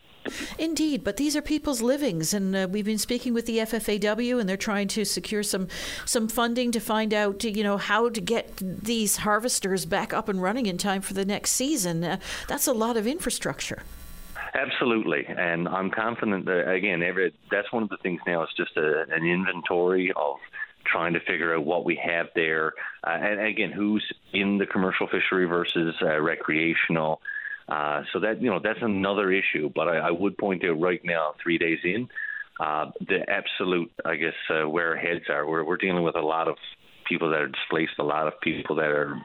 Indeed, 0.57 1.03
but 1.03 1.17
these 1.17 1.35
are 1.35 1.41
people's 1.41 1.81
livings, 1.81 2.33
and 2.33 2.55
uh, 2.55 2.67
we've 2.69 2.85
been 2.85 2.97
speaking 2.97 3.33
with 3.33 3.45
the 3.45 3.59
FFAW, 3.59 4.39
and 4.39 4.49
they're 4.49 4.57
trying 4.57 4.87
to 4.89 5.05
secure 5.05 5.43
some 5.43 5.67
some 6.05 6.27
funding 6.27 6.71
to 6.71 6.79
find 6.79 7.13
out, 7.13 7.43
you 7.43 7.63
know, 7.63 7.77
how 7.77 8.09
to 8.09 8.21
get 8.21 8.57
these 8.57 9.17
harvesters 9.17 9.85
back 9.85 10.13
up 10.13 10.27
and 10.27 10.41
running 10.41 10.65
in 10.65 10.77
time 10.77 11.01
for 11.01 11.13
the 11.13 11.25
next 11.25 11.51
season. 11.51 12.03
Uh, 12.03 12.17
that's 12.47 12.67
a 12.67 12.73
lot 12.73 12.97
of 12.97 13.07
infrastructure. 13.07 13.83
Absolutely, 14.53 15.25
and 15.27 15.67
I'm 15.67 15.91
confident 15.91 16.45
that 16.45 16.69
again, 16.69 17.03
every, 17.03 17.33
that's 17.51 17.71
one 17.71 17.83
of 17.83 17.89
the 17.89 17.97
things 17.97 18.19
now. 18.25 18.43
It's 18.43 18.53
just 18.55 18.75
a, 18.77 19.03
an 19.11 19.25
inventory 19.25 20.11
of 20.15 20.37
trying 20.85 21.13
to 21.13 21.19
figure 21.19 21.55
out 21.55 21.65
what 21.65 21.85
we 21.85 21.95
have 22.03 22.27
there, 22.35 22.73
uh, 23.03 23.11
and 23.11 23.39
again, 23.39 23.71
who's 23.71 24.03
in 24.33 24.57
the 24.57 24.65
commercial 24.65 25.07
fishery 25.07 25.45
versus 25.45 25.95
uh, 26.01 26.19
recreational. 26.19 27.21
Uh, 27.67 28.03
so 28.11 28.19
that 28.19 28.41
you 28.41 28.49
know 28.49 28.59
that's 28.59 28.81
another 28.81 29.31
issue. 29.31 29.69
But 29.73 29.87
I, 29.87 29.97
I, 29.97 30.11
would 30.11 30.37
point 30.37 30.63
out 30.65 30.79
right 30.79 31.01
now, 31.03 31.35
three 31.43 31.59
days 31.59 31.79
in, 31.83 32.09
uh, 32.59 32.89
the 33.07 33.29
absolute, 33.29 33.91
I 34.03 34.15
guess, 34.15 34.33
uh, 34.49 34.67
where 34.67 34.89
our 34.89 34.95
heads 34.95 35.25
are. 35.29 35.47
We're 35.47 35.63
we're 35.63 35.77
dealing 35.77 36.03
with 36.03 36.15
a 36.15 36.21
lot 36.21 36.47
of 36.47 36.57
people 37.09 37.29
that 37.31 37.41
are 37.41 37.47
displaced, 37.47 37.93
a 37.99 38.03
lot 38.03 38.27
of 38.27 38.39
people 38.41 38.75
that 38.75 38.89
are, 38.89 39.19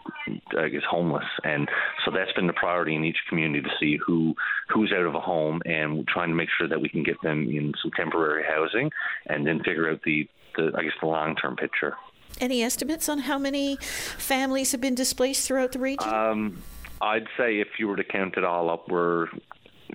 I 0.59 0.68
guess, 0.68 0.82
homeless, 0.91 1.26
and 1.45 1.68
so 2.05 2.11
that's 2.11 2.32
been 2.32 2.47
the 2.47 2.55
priority 2.55 2.97
in 2.97 3.05
each 3.05 3.18
community 3.28 3.61
to 3.62 3.70
see 3.78 3.99
who 4.05 4.35
who's 4.68 4.93
out 4.93 5.07
of 5.07 5.14
a 5.14 5.20
home 5.20 5.61
and 5.66 6.09
trying 6.09 6.30
to 6.30 6.35
make 6.35 6.49
sure 6.57 6.66
that 6.66 6.80
we 6.80 6.89
can 6.89 7.03
get 7.03 7.20
them 7.22 7.49
in 7.49 7.72
some 7.80 7.93
temporary 7.97 8.45
housing, 8.45 8.91
and 9.26 9.47
then 9.47 9.59
figure 9.59 9.91
out 9.91 10.01
the, 10.05 10.26
the 10.57 10.72
I 10.76 10.82
guess, 10.82 10.93
the 11.01 11.07
long 11.07 11.37
term 11.37 11.55
picture. 11.55 11.95
Any 12.41 12.62
estimates 12.62 13.09
on 13.09 13.20
how 13.20 13.39
many 13.39 13.76
families 13.76 14.72
have 14.72 14.80
been 14.80 14.97
displaced 14.97 15.47
throughout 15.47 15.70
the 15.72 15.78
region? 15.78 16.12
Um, 16.12 16.62
I'd 17.01 17.28
say 17.37 17.61
if 17.61 17.68
you 17.78 17.87
were 17.87 17.97
to 17.97 18.05
count 18.05 18.37
it 18.37 18.45
all 18.45 18.70
up, 18.70 18.89
we're 18.89 19.28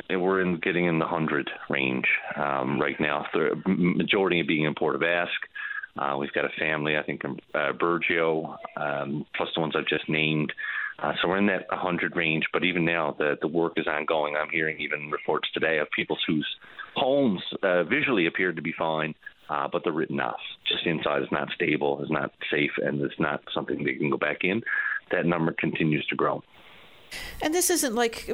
we're 0.10 0.42
in 0.42 0.60
getting 0.60 0.86
in 0.86 1.00
the 1.00 1.06
hundred 1.06 1.50
range 1.70 2.08
um, 2.36 2.80
right 2.80 3.00
now. 3.00 3.26
The 3.34 3.62
majority 3.66 4.40
of 4.40 4.48
being 4.48 4.64
in 4.64 4.74
Port 4.76 4.96
aux 4.96 5.00
Basques. 5.00 5.49
Uh, 6.00 6.16
we've 6.18 6.32
got 6.32 6.46
a 6.46 6.60
family, 6.60 6.98
I 6.98 7.04
think, 7.04 7.24
in 7.26 7.38
uh, 7.54 7.74
Burgeo, 7.74 8.56
um, 8.78 9.26
plus 9.36 9.50
the 9.54 9.62
ones 9.62 9.74
I've 9.78 9.88
just 9.88 10.08
named. 10.08 10.54
Uh, 11.02 11.14
so 11.22 11.28
we're 11.28 11.38
in 11.38 11.48
that 11.48 11.66
100 11.70 12.16
range, 12.16 12.46
but 12.54 12.64
even 12.64 12.86
now 12.86 13.16
the, 13.18 13.38
the 13.42 13.48
work 13.48 13.74
is 13.78 13.88
ongoing. 13.88 14.36
I'm 14.36 14.50
hearing 14.50 14.80
even 14.80 15.12
reports 15.12 15.50
today 15.54 15.80
of 15.80 15.88
people 15.92 16.18
whose 16.26 16.48
homes 16.96 17.42
uh, 17.64 17.84
visually 17.84 18.28
appeared 18.28 18.56
to 18.56 18.62
be 18.62 18.74
fine, 18.78 19.14
uh, 19.50 19.68
but 19.72 19.84
they're 19.84 19.94
written 19.94 20.20
off. 20.20 20.40
Just 20.68 20.86
inside 20.86 21.22
is 21.22 21.30
not 21.32 21.50
stable, 21.54 22.02
is 22.02 22.10
not 22.10 22.32
safe, 22.52 22.72
and 22.78 23.02
it's 23.02 23.20
not 23.20 23.42
something 23.54 23.84
they 23.84 23.96
can 23.96 24.10
go 24.10 24.18
back 24.18 24.40
in. 24.44 24.62
That 25.12 25.26
number 25.26 25.54
continues 25.58 26.06
to 26.08 26.16
grow. 26.16 26.44
And 27.42 27.54
this 27.54 27.70
isn't 27.70 27.96
like 27.96 28.30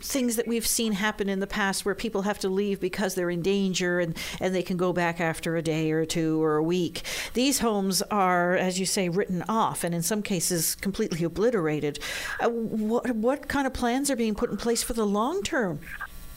things 0.00 0.36
that 0.36 0.46
we've 0.46 0.66
seen 0.66 0.92
happen 0.92 1.28
in 1.28 1.40
the 1.40 1.46
past 1.46 1.84
where 1.84 1.94
people 1.94 2.22
have 2.22 2.38
to 2.40 2.48
leave 2.48 2.80
because 2.80 3.14
they're 3.14 3.30
in 3.30 3.42
danger 3.42 4.00
and, 4.00 4.16
and 4.40 4.54
they 4.54 4.62
can 4.62 4.76
go 4.76 4.92
back 4.92 5.20
after 5.20 5.56
a 5.56 5.62
day 5.62 5.90
or 5.92 6.04
two 6.04 6.42
or 6.42 6.56
a 6.56 6.62
week. 6.62 7.02
These 7.34 7.60
homes 7.60 8.02
are, 8.02 8.56
as 8.56 8.78
you 8.80 8.86
say, 8.86 9.08
written 9.08 9.44
off 9.48 9.84
and 9.84 9.94
in 9.94 10.02
some 10.02 10.22
cases 10.22 10.74
completely 10.74 11.24
obliterated. 11.24 11.98
Uh, 12.40 12.48
what, 12.48 13.10
what 13.12 13.48
kind 13.48 13.66
of 13.66 13.72
plans 13.72 14.10
are 14.10 14.16
being 14.16 14.34
put 14.34 14.50
in 14.50 14.56
place 14.56 14.82
for 14.82 14.92
the 14.92 15.06
long 15.06 15.42
term? 15.42 15.80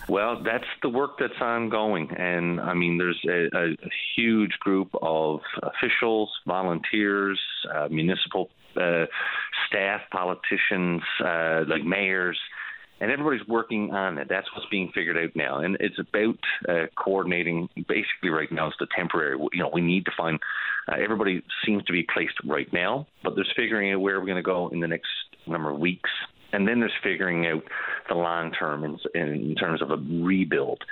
Well, 0.09 0.43
that's 0.43 0.65
the 0.81 0.89
work 0.89 1.19
that's 1.19 1.39
ongoing. 1.39 2.11
And 2.11 2.59
I 2.59 2.73
mean, 2.73 2.97
there's 2.97 3.19
a, 3.27 3.57
a 3.57 3.75
huge 4.15 4.51
group 4.59 4.89
of 5.01 5.39
officials, 5.63 6.29
volunteers, 6.45 7.39
uh, 7.73 7.87
municipal 7.89 8.49
staff, 9.67 10.01
politicians, 10.11 11.01
uh, 11.23 11.63
like 11.67 11.83
mayors, 11.83 12.37
and 12.99 13.11
everybody's 13.11 13.45
working 13.47 13.91
on 13.91 14.19
it. 14.19 14.27
That's 14.29 14.47
what's 14.53 14.69
being 14.69 14.91
figured 14.93 15.17
out 15.17 15.35
now, 15.35 15.59
and 15.59 15.75
it's 15.79 15.99
about 15.99 16.37
uh, 16.69 16.85
coordinating. 16.95 17.67
Basically, 17.75 18.29
right 18.29 18.51
now, 18.51 18.67
it's 18.67 18.77
the 18.79 18.87
temporary. 18.95 19.37
You 19.53 19.63
know, 19.63 19.71
we 19.73 19.81
need 19.81 20.05
to 20.05 20.11
find. 20.15 20.39
Uh, 20.87 20.95
everybody 21.01 21.43
seems 21.65 21.83
to 21.85 21.93
be 21.93 22.05
placed 22.13 22.35
right 22.45 22.71
now, 22.71 23.07
but 23.23 23.35
there's 23.35 23.51
figuring 23.55 23.91
out 23.91 24.01
where 24.01 24.19
we're 24.19 24.25
going 24.25 24.35
to 24.37 24.43
go 24.43 24.69
in 24.69 24.79
the 24.79 24.87
next 24.87 25.09
number 25.47 25.71
of 25.71 25.79
weeks, 25.79 26.09
and 26.53 26.67
then 26.67 26.79
there's 26.79 26.91
figuring 27.03 27.47
out 27.47 27.63
the 28.07 28.15
long 28.15 28.51
term 28.51 28.83
in, 28.83 28.99
in 29.15 29.55
terms 29.55 29.81
of 29.81 29.89
a 29.89 29.97
rebuild. 29.97 30.83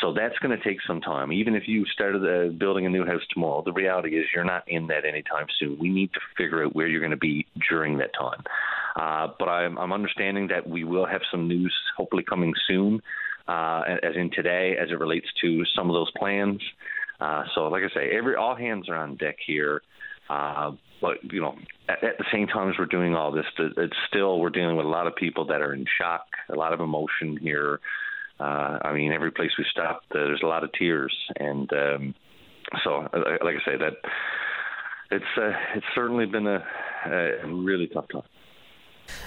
So 0.00 0.12
that's 0.12 0.38
going 0.38 0.56
to 0.56 0.62
take 0.62 0.78
some 0.86 1.00
time. 1.00 1.32
Even 1.32 1.54
if 1.54 1.64
you 1.66 1.84
started 1.86 2.22
uh, 2.24 2.52
building 2.52 2.86
a 2.86 2.88
new 2.88 3.04
house 3.04 3.22
tomorrow, 3.32 3.62
the 3.64 3.72
reality 3.72 4.18
is 4.18 4.26
you're 4.34 4.44
not 4.44 4.64
in 4.68 4.86
that 4.88 5.04
anytime 5.04 5.46
soon. 5.58 5.78
We 5.78 5.88
need 5.88 6.12
to 6.14 6.20
figure 6.36 6.64
out 6.64 6.74
where 6.74 6.86
you're 6.86 7.00
going 7.00 7.10
to 7.10 7.16
be 7.16 7.46
during 7.68 7.98
that 7.98 8.10
time. 8.18 8.42
Uh, 8.96 9.32
but 9.38 9.48
I'm, 9.48 9.78
I'm 9.78 9.92
understanding 9.92 10.48
that 10.48 10.68
we 10.68 10.84
will 10.84 11.06
have 11.06 11.22
some 11.30 11.48
news 11.48 11.74
hopefully 11.96 12.22
coming 12.22 12.52
soon, 12.66 13.02
uh, 13.48 13.82
as 14.02 14.16
in 14.16 14.30
today, 14.30 14.76
as 14.80 14.90
it 14.90 14.98
relates 14.98 15.26
to 15.42 15.64
some 15.76 15.90
of 15.90 15.94
those 15.94 16.10
plans. 16.16 16.60
Uh, 17.20 17.44
so, 17.54 17.68
like 17.68 17.82
I 17.84 17.94
say, 17.94 18.10
every 18.16 18.36
all 18.36 18.56
hands 18.56 18.88
are 18.88 18.96
on 18.96 19.16
deck 19.16 19.36
here. 19.46 19.82
Uh, 20.28 20.72
but 21.00 21.18
you 21.32 21.40
know, 21.40 21.54
at, 21.88 22.02
at, 22.02 22.18
the 22.18 22.24
same 22.32 22.46
time 22.46 22.70
as 22.70 22.76
we're 22.78 22.86
doing 22.86 23.14
all 23.14 23.30
this, 23.30 23.44
it's 23.58 23.96
still 24.08 24.40
we're 24.40 24.50
dealing 24.50 24.76
with 24.76 24.86
a 24.86 24.88
lot 24.88 25.06
of 25.06 25.14
people 25.16 25.46
that 25.46 25.60
are 25.60 25.74
in 25.74 25.84
shock, 25.98 26.26
a 26.48 26.54
lot 26.54 26.72
of 26.72 26.80
emotion 26.80 27.36
here 27.36 27.80
uh, 28.40 28.78
I 28.82 28.92
mean, 28.92 29.12
every 29.12 29.30
place 29.30 29.50
we 29.58 29.64
stopped, 29.70 30.06
uh, 30.10 30.18
there's 30.18 30.42
a 30.42 30.46
lot 30.46 30.64
of 30.64 30.70
tears, 30.72 31.14
and 31.36 31.70
um, 31.72 32.14
so, 32.82 33.02
uh, 33.12 33.18
like 33.44 33.56
I 33.56 33.64
say, 33.64 33.76
that 33.78 33.94
it's 35.10 35.24
uh, 35.36 35.52
it's 35.76 35.86
certainly 35.94 36.26
been 36.26 36.46
a, 36.46 36.64
a 37.06 37.46
really 37.46 37.86
tough 37.86 38.06
time. 38.12 38.22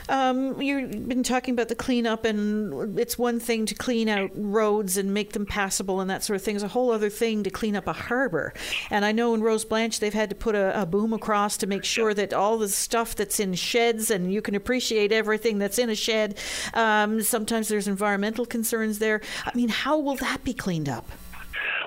Um, 0.10 0.62
you've 0.62 1.08
been 1.08 1.24
talking 1.24 1.54
about 1.54 1.68
the 1.68 1.76
cleanup, 1.76 2.26
and 2.26 2.98
it's 3.00 3.18
one 3.18 3.40
thing 3.40 3.66
to 3.66 3.76
clean 3.76 4.08
out 4.10 4.32
roads 4.36 4.98
and 4.98 5.14
make 5.14 5.34
them 5.34 5.46
passable 5.46 6.00
and 6.00 6.10
that 6.10 6.24
sort 6.24 6.36
of 6.36 6.44
thing. 6.44 6.56
It's 6.56 6.64
a 6.64 6.70
whole 6.70 6.92
other 6.92 7.10
thing 7.10 7.44
to 7.44 7.50
clean 7.50 7.76
up 7.76 7.88
a 7.88 7.94
harbor. 7.94 8.54
And 8.90 9.04
I 9.04 9.12
know 9.12 9.34
in 9.34 9.42
Rose 9.42 9.66
Blanche 9.66 10.00
they've 10.00 10.14
had 10.14 10.30
to 10.30 10.36
put 10.36 10.56
a, 10.56 10.82
a 10.82 10.86
boom 10.86 11.14
across 11.14 11.58
to 11.58 11.68
make 11.68 11.84
sure 11.84 12.14
that 12.14 12.34
all 12.34 12.58
the 12.58 12.70
stuff 12.70 13.16
that's 13.16 13.40
in 13.40 13.54
sheds, 13.56 14.10
and 14.10 14.32
you 14.32 14.42
can 14.42 14.56
appreciate 14.56 15.12
everything 15.12 15.60
that's 15.60 15.78
in 15.78 15.90
a 15.90 15.96
shed. 15.96 16.38
Um, 16.74 17.22
sometimes 17.22 17.68
there's 17.68 17.88
environmental 17.88 18.46
concerns 18.46 19.00
there. 19.00 19.22
I 19.46 19.52
mean, 19.56 19.70
how 19.70 19.98
will 20.00 20.16
that 20.16 20.44
be 20.44 20.54
cleaned 20.54 20.90
up? 20.90 21.06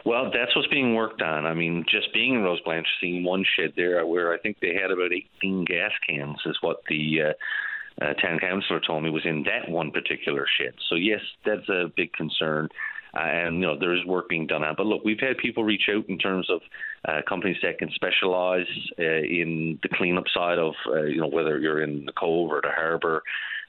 Well, 0.05 0.30
that's 0.32 0.55
what's 0.57 0.68
being 0.68 0.95
worked 0.95 1.22
on. 1.22 1.47
I 1.47 1.55
mean, 1.55 1.84
just 1.88 2.12
being 2.12 2.34
in 2.34 2.43
Rose 2.43 2.61
Blanche, 2.64 2.86
seeing 3.01 3.22
one 3.22 3.45
shed 3.57 3.74
there 3.76 4.05
where 4.07 4.32
I 4.32 4.38
think 4.38 4.59
they 4.61 4.74
had 4.74 4.91
about 4.91 5.12
18 5.12 5.64
gas 5.64 5.93
cans 6.09 6.38
is 6.47 6.57
what 6.62 6.82
the 6.88 7.22
uh, 7.22 7.32
uh, 8.01 8.14
town 8.14 8.38
councillor 8.38 8.80
told 8.80 9.03
me 9.03 9.11
was 9.11 9.26
in 9.26 9.45
that 9.45 9.70
one 9.70 9.91
particular 9.91 10.47
shed. 10.59 10.74
So 10.88 10.95
yes, 10.95 11.20
that's 11.45 11.68
a 11.68 11.93
big 11.97 12.12
concern. 12.12 12.68
Uh, 13.12 13.22
and 13.22 13.57
you 13.57 13.66
know 13.66 13.76
there 13.78 13.95
is 13.95 14.05
work 14.05 14.28
being 14.28 14.47
done 14.47 14.62
on. 14.62 14.74
But 14.76 14.86
look, 14.86 15.05
we've 15.05 15.18
had 15.20 15.36
people 15.38 15.64
reach 15.64 15.88
out 15.93 16.09
in 16.09 16.18
terms 16.18 16.49
of 16.49 16.61
uh, 17.09 17.22
companies 17.28 17.57
that 17.62 17.78
can 17.78 17.91
specialise 17.95 18.68
uh, 18.99 19.03
in 19.03 19.78
the 19.82 19.88
cleanup 19.88 20.24
side 20.32 20.59
of 20.59 20.74
uh, 20.86 21.03
you 21.03 21.20
know 21.20 21.26
whether 21.26 21.59
you're 21.59 21.82
in 21.82 22.05
the 22.07 22.12
cove 22.12 22.51
or 22.53 22.61
the 22.62 22.70
harbour. 22.70 23.22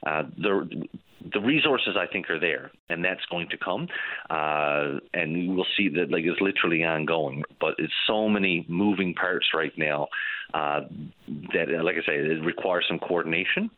Uh, 0.06 0.22
the 0.38 0.86
the 1.32 1.40
resources 1.40 1.96
I 1.98 2.06
think 2.06 2.30
are 2.30 2.38
there, 2.38 2.70
and 2.88 3.04
that's 3.04 3.24
going 3.30 3.48
to 3.50 3.56
come. 3.56 3.88
Uh, 4.30 4.98
and 5.12 5.56
we'll 5.56 5.66
see 5.76 5.88
that 5.88 6.10
like 6.10 6.24
it's 6.24 6.40
literally 6.40 6.84
ongoing. 6.84 7.42
But 7.60 7.74
it's 7.78 7.92
so 8.06 8.28
many 8.28 8.64
moving 8.68 9.14
parts 9.14 9.48
right 9.54 9.72
now 9.76 10.06
that, 10.52 11.68
like 11.82 11.96
I 11.96 12.06
say, 12.06 12.16
it 12.16 12.44
requires 12.44 12.84
some 12.88 12.98
coordination. 12.98 13.70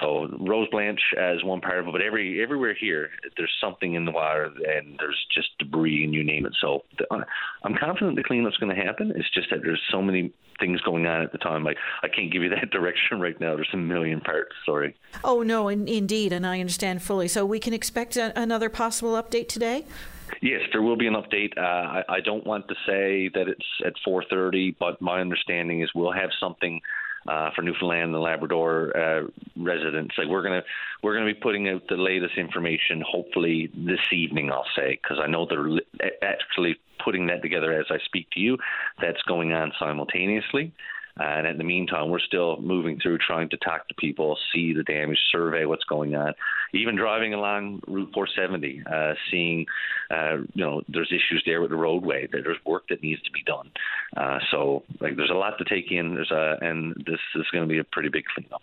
So 0.00 0.28
Rose 0.38 0.68
Blanche 0.70 1.00
as 1.18 1.42
one 1.44 1.60
part 1.60 1.78
of 1.78 1.88
it, 1.88 1.92
but 1.92 2.02
every 2.02 2.42
everywhere 2.42 2.74
here 2.78 3.10
there's 3.36 3.52
something 3.60 3.94
in 3.94 4.04
the 4.04 4.10
water 4.10 4.46
and 4.46 4.96
there's 4.98 5.26
just 5.34 5.48
debris 5.58 6.04
and 6.04 6.14
you 6.14 6.24
name 6.24 6.46
it. 6.46 6.52
So 6.60 6.82
the, 6.98 7.12
uh, 7.12 7.24
I'm 7.64 7.74
confident 7.74 8.16
the 8.16 8.22
cleanup's 8.22 8.56
going 8.58 8.74
to 8.74 8.82
happen. 8.82 9.12
It's 9.16 9.30
just 9.32 9.50
that 9.50 9.60
there's 9.62 9.82
so 9.90 10.02
many 10.02 10.32
things 10.58 10.80
going 10.82 11.06
on 11.06 11.22
at 11.22 11.32
the 11.32 11.38
time. 11.38 11.64
Like 11.64 11.76
I 12.02 12.08
can't 12.08 12.32
give 12.32 12.42
you 12.42 12.50
that 12.50 12.70
direction 12.70 13.20
right 13.20 13.38
now. 13.40 13.54
There's 13.54 13.68
a 13.72 13.78
million 13.78 14.20
parts. 14.20 14.54
Sorry. 14.64 14.94
Oh 15.24 15.42
no, 15.42 15.68
in, 15.68 15.88
indeed, 15.88 16.32
and 16.32 16.46
I 16.46 16.60
understand 16.60 17.02
fully. 17.02 17.28
So 17.28 17.44
we 17.46 17.60
can 17.60 17.72
expect 17.72 18.16
a, 18.16 18.38
another 18.40 18.68
possible 18.68 19.12
update 19.12 19.48
today. 19.48 19.84
Yes, 20.42 20.62
there 20.72 20.82
will 20.82 20.96
be 20.96 21.06
an 21.06 21.14
update. 21.14 21.56
Uh, 21.56 21.60
I, 21.60 22.02
I, 22.08 22.20
don't 22.20 22.44
want 22.44 22.66
to 22.68 22.74
say 22.86 23.30
that 23.34 23.48
it's 23.48 23.66
at 23.84 23.94
4:30, 24.06 24.74
but 24.78 25.00
my 25.00 25.20
understanding 25.20 25.82
is 25.82 25.90
we'll 25.94 26.12
have 26.12 26.30
something 26.40 26.80
uh, 27.28 27.50
for 27.54 27.62
Newfoundland 27.62 28.14
and 28.14 28.22
Labrador 28.22 28.96
uh, 28.96 29.26
residents. 29.56 30.14
Like 30.18 30.28
we're 30.28 30.42
gonna 30.42 30.62
we're 31.02 31.14
gonna 31.14 31.32
be 31.32 31.38
putting 31.40 31.68
out 31.68 31.82
the 31.88 31.96
latest 31.96 32.36
information 32.36 33.02
hopefully 33.06 33.70
this 33.74 34.00
evening. 34.12 34.50
I'll 34.50 34.66
say 34.76 34.98
because 35.00 35.18
I 35.22 35.26
know 35.26 35.46
they're 35.48 36.10
actually 36.22 36.76
putting 37.04 37.26
that 37.28 37.42
together 37.42 37.72
as 37.78 37.86
I 37.90 37.98
speak 38.04 38.28
to 38.32 38.40
you. 38.40 38.58
That's 39.00 39.22
going 39.22 39.52
on 39.52 39.72
simultaneously. 39.78 40.72
And 41.18 41.46
in 41.46 41.56
the 41.56 41.64
meantime, 41.64 42.10
we're 42.10 42.18
still 42.18 42.60
moving 42.60 42.98
through 43.00 43.18
trying 43.18 43.48
to 43.50 43.56
talk 43.56 43.88
to 43.88 43.94
people, 43.94 44.36
see 44.54 44.74
the 44.74 44.82
damage, 44.82 45.18
survey 45.32 45.64
what's 45.64 45.84
going 45.84 46.14
on. 46.14 46.34
Even 46.74 46.96
driving 46.96 47.32
along 47.32 47.80
Route 47.86 48.10
470, 48.12 48.82
uh, 48.90 49.14
seeing, 49.30 49.66
uh, 50.10 50.36
you 50.54 50.64
know, 50.64 50.82
there's 50.88 51.10
issues 51.10 51.42
there 51.46 51.60
with 51.60 51.70
the 51.70 51.76
roadway. 51.76 52.26
that 52.26 52.42
There's 52.44 52.58
work 52.66 52.84
that 52.90 53.02
needs 53.02 53.22
to 53.22 53.30
be 53.32 53.42
done. 53.44 53.70
Uh, 54.16 54.38
so, 54.50 54.82
like, 55.00 55.16
there's 55.16 55.30
a 55.30 55.34
lot 55.34 55.54
to 55.58 55.64
take 55.64 55.90
in. 55.90 56.14
There's 56.14 56.30
a, 56.30 56.56
and 56.60 56.94
this 57.06 57.20
is 57.34 57.46
going 57.50 57.66
to 57.66 57.72
be 57.72 57.78
a 57.78 57.84
pretty 57.84 58.10
big 58.10 58.24
cleanup. 58.34 58.62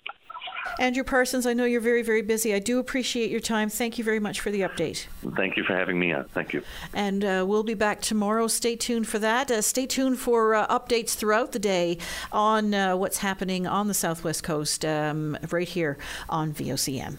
Andrew 0.79 1.03
Parsons, 1.03 1.45
I 1.45 1.53
know 1.53 1.65
you're 1.65 1.81
very, 1.81 2.01
very 2.01 2.21
busy. 2.21 2.53
I 2.53 2.59
do 2.59 2.79
appreciate 2.79 3.29
your 3.29 3.39
time. 3.39 3.69
Thank 3.69 3.97
you 3.97 4.03
very 4.03 4.19
much 4.19 4.39
for 4.39 4.51
the 4.51 4.61
update. 4.61 5.07
Thank 5.35 5.57
you 5.57 5.63
for 5.63 5.75
having 5.75 5.99
me 5.99 6.13
on. 6.13 6.25
Thank 6.25 6.53
you. 6.53 6.63
And 6.93 7.23
uh, 7.23 7.45
we'll 7.47 7.63
be 7.63 7.73
back 7.73 8.01
tomorrow. 8.01 8.47
Stay 8.47 8.75
tuned 8.75 9.07
for 9.07 9.19
that. 9.19 9.51
Uh, 9.51 9.61
stay 9.61 9.85
tuned 9.85 10.19
for 10.19 10.55
uh, 10.55 10.67
updates 10.67 11.15
throughout 11.15 11.51
the 11.51 11.59
day 11.59 11.97
on 12.31 12.73
uh, 12.73 12.95
what's 12.95 13.19
happening 13.19 13.67
on 13.67 13.87
the 13.87 13.93
Southwest 13.93 14.43
Coast 14.43 14.83
um, 14.83 15.37
right 15.49 15.67
here 15.67 15.97
on 16.29 16.53
VOCM. 16.53 17.17